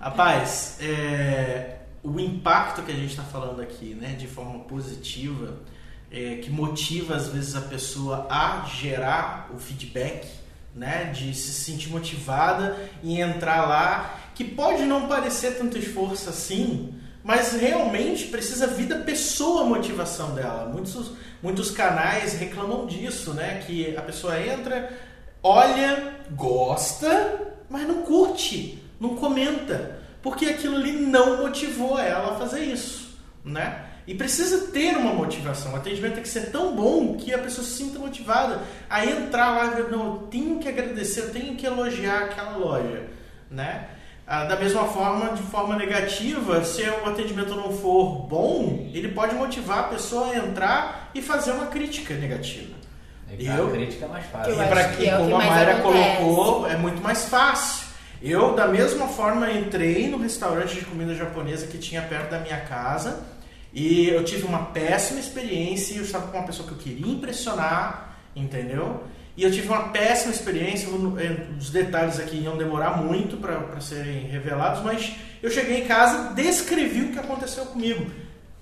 Rapaz, 0.00 0.76
é, 0.80 1.81
o 2.02 2.18
impacto 2.18 2.82
que 2.82 2.90
a 2.90 2.94
gente 2.94 3.10
está 3.10 3.22
falando 3.22 3.60
aqui, 3.62 3.94
né, 3.94 4.14
de 4.14 4.26
forma 4.26 4.60
positiva, 4.60 5.60
é, 6.10 6.36
que 6.36 6.50
motiva 6.50 7.14
às 7.14 7.28
vezes 7.28 7.54
a 7.54 7.60
pessoa 7.60 8.26
a 8.28 8.66
gerar 8.66 9.50
o 9.54 9.58
feedback, 9.58 10.28
né, 10.74 11.04
de 11.12 11.32
se 11.34 11.52
sentir 11.52 11.90
motivada 11.90 12.76
e 13.02 13.20
entrar 13.20 13.66
lá, 13.66 14.18
que 14.34 14.42
pode 14.44 14.82
não 14.84 15.06
parecer 15.06 15.56
tanto 15.56 15.78
esforço 15.78 16.28
assim, 16.28 16.94
mas 17.22 17.52
realmente 17.52 18.26
precisa 18.26 18.66
vir 18.66 18.86
da 18.86 18.98
pessoa 18.98 19.62
a 19.62 19.66
motivação 19.66 20.34
dela. 20.34 20.68
Muitos, 20.68 21.12
muitos 21.40 21.70
canais 21.70 22.34
reclamam 22.34 22.86
disso, 22.86 23.32
né, 23.32 23.62
que 23.64 23.96
a 23.96 24.02
pessoa 24.02 24.40
entra, 24.40 24.92
olha, 25.40 26.16
gosta, 26.32 27.54
mas 27.70 27.86
não 27.86 28.02
curte, 28.02 28.82
não 28.98 29.14
comenta, 29.14 30.01
porque 30.22 30.46
aquilo 30.46 30.76
ali 30.76 30.92
não 30.92 31.38
motivou 31.38 31.98
ela 31.98 32.32
a 32.34 32.38
fazer 32.38 32.60
isso, 32.64 33.18
né? 33.44 33.86
E 34.06 34.14
precisa 34.14 34.66
ter 34.72 34.96
uma 34.96 35.12
motivação. 35.12 35.72
O 35.72 35.76
atendimento 35.76 36.14
tem 36.14 36.22
que 36.22 36.28
ser 36.28 36.50
tão 36.50 36.74
bom 36.74 37.16
que 37.16 37.32
a 37.32 37.38
pessoa 37.38 37.64
se 37.64 37.72
sinta 37.72 37.98
motivada 38.00 38.60
a 38.90 39.06
entrar 39.06 39.50
lá 39.52 39.66
e 39.66 39.70
ver, 39.82 39.90
não, 39.90 40.04
eu 40.06 40.16
tenho 40.30 40.58
que 40.58 40.68
agradecer, 40.68 41.20
eu 41.20 41.30
tenho 41.30 41.54
que 41.54 41.64
elogiar 41.64 42.24
aquela 42.24 42.56
loja, 42.56 43.04
né? 43.50 43.86
Ah, 44.26 44.44
da 44.44 44.56
mesma 44.56 44.84
forma, 44.86 45.30
de 45.34 45.42
forma 45.42 45.76
negativa, 45.76 46.64
se 46.64 46.82
o 46.82 47.08
atendimento 47.08 47.54
não 47.54 47.72
for 47.72 48.26
bom, 48.26 48.88
ele 48.92 49.08
pode 49.08 49.34
motivar 49.34 49.80
a 49.80 49.82
pessoa 49.84 50.30
a 50.32 50.36
entrar 50.36 51.10
e 51.14 51.20
fazer 51.22 51.52
uma 51.52 51.66
crítica 51.66 52.14
negativa. 52.14 52.72
E 53.38 53.46
Eu- 53.46 53.68
a 53.68 53.70
crítica 53.70 54.04
é 54.04 54.08
mais 54.08 54.26
fácil. 54.26 54.52
E 54.52 54.66
para 54.68 54.84
que 54.88 54.96
quem, 54.96 55.08
é 55.10 55.16
como 55.16 55.36
a 55.36 55.38
Mayra 55.44 55.74
colocou, 55.80 56.66
é 56.68 56.76
muito 56.76 57.00
mais 57.02 57.24
fácil. 57.26 57.81
Eu, 58.22 58.54
da 58.54 58.68
mesma 58.68 59.08
forma, 59.08 59.50
entrei 59.50 60.08
no 60.08 60.16
restaurante 60.16 60.76
de 60.76 60.84
comida 60.84 61.12
japonesa 61.14 61.66
que 61.66 61.76
tinha 61.76 62.00
perto 62.02 62.30
da 62.30 62.38
minha 62.38 62.60
casa 62.60 63.24
e 63.72 64.08
eu 64.08 64.22
tive 64.22 64.44
uma 64.44 64.66
péssima 64.66 65.18
experiência. 65.18 65.96
Eu 65.96 66.04
estava 66.04 66.28
com 66.28 66.38
uma 66.38 66.46
pessoa 66.46 66.68
que 66.68 66.74
eu 66.74 66.78
queria 66.78 67.12
impressionar, 67.12 68.16
entendeu? 68.36 69.02
E 69.36 69.42
eu 69.42 69.50
tive 69.50 69.66
uma 69.66 69.88
péssima 69.88 70.32
experiência. 70.32 70.88
eh, 71.18 71.46
Os 71.58 71.70
detalhes 71.70 72.20
aqui 72.20 72.36
iam 72.36 72.56
demorar 72.56 72.98
muito 72.98 73.38
para 73.38 73.80
serem 73.80 74.28
revelados, 74.28 74.82
mas 74.84 75.14
eu 75.42 75.50
cheguei 75.50 75.82
em 75.82 75.86
casa, 75.88 76.32
descrevi 76.34 77.02
o 77.06 77.12
que 77.12 77.18
aconteceu 77.18 77.66
comigo. 77.66 78.08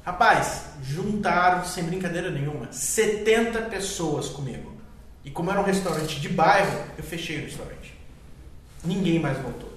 Rapaz, 0.07 0.71
juntaram, 0.83 1.65
sem 1.67 1.85
brincadeira 1.85 2.31
nenhuma, 2.31 2.69
70 2.73 3.61
pessoas 3.63 4.29
comigo. 4.29 4.73
E 5.23 5.31
como 5.31 5.51
era 5.51 5.61
um 5.61 5.65
restaurante 5.65 6.19
de 6.19 6.31
bairro, 6.31 6.79
eu 6.97 7.05
fechei 7.05 7.39
o 7.41 7.43
restaurante. 7.43 8.00
Ninguém 8.85 9.19
mais 9.19 9.39
voltou. 9.39 9.71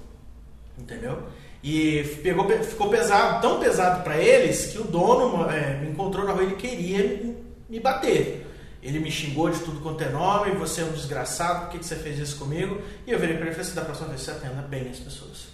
Entendeu? 0.78 1.22
E 1.62 2.02
pegou, 2.22 2.46
ficou 2.62 2.90
pesado, 2.90 3.40
tão 3.40 3.58
pesado 3.60 4.02
para 4.02 4.18
eles 4.18 4.66
que 4.66 4.78
o 4.78 4.84
dono 4.84 5.48
é, 5.50 5.78
me 5.78 5.90
encontrou 5.90 6.24
na 6.24 6.32
rua 6.32 6.42
e 6.42 6.46
ele 6.46 6.56
queria 6.56 6.98
me, 6.98 7.36
me 7.70 7.80
bater. 7.80 8.46
Ele 8.82 8.98
me 8.98 9.10
xingou 9.10 9.48
de 9.48 9.58
tudo 9.60 9.80
quanto 9.80 10.02
é 10.04 10.10
nome, 10.10 10.50
você 10.52 10.82
é 10.82 10.84
um 10.84 10.92
desgraçado, 10.92 11.62
por 11.62 11.70
que, 11.70 11.78
que 11.78 11.86
você 11.86 11.96
fez 11.96 12.18
isso 12.18 12.36
comigo? 12.38 12.82
E 13.06 13.12
eu 13.12 13.18
virei 13.18 13.36
para 13.36 13.46
ele 13.46 13.52
e 13.52 13.54
falei 13.54 13.66
assim, 13.66 13.76
da 13.76 13.84
próxima 13.84 14.08
vez 14.08 14.20
você 14.20 14.30
atenda 14.32 14.60
bem 14.62 14.90
as 14.90 14.98
pessoas. 14.98 15.46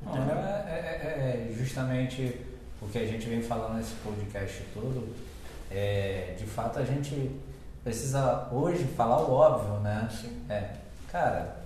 Não, 0.00 0.14
Entendeu? 0.14 0.36
é, 0.36 0.70
é- 0.70 1.50
é 1.50 1.54
justamente 1.58 2.36
o 2.80 2.86
que 2.86 2.98
a 2.98 3.04
gente 3.06 3.26
vem 3.26 3.42
falando 3.42 3.74
nesse 3.78 3.94
podcast 3.94 4.62
todo. 4.72 5.08
É, 5.72 6.34
de 6.38 6.44
fato, 6.46 6.78
a 6.78 6.84
gente 6.84 7.32
precisa 7.82 8.48
hoje 8.52 8.84
falar 8.96 9.22
o 9.22 9.32
óbvio, 9.32 9.80
né? 9.80 10.08
Sim. 10.12 10.30
É, 10.48 10.70
cara, 11.10 11.56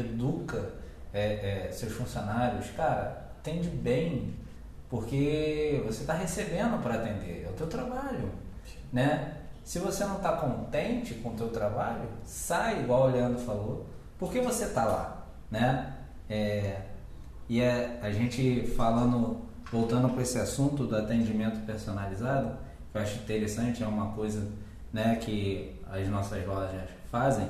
educa 0.00 0.72
é, 1.12 1.68
é, 1.68 1.72
seus 1.72 1.92
funcionários, 1.92 2.70
cara, 2.70 3.30
atende 3.38 3.68
bem, 3.68 4.34
porque 4.88 5.82
você 5.86 6.02
está 6.02 6.12
recebendo 6.12 6.82
para 6.82 6.96
atender, 6.96 7.44
é 7.46 7.50
o 7.50 7.54
teu 7.54 7.66
trabalho, 7.66 8.30
né? 8.92 9.34
Se 9.64 9.78
você 9.78 10.04
não 10.04 10.16
está 10.16 10.32
contente 10.32 11.14
com 11.14 11.30
o 11.30 11.36
teu 11.36 11.48
trabalho, 11.48 12.08
sai, 12.24 12.82
igual 12.82 13.08
o 13.08 13.10
Leandro 13.10 13.40
falou, 13.40 13.86
porque 14.18 14.40
você 14.40 14.66
está 14.66 14.84
lá, 14.84 15.26
né? 15.50 15.96
É, 16.28 16.82
e 17.48 17.60
é, 17.60 17.98
a 18.02 18.10
gente 18.10 18.66
falando, 18.76 19.40
voltando 19.70 20.08
para 20.10 20.22
esse 20.22 20.38
assunto 20.38 20.84
do 20.84 20.96
atendimento 20.96 21.64
personalizado, 21.64 22.56
que 22.92 22.98
eu 22.98 23.02
acho 23.02 23.18
interessante, 23.20 23.82
é 23.82 23.86
uma 23.86 24.12
coisa 24.12 24.46
né, 24.92 25.16
que 25.16 25.80
as 25.90 26.08
nossas 26.08 26.44
lojas 26.46 26.88
fazem, 27.10 27.48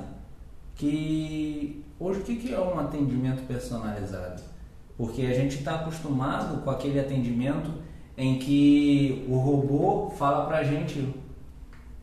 que 0.75 1.83
hoje 1.99 2.19
o 2.19 2.23
que 2.23 2.53
é 2.53 2.59
um 2.59 2.79
atendimento 2.79 3.45
personalizado? 3.47 4.41
Porque 4.97 5.21
a 5.23 5.33
gente 5.33 5.57
está 5.57 5.75
acostumado 5.75 6.61
com 6.63 6.69
aquele 6.69 6.99
atendimento 6.99 7.71
em 8.17 8.39
que 8.39 9.25
o 9.29 9.37
robô 9.37 10.09
fala 10.17 10.45
pra 10.47 10.63
gente, 10.63 11.13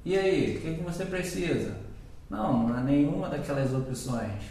e 0.04 0.16
aí, 0.16 0.56
o 0.56 0.60
que, 0.60 0.74
que 0.74 0.82
você 0.82 1.04
precisa? 1.04 1.76
Não, 2.30 2.68
não 2.68 2.78
é 2.78 2.82
nenhuma 2.82 3.28
daquelas 3.28 3.74
opções. 3.74 4.42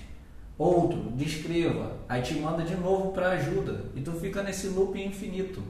Outro, 0.58 1.12
descreva, 1.12 1.94
aí 2.08 2.22
te 2.22 2.36
manda 2.36 2.64
de 2.64 2.76
novo 2.76 3.12
para 3.12 3.32
ajuda 3.32 3.86
e 3.96 4.02
tu 4.02 4.12
fica 4.12 4.44
nesse 4.44 4.68
loop 4.68 5.02
infinito, 5.02 5.64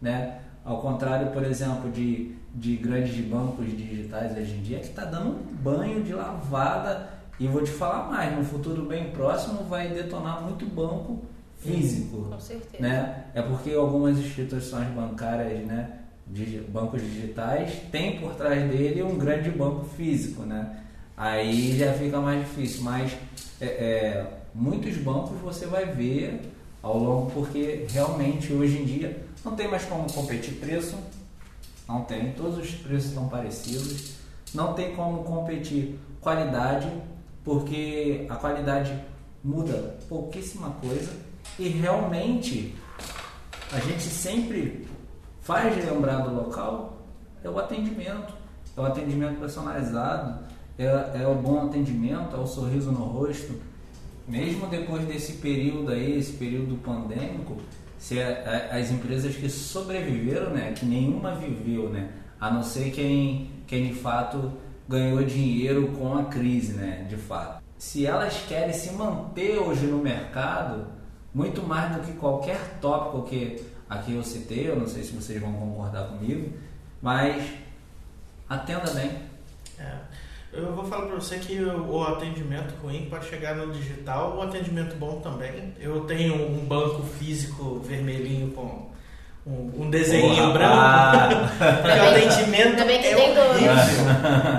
né? 0.00 0.40
Ao 0.64 0.80
contrário, 0.80 1.30
por 1.30 1.44
exemplo, 1.44 1.90
de, 1.90 2.34
de 2.54 2.76
grandes 2.76 3.16
bancos 3.26 3.66
digitais 3.66 4.36
hoje 4.36 4.54
em 4.54 4.62
dia, 4.62 4.78
que 4.78 4.86
está 4.86 5.04
dando 5.04 5.30
um 5.30 5.54
banho 5.62 6.02
de 6.02 6.12
lavada 6.12 7.19
e 7.40 7.48
vou 7.48 7.64
te 7.64 7.70
falar 7.70 8.10
mais, 8.10 8.36
no 8.36 8.44
futuro 8.44 8.84
bem 8.84 9.10
próximo 9.12 9.64
vai 9.64 9.88
detonar 9.88 10.42
muito 10.42 10.66
banco 10.66 11.24
físico, 11.58 12.28
Com 12.30 12.38
certeza. 12.38 12.82
né? 12.82 13.24
É 13.34 13.40
porque 13.40 13.72
algumas 13.72 14.18
instituições 14.18 14.88
bancárias, 14.88 15.66
né, 15.66 16.00
de 16.26 16.58
bancos 16.68 17.00
digitais, 17.00 17.72
têm 17.90 18.20
por 18.20 18.34
trás 18.34 18.70
dele 18.70 19.02
um 19.02 19.16
grande 19.16 19.50
banco 19.50 19.84
físico, 19.84 20.42
né? 20.42 20.80
Aí 21.16 21.76
já 21.78 21.94
fica 21.94 22.20
mais 22.20 22.40
difícil, 22.40 22.82
mas 22.82 23.16
é, 23.58 23.66
é, 23.66 24.26
muitos 24.54 24.96
bancos 24.98 25.38
você 25.40 25.64
vai 25.64 25.86
ver 25.86 26.42
ao 26.82 26.98
longo, 26.98 27.30
porque 27.30 27.86
realmente 27.90 28.52
hoje 28.52 28.82
em 28.82 28.84
dia 28.84 29.22
não 29.44 29.56
tem 29.56 29.66
mais 29.66 29.84
como 29.84 30.10
competir 30.12 30.54
preço, 30.54 30.96
não 31.88 32.02
tem, 32.02 32.32
todos 32.32 32.58
os 32.58 32.70
preços 32.70 33.08
estão 33.08 33.28
parecidos, 33.28 34.12
não 34.54 34.74
tem 34.74 34.94
como 34.94 35.24
competir 35.24 35.98
qualidade, 36.20 36.88
porque 37.44 38.26
a 38.28 38.36
qualidade 38.36 38.98
muda 39.42 39.98
pouquíssima 40.08 40.70
coisa 40.80 41.10
e 41.58 41.68
realmente 41.68 42.74
a 43.72 43.78
gente 43.80 44.02
sempre 44.02 44.86
faz 45.40 45.76
lembrar 45.76 46.18
do 46.18 46.34
local 46.34 46.98
é 47.42 47.48
o 47.48 47.58
atendimento, 47.58 48.34
é 48.76 48.80
o 48.80 48.84
atendimento 48.84 49.38
personalizado, 49.38 50.44
é, 50.78 51.22
é 51.22 51.26
o 51.26 51.34
bom 51.34 51.66
atendimento, 51.66 52.36
é 52.36 52.38
o 52.38 52.46
sorriso 52.46 52.92
no 52.92 53.04
rosto. 53.04 53.54
Mesmo 54.28 54.66
depois 54.66 55.04
desse 55.06 55.34
período 55.34 55.90
aí, 55.90 56.18
esse 56.18 56.32
período 56.32 56.76
pandêmico, 56.82 57.56
se 57.98 58.20
as 58.20 58.90
empresas 58.90 59.34
que 59.34 59.48
sobreviveram, 59.48 60.50
né, 60.50 60.72
que 60.72 60.86
nenhuma 60.86 61.34
viveu, 61.34 61.90
né, 61.90 62.10
a 62.40 62.50
não 62.50 62.62
ser 62.62 62.90
quem, 62.90 63.50
quem 63.66 63.88
de 63.88 63.94
fato 63.94 64.52
ganhou 64.90 65.22
dinheiro 65.22 65.92
com 65.96 66.18
a 66.18 66.24
crise, 66.24 66.72
né, 66.72 67.06
de 67.08 67.16
fato. 67.16 67.62
Se 67.78 68.04
elas 68.04 68.44
querem 68.48 68.74
se 68.74 68.92
manter 68.92 69.56
hoje 69.56 69.86
no 69.86 69.98
mercado, 69.98 70.86
muito 71.32 71.62
mais 71.62 71.94
do 71.94 72.02
que 72.02 72.12
qualquer 72.14 72.58
tópico 72.80 73.22
que 73.22 73.62
aqui 73.88 74.14
eu 74.14 74.22
citei, 74.24 74.68
eu 74.68 74.76
não 74.76 74.88
sei 74.88 75.04
se 75.04 75.12
vocês 75.12 75.40
vão 75.40 75.52
concordar 75.52 76.08
comigo, 76.08 76.52
mas 77.00 77.40
atenda 78.48 78.90
bem. 78.90 79.12
É. 79.78 79.96
Eu 80.52 80.74
vou 80.74 80.84
falar 80.84 81.06
para 81.06 81.14
você 81.14 81.38
que 81.38 81.62
o 81.62 82.02
atendimento 82.02 82.74
ruim 82.82 83.06
pode 83.08 83.26
chegar 83.26 83.54
no 83.54 83.72
digital, 83.72 84.36
o 84.36 84.42
atendimento 84.42 84.96
bom 84.96 85.20
também. 85.20 85.72
Eu 85.78 86.00
tenho 86.00 86.34
um 86.34 86.66
banco 86.66 87.04
físico 87.04 87.78
vermelhinho 87.78 88.50
com 88.50 88.89
um, 89.46 89.84
um 89.84 89.90
desenho 89.90 90.34
Porra, 90.34 90.52
branco. 90.52 90.74
ah. 90.76 91.28
Porque 91.80 91.98
o 91.98 92.08
atendimento 92.10 92.84
bem 92.84 93.00
que 93.00 93.06
é 93.08 93.14
tem 93.14 93.34
dois. 93.34 93.48
horrível. 93.48 94.06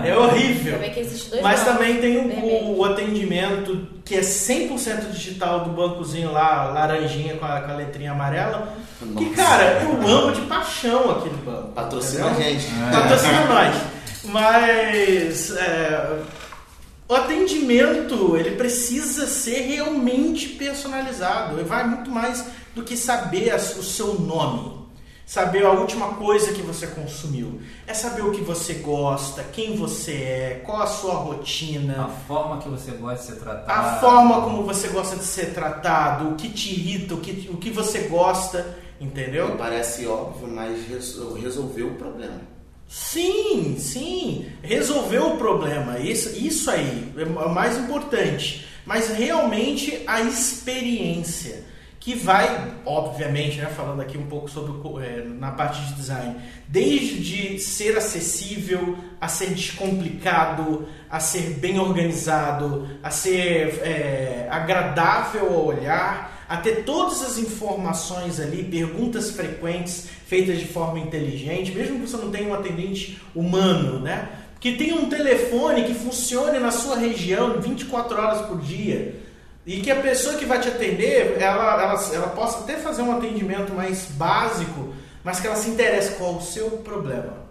É 0.04 0.18
horrível. 0.18 0.80
Que 0.80 1.00
existe 1.00 1.30
dois 1.30 1.42
Mas 1.44 1.60
bancos 1.60 1.74
também 1.74 1.98
tem 2.02 2.18
o, 2.18 2.78
o 2.78 2.86
atendimento 2.86 3.88
que 4.04 4.16
é 4.16 4.22
100% 4.22 5.12
digital 5.12 5.62
do 5.62 5.70
bancozinho 5.70 6.32
lá, 6.32 6.66
laranjinha 6.66 7.36
com 7.38 7.46
a, 7.46 7.62
com 7.62 7.72
a 7.72 7.76
letrinha 7.76 8.12
amarela. 8.12 8.74
Que, 9.00 9.06
Nossa. 9.06 9.36
cara, 9.36 9.82
eu 9.84 10.08
amo 10.08 10.32
de 10.32 10.42
paixão 10.42 11.12
aquele 11.12 11.38
banco. 11.46 11.70
Patrocina 11.74 12.32
a 12.32 12.34
gente. 12.34 12.66
Patrocina 12.92 13.46
nós. 13.46 13.76
Mas 14.26 15.56
é, 15.56 16.20
o 17.08 17.14
atendimento 17.16 18.36
ele 18.38 18.52
precisa 18.52 19.28
ser 19.28 19.62
realmente 19.62 20.50
personalizado. 20.50 21.56
Ele 21.60 21.68
vai 21.68 21.86
muito 21.86 22.10
mais 22.10 22.46
do 22.76 22.84
que 22.84 22.96
saber 22.98 23.54
o 23.56 23.84
seu 23.84 24.20
nome. 24.20 24.80
Saber 25.26 25.66
a 25.66 25.72
última 25.72 26.16
coisa 26.16 26.52
que 26.52 26.62
você 26.62 26.88
consumiu. 26.88 27.62
É 27.88 27.94
saber 27.94 28.22
o 28.22 28.32
que 28.32 28.42
você 28.42 28.74
gosta, 28.76 29.44
quem 29.54 29.78
você 29.78 30.12
é, 30.12 30.62
qual 30.66 30.82
a 30.82 30.88
sua 30.88 31.14
A 31.14 31.18
rotina, 31.18 32.10
forma 32.28 32.58
que 32.58 32.68
você 32.68 32.92
gosta 32.92 33.20
de 33.20 33.32
ser 33.32 33.40
tratado. 33.40 33.72
a 33.72 34.00
forma 34.02 34.42
como 34.42 34.64
você 34.64 34.90
gosta 34.90 35.16
de 35.16 35.24
ser 35.24 35.54
tratado, 35.54 36.30
o 36.30 36.36
que 36.36 36.50
te 36.50 36.74
irrita, 36.74 37.14
o 37.14 37.22
que, 37.22 37.50
o 37.50 37.56
que 37.56 37.70
você 37.70 38.00
gosta, 38.10 38.78
entendeu? 39.00 39.56
Parece 39.58 40.06
óbvio, 40.06 40.50
mas 40.50 40.86
resol- 40.90 41.34
resolveu 41.36 41.88
o 41.88 41.96
problema. 41.96 42.42
Sim, 42.90 43.78
sim. 43.80 44.48
Resolveu 44.62 45.36
o 45.36 45.38
problema. 45.38 45.98
Isso, 46.00 46.30
isso 46.38 46.70
aí 46.70 47.14
é 47.18 47.24
o 47.24 47.50
mais 47.54 47.78
importante. 47.78 48.68
Mas 48.86 49.08
realmente 49.12 50.04
a 50.06 50.20
experiência. 50.22 51.64
Que 52.02 52.16
vai, 52.16 52.74
obviamente, 52.84 53.60
né, 53.60 53.68
falando 53.68 54.02
aqui 54.02 54.18
um 54.18 54.26
pouco 54.26 54.50
sobre 54.50 54.74
é, 55.06 55.24
na 55.24 55.52
parte 55.52 55.80
de 55.86 55.94
design, 55.94 56.36
desde 56.68 57.60
ser 57.60 57.96
acessível, 57.96 58.98
a 59.22 59.28
ser 59.28 59.52
descomplicado, 59.52 60.88
a 61.08 61.20
ser 61.20 61.60
bem 61.60 61.80
organizado, 61.80 62.90
a 63.04 63.12
ser 63.12 63.80
é, 63.84 64.48
agradável 64.50 65.54
ao 65.54 65.64
olhar, 65.68 66.46
a 66.50 66.58
ter 66.58 66.84
todas 66.86 67.22
as 67.22 67.38
informações 67.38 68.40
ali, 68.40 68.64
perguntas 68.64 69.30
frequentes 69.30 70.10
feitas 70.26 70.58
de 70.58 70.66
forma 70.66 70.98
inteligente, 70.98 71.72
mesmo 71.72 72.00
que 72.00 72.10
você 72.10 72.18
não 72.18 72.32
tenha 72.32 72.50
um 72.50 72.54
atendente 72.56 73.22
humano, 73.36 74.00
né? 74.00 74.28
Que 74.60 74.72
tenha 74.72 74.96
um 74.96 75.08
telefone 75.08 75.84
que 75.84 75.94
funcione 75.94 76.58
na 76.58 76.72
sua 76.72 76.98
região 76.98 77.62
24 77.62 78.20
horas 78.20 78.42
por 78.48 78.60
dia. 78.60 79.21
E 79.66 79.80
que 79.82 79.92
a 79.92 80.02
pessoa 80.02 80.36
que 80.36 80.46
vai 80.46 80.60
te 80.60 80.68
atender, 80.68 81.38
ela, 81.40 81.82
ela, 81.82 82.14
ela 82.14 82.28
possa 82.30 82.60
até 82.60 82.78
fazer 82.78 83.04
um 83.04 83.16
atendimento 83.16 83.74
mais 83.74 84.06
básico, 84.12 84.94
mas 85.24 85.40
que 85.40 85.48
ela 85.48 85.56
se 85.56 85.70
interesse 85.70 86.16
qual 86.16 86.36
o 86.36 86.42
seu 86.42 86.72
problema. 86.78 87.42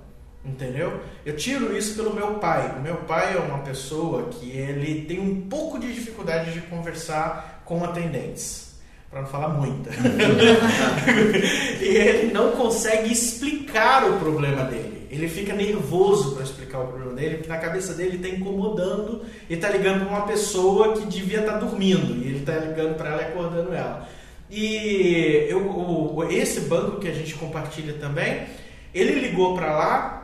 Entendeu? 0.44 1.00
Eu 1.24 1.36
tiro 1.36 1.76
isso 1.76 1.94
pelo 1.94 2.14
meu 2.14 2.34
pai. 2.34 2.74
O 2.78 2.80
meu 2.80 2.96
pai 2.96 3.36
é 3.36 3.38
uma 3.38 3.58
pessoa 3.58 4.30
que 4.30 4.50
ele 4.50 5.04
tem 5.04 5.20
um 5.20 5.42
pouco 5.42 5.78
de 5.78 5.92
dificuldade 5.92 6.52
de 6.52 6.62
conversar 6.62 7.62
com 7.64 7.84
atendentes. 7.84 8.70
Para 9.10 9.22
não 9.22 9.28
falar 9.28 9.48
muita. 9.48 9.90
e 11.80 11.84
ele 11.84 12.32
não 12.32 12.52
consegue 12.52 13.12
explicar 13.12 14.08
o 14.08 14.18
problema 14.18 14.64
dele. 14.64 14.99
Ele 15.10 15.28
fica 15.28 15.52
nervoso 15.52 16.36
para 16.36 16.44
explicar 16.44 16.78
o 16.80 16.86
problema 16.86 17.14
dele, 17.14 17.34
porque 17.38 17.48
na 17.48 17.58
cabeça 17.58 17.94
dele 17.94 18.16
está 18.16 18.28
incomodando 18.28 19.22
e 19.48 19.54
está 19.54 19.68
ligando 19.68 20.06
para 20.06 20.16
uma 20.16 20.26
pessoa 20.26 20.92
que 20.96 21.04
devia 21.06 21.40
estar 21.40 21.58
dormindo. 21.58 22.24
E 22.24 22.28
ele 22.28 22.38
está 22.38 22.56
ligando 22.56 22.96
para 22.96 23.10
ela 23.10 23.22
e 23.22 23.24
acordando 23.24 23.74
ela. 23.74 24.08
E 24.48 25.46
eu, 25.48 25.68
o, 25.68 26.24
esse 26.30 26.60
banco 26.60 27.00
que 27.00 27.08
a 27.08 27.12
gente 27.12 27.34
compartilha 27.34 27.94
também, 27.94 28.46
ele 28.94 29.18
ligou 29.18 29.54
para 29.56 29.76
lá 29.76 30.20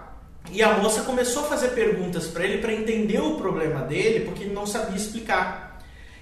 e 0.53 0.63
a 0.63 0.79
moça 0.79 1.03
começou 1.03 1.45
a 1.45 1.49
fazer 1.49 1.69
perguntas 1.71 2.29
para 2.29 2.45
ele 2.45 2.59
para 2.59 2.73
entender 2.73 3.21
o 3.21 3.35
problema 3.35 3.81
dele, 3.83 4.25
porque 4.25 4.45
ele 4.45 4.55
não 4.55 4.67
sabia 4.67 4.97
explicar. 4.97 5.81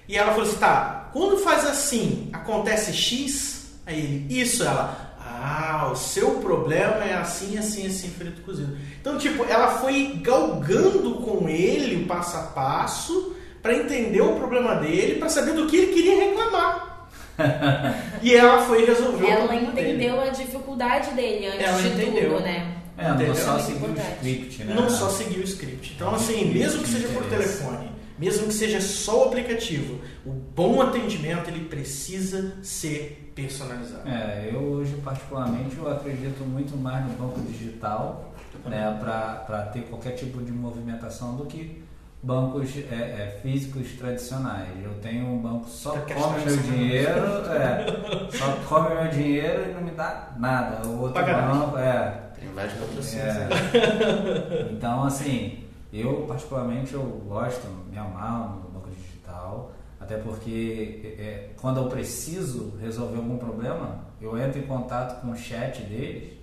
E 0.09 0.17
ela 0.17 0.33
falou 0.33 0.49
assim: 0.49 0.59
tá, 0.59 1.11
quando 1.13 1.39
faz 1.39 1.67
assim, 1.67 2.31
acontece 2.33 2.93
X? 2.93 3.75
Aí 3.87 3.99
ele, 3.99 4.41
isso, 4.41 4.63
ela, 4.63 5.14
ah, 5.47 5.91
o 5.93 5.97
seu 5.97 6.37
problema 6.37 7.05
é 7.05 7.13
assim, 7.15 7.59
assim, 7.59 7.87
assim, 7.87 8.09
frito 8.09 8.41
cozido. 8.43 8.77
Então, 8.99 9.19
tipo, 9.19 9.45
ela 9.45 9.79
foi 9.79 10.19
galgando 10.23 11.17
com 11.17 11.47
ele 11.49 12.03
o 12.03 12.07
passo 12.07 12.37
a 12.39 12.41
passo 12.45 13.37
para 13.63 13.75
entender 13.75 14.23
o 14.23 14.37
problema 14.37 14.77
dele, 14.77 15.17
para 15.19 15.29
saber 15.29 15.53
do 15.53 15.67
que 15.67 15.77
ele 15.77 15.93
queria 15.93 16.17
reclamar. 16.25 17.09
e 18.23 18.35
ela 18.35 18.63
foi 18.65 18.87
resolver 18.87 19.25
o 19.25 19.29
Ela 19.29 19.47
problema 19.49 19.73
dele. 19.73 19.89
entendeu 19.93 20.21
a 20.21 20.29
dificuldade 20.31 21.11
dele 21.11 21.47
antes 21.49 21.61
Ela 21.67 21.83
de 21.83 21.89
entendeu. 21.89 22.31
tudo, 22.31 22.41
né? 22.43 22.75
É, 22.97 23.09
não 23.09 23.15
Entendeu? 23.17 23.35
só 23.35 23.59
seguir 23.59 23.85
o 23.87 23.95
script, 23.99 24.65
né? 24.65 24.75
Não 24.75 24.89
só 24.89 25.09
seguir 25.11 25.41
o 25.41 25.45
script. 25.45 25.93
Então, 25.97 26.15
assim, 26.15 26.45
mesmo 26.55 26.83
que 26.85 26.89
seja 26.89 27.09
por 27.09 27.25
Interesse. 27.25 27.59
telefone, 27.59 27.91
mesmo 28.19 28.47
que 28.47 28.55
seja 28.55 28.81
só 28.81 29.25
o 29.25 29.29
aplicativo, 29.29 30.01
o 30.25 30.31
bom 30.31 30.81
atendimento 30.81 31.49
ele 31.49 31.65
precisa 31.67 32.55
ser 32.63 33.33
personalizado. 33.35 34.09
É, 34.09 34.51
eu 34.53 34.61
hoje 34.61 34.95
particularmente 35.05 35.77
eu 35.77 35.91
acredito 35.91 36.45
muito 36.45 36.77
mais 36.77 37.05
no 37.07 37.13
banco 37.15 37.41
digital, 37.41 38.33
né, 38.67 38.97
para 39.01 39.63
ter 39.73 39.83
qualquer 39.83 40.13
tipo 40.13 40.41
de 40.43 40.53
movimentação 40.53 41.35
do 41.37 41.45
que 41.47 41.83
bancos 42.23 42.71
é, 42.91 42.95
é, 42.95 43.39
físicos 43.43 43.93
tradicionais. 43.99 44.69
Eu 44.83 44.95
tenho 45.03 45.27
um 45.27 45.39
banco 45.39 45.65
que 45.65 45.71
só 45.73 45.93
Tá 45.93 46.01
que 46.01 46.15
come 46.15 46.45
meu 46.45 46.57
dinheiro, 46.57 47.21
é, 47.51 48.31
só 48.33 48.53
come 48.67 48.95
meu 48.95 49.09
dinheiro 49.11 49.71
e 49.71 49.75
não 49.75 49.83
me 49.83 49.91
dá 49.91 50.33
nada. 50.39 50.87
O 50.87 51.01
outro 51.01 51.15
Paga 51.15 51.33
nada. 51.43 51.53
banco 51.53 51.77
é, 51.79 52.23
Tem 52.41 52.49
vários 52.55 52.75
patrocínios. 52.75 53.37
é. 53.37 53.39
né? 53.41 54.69
Então, 54.73 55.05
assim, 55.05 55.64
eu 56.01 56.25
particularmente 56.27 56.93
eu 56.95 57.03
gosto, 57.03 57.67
me 57.91 57.97
amarro 57.97 58.63
no 58.63 58.69
banco 58.69 58.91
digital, 58.91 59.73
até 60.01 60.17
porque 60.19 61.17
é, 61.19 61.51
quando 61.61 61.79
eu 61.79 61.89
preciso 61.89 62.77
resolver 62.81 63.17
algum 63.17 63.39
problema, 63.39 64.05
eu 64.21 64.37
entro 64.37 64.59
em 64.59 64.67
contato 64.67 65.21
com 65.21 65.31
o 65.31 65.37
chat 65.37 65.83
deles 65.83 66.34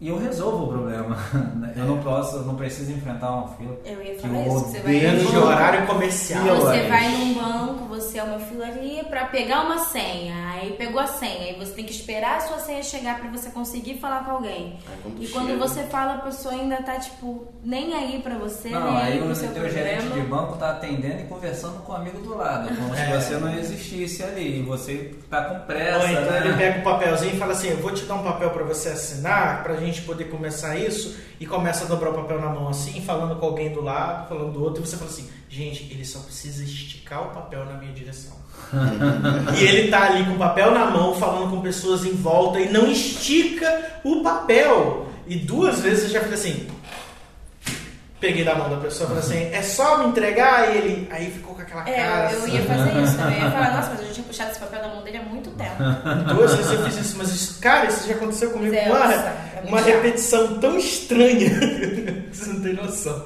e 0.00 0.08
eu 0.08 0.18
resolvo 0.18 0.64
o 0.64 0.68
problema. 0.68 1.16
Eu 1.76 1.84
não 1.84 1.98
posso, 2.02 2.36
eu 2.36 2.42
não 2.44 2.54
preciso 2.54 2.90
enfrentar 2.92 3.30
uma 3.30 3.48
fila. 3.48 3.76
Eu 3.84 4.02
ia 4.02 4.18
falar 4.18 4.46
isso. 4.46 4.60
Você 4.60 4.80
vai 4.80 4.92
Dentro 4.98 5.26
de 5.26 5.32
banco, 5.32 5.46
horário 5.46 5.86
comercial. 5.86 6.42
Você 6.44 6.66
horas. 6.66 6.88
vai 6.88 7.08
num 7.10 7.34
banco, 7.34 7.84
você 7.84 8.18
é 8.18 8.22
uma 8.22 8.38
fila 8.38 8.66
ali 8.66 9.04
pra 9.10 9.26
pegar 9.26 9.60
uma 9.66 9.78
senha. 9.80 10.34
Aí 10.52 10.72
pegou 10.72 10.98
a 11.00 11.06
senha. 11.06 11.48
Aí 11.48 11.56
você 11.58 11.72
tem 11.74 11.84
que 11.84 11.92
esperar 11.92 12.38
a 12.38 12.40
sua 12.40 12.58
senha 12.60 12.82
chegar 12.82 13.20
pra 13.20 13.28
você 13.30 13.50
conseguir 13.50 13.98
falar 13.98 14.24
com 14.24 14.30
alguém. 14.30 14.78
Aí 14.88 14.96
quando 15.02 15.22
E 15.22 15.26
chega- 15.26 15.38
quando 15.38 15.58
você 15.58 15.82
fala, 15.84 16.14
a 16.14 16.18
pessoa 16.18 16.54
ainda 16.54 16.76
tá, 16.82 16.98
tipo, 16.98 17.46
nem 17.62 17.92
aí 17.92 18.22
pra 18.22 18.36
você, 18.38 18.70
Não, 18.70 18.84
nem 18.92 18.96
aí 19.02 19.12
aí 19.14 19.18
pro 19.18 19.28
o 19.30 19.34
seu 19.36 19.52
teu 19.52 19.68
gerente 19.70 20.08
de 20.08 20.20
banco 20.20 20.56
tá 20.56 20.70
atendendo 20.70 21.20
e 21.20 21.24
conversando 21.24 21.82
com 21.82 21.92
o 21.92 21.96
amigo 21.96 22.18
do 22.22 22.38
lado, 22.38 22.74
como 22.74 22.94
se 22.94 23.00
É. 23.02 23.20
você 23.20 23.36
não 23.36 23.52
existisse 23.52 24.22
ali. 24.22 24.60
E 24.60 24.62
você 24.62 25.14
tá 25.28 25.44
com 25.44 25.66
pressa, 25.66 25.98
Ou 26.06 26.10
então 26.10 26.22
né? 26.32 26.40
ele 26.46 26.56
pega 26.56 26.78
um 26.80 26.82
papelzinho 26.82 27.34
e 27.34 27.38
fala 27.38 27.52
assim: 27.52 27.68
Eu 27.68 27.78
vou 27.78 27.92
te 27.92 28.06
dar 28.06 28.14
um 28.14 28.22
papel 28.22 28.48
para 28.50 28.64
você 28.64 28.88
assinar, 28.88 29.62
pra 29.62 29.74
gente 29.76 29.85
poder 30.02 30.24
começar 30.24 30.76
isso, 30.76 31.16
e 31.38 31.46
começa 31.46 31.84
a 31.84 31.88
dobrar 31.88 32.10
o 32.10 32.14
papel 32.14 32.40
na 32.40 32.48
mão 32.48 32.68
assim, 32.68 33.00
falando 33.02 33.38
com 33.38 33.46
alguém 33.46 33.72
do 33.72 33.80
lado, 33.80 34.28
falando 34.28 34.52
do 34.52 34.62
outro, 34.62 34.82
e 34.82 34.86
você 34.86 34.96
fala 34.96 35.10
assim: 35.10 35.28
Gente, 35.48 35.84
ele 35.92 36.04
só 36.04 36.18
precisa 36.20 36.64
esticar 36.64 37.28
o 37.28 37.30
papel 37.30 37.64
na 37.64 37.74
minha 37.74 37.92
direção. 37.92 38.36
e 39.58 39.62
ele 39.62 39.90
tá 39.90 40.06
ali 40.06 40.24
com 40.24 40.32
o 40.32 40.38
papel 40.38 40.72
na 40.72 40.90
mão, 40.90 41.14
falando 41.14 41.50
com 41.50 41.60
pessoas 41.60 42.04
em 42.04 42.14
volta, 42.14 42.60
e 42.60 42.70
não 42.70 42.90
estica 42.90 44.00
o 44.04 44.22
papel. 44.22 45.06
E 45.26 45.36
duas 45.36 45.80
vezes 45.80 46.04
eu 46.04 46.10
já 46.10 46.20
fiz 46.20 46.32
assim. 46.32 46.68
Peguei 48.18 48.44
da 48.44 48.54
mão 48.54 48.70
da 48.70 48.76
pessoa 48.76 49.04
e 49.04 49.08
falei 49.08 49.22
assim: 49.22 49.54
É 49.54 49.62
só 49.62 49.98
me 49.98 50.06
entregar? 50.06 50.74
E 50.74 50.78
ele. 50.78 51.08
Aí 51.10 51.30
ficou 51.30 51.54
com 51.54 51.60
aquela 51.60 51.82
cara. 51.82 51.96
É, 51.96 52.32
eu, 52.32 52.38
eu 52.38 52.44
assim. 52.44 52.56
ia 52.56 52.62
fazer 52.62 53.02
isso 53.02 53.16
também. 53.16 53.38
Eu 53.38 53.44
ia 53.44 53.50
falar, 53.50 53.76
nossa, 53.76 53.90
mas 53.90 54.00
eu 54.00 54.06
já 54.06 54.12
tinha 54.14 54.26
puxado 54.26 54.50
esse 54.52 54.60
papel 54.60 54.82
da 54.82 54.88
mão 54.88 55.02
dele 55.02 55.18
há 55.18 55.22
muito 55.22 55.50
tempo. 55.50 55.76
Duas 56.34 56.54
vezes 56.54 56.72
eu 56.72 56.82
fiz 56.84 56.98
isso, 56.98 57.18
mas 57.18 57.28
isso, 57.28 57.60
cara, 57.60 57.86
isso 57.86 58.08
já 58.08 58.14
aconteceu 58.14 58.50
comigo 58.50 58.74
com 58.74 58.96
uma, 59.68 59.80
repetição 59.80 60.58
tão 60.58 60.76
estranha 60.76 61.50
que 62.30 62.36
você 62.36 62.52
não 62.52 62.60
tem 62.60 62.74
noção. 62.74 63.24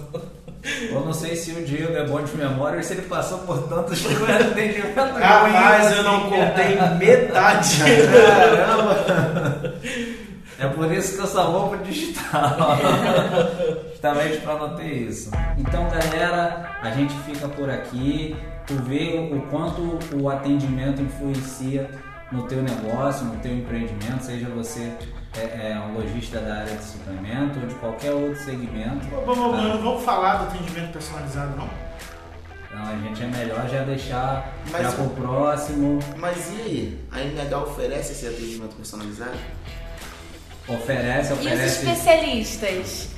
Eu 0.91 1.01
não 1.01 1.13
sei 1.15 1.37
se 1.37 1.53
o 1.53 1.65
Diego 1.65 1.95
é 1.95 2.07
bom 2.07 2.23
de 2.23 2.37
memória 2.37 2.77
ou 2.77 2.83
se 2.83 2.93
ele 2.93 3.03
passou 3.03 3.39
por 3.39 3.63
tantos 3.69 4.05
atendimentos. 4.05 4.95
Rapaz, 5.19 5.97
eu 5.97 6.03
não 6.03 6.29
contei 6.29 6.77
metade. 6.99 7.79
Caramba! 8.13 9.75
É 10.61 10.69
por 10.69 10.93
isso 10.93 11.17
que 11.17 11.23
eu 11.23 11.27
só 11.27 11.51
vou 11.51 11.71
pro 11.71 11.79
digital. 11.79 12.77
Justamente 13.89 14.43
para 14.43 14.55
não 14.59 14.77
ter 14.77 14.93
isso. 14.93 15.31
Então, 15.57 15.89
galera, 15.89 16.77
a 16.83 16.91
gente 16.91 17.15
fica 17.25 17.49
por 17.49 17.71
aqui. 17.71 18.37
Tu 18.67 18.75
vê 18.83 19.31
o 19.33 19.41
quanto 19.51 19.99
o 20.15 20.29
atendimento 20.29 21.01
influencia 21.01 21.89
no 22.31 22.43
teu 22.43 22.63
negócio, 22.63 23.25
no 23.25 23.37
teu 23.37 23.53
empreendimento, 23.53 24.23
seja 24.23 24.49
você 24.51 24.93
é, 25.37 25.73
é 25.73 25.79
um 25.79 25.95
lojista 25.95 26.41
da 26.41 26.57
área 26.57 26.75
de 26.75 26.85
suplemento 26.85 27.61
ou 27.61 27.67
de 27.67 27.75
qualquer 27.77 28.13
outro 28.13 28.43
segmento. 28.43 29.07
Vamos, 29.11 29.37
vamos, 29.37 29.57
tá? 29.57 29.69
não 29.69 29.83
vamos 29.83 30.05
falar 30.05 30.37
do 30.37 30.45
atendimento 30.45 30.93
personalizado, 30.93 31.57
não? 31.57 31.69
Então 32.67 32.83
a 32.83 32.97
gente 32.99 33.23
é 33.23 33.27
melhor 33.27 33.69
já 33.69 33.83
deixar 33.83 34.55
mas, 34.71 34.83
já 34.83 34.93
pro 34.93 35.11
próximo. 35.11 35.99
Mas 36.17 36.51
e 36.53 36.63
aí? 36.63 37.05
A 37.11 37.21
MH 37.21 37.59
oferece 37.59 38.13
esse 38.13 38.27
atendimento 38.27 38.77
personalizado? 38.77 39.37
Oferece, 40.69 41.33
oferece. 41.33 41.63
E 41.63 41.67
os 41.67 41.73
especialistas? 41.73 43.09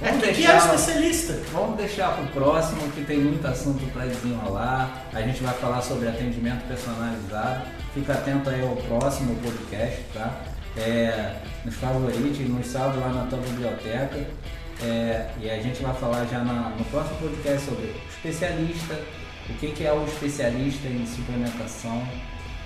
Vamos 0.00 0.16
é, 0.16 0.26
que 0.26 0.32
deixar, 0.32 0.52
é 0.52 0.56
especialista? 0.56 1.42
Vamos 1.52 1.76
deixar 1.76 2.16
pro 2.16 2.26
próximo 2.28 2.90
que 2.90 3.04
tem 3.04 3.18
muito 3.18 3.46
assunto 3.46 3.84
para 3.92 4.06
desenrolar. 4.06 5.04
A 5.12 5.22
gente 5.22 5.42
vai 5.42 5.54
falar 5.54 5.80
sobre 5.80 6.08
atendimento 6.08 6.66
personalizado. 6.66 7.66
Fica 7.94 8.14
atento 8.14 8.50
aí 8.50 8.62
ao 8.62 8.74
próximo 8.74 9.36
podcast, 9.36 10.02
tá? 10.12 10.51
É, 10.76 11.36
nos 11.64 11.74
favorite, 11.76 12.42
nos 12.44 12.66
salve 12.66 12.98
lá 12.98 13.08
na 13.08 13.26
tua 13.26 13.38
biblioteca. 13.38 14.26
É, 14.82 15.30
e 15.40 15.48
a 15.48 15.62
gente 15.62 15.82
vai 15.82 15.94
falar 15.94 16.24
já 16.26 16.40
na, 16.40 16.70
no 16.70 16.84
próximo 16.86 17.16
podcast 17.18 17.66
sobre 17.66 17.94
especialista, 18.08 18.98
o 19.48 19.54
que, 19.54 19.70
que 19.72 19.84
é 19.84 19.92
o 19.92 20.04
especialista 20.04 20.88
em 20.88 21.06
suplementação, 21.06 22.02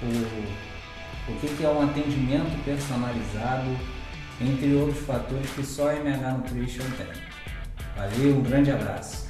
o, 0.03 1.33
o 1.33 1.41
que, 1.41 1.49
que 1.49 1.65
é 1.65 1.69
um 1.69 1.83
atendimento 1.83 2.65
personalizado, 2.65 3.77
entre 4.41 4.75
outros 4.75 5.05
fatores 5.05 5.51
que 5.51 5.65
só 5.65 5.91
a 5.91 5.95
MH 5.95 6.33
Nutrition 6.33 6.85
tem. 6.97 7.07
Valeu, 7.97 8.37
um 8.37 8.43
grande 8.43 8.71
abraço. 8.71 9.27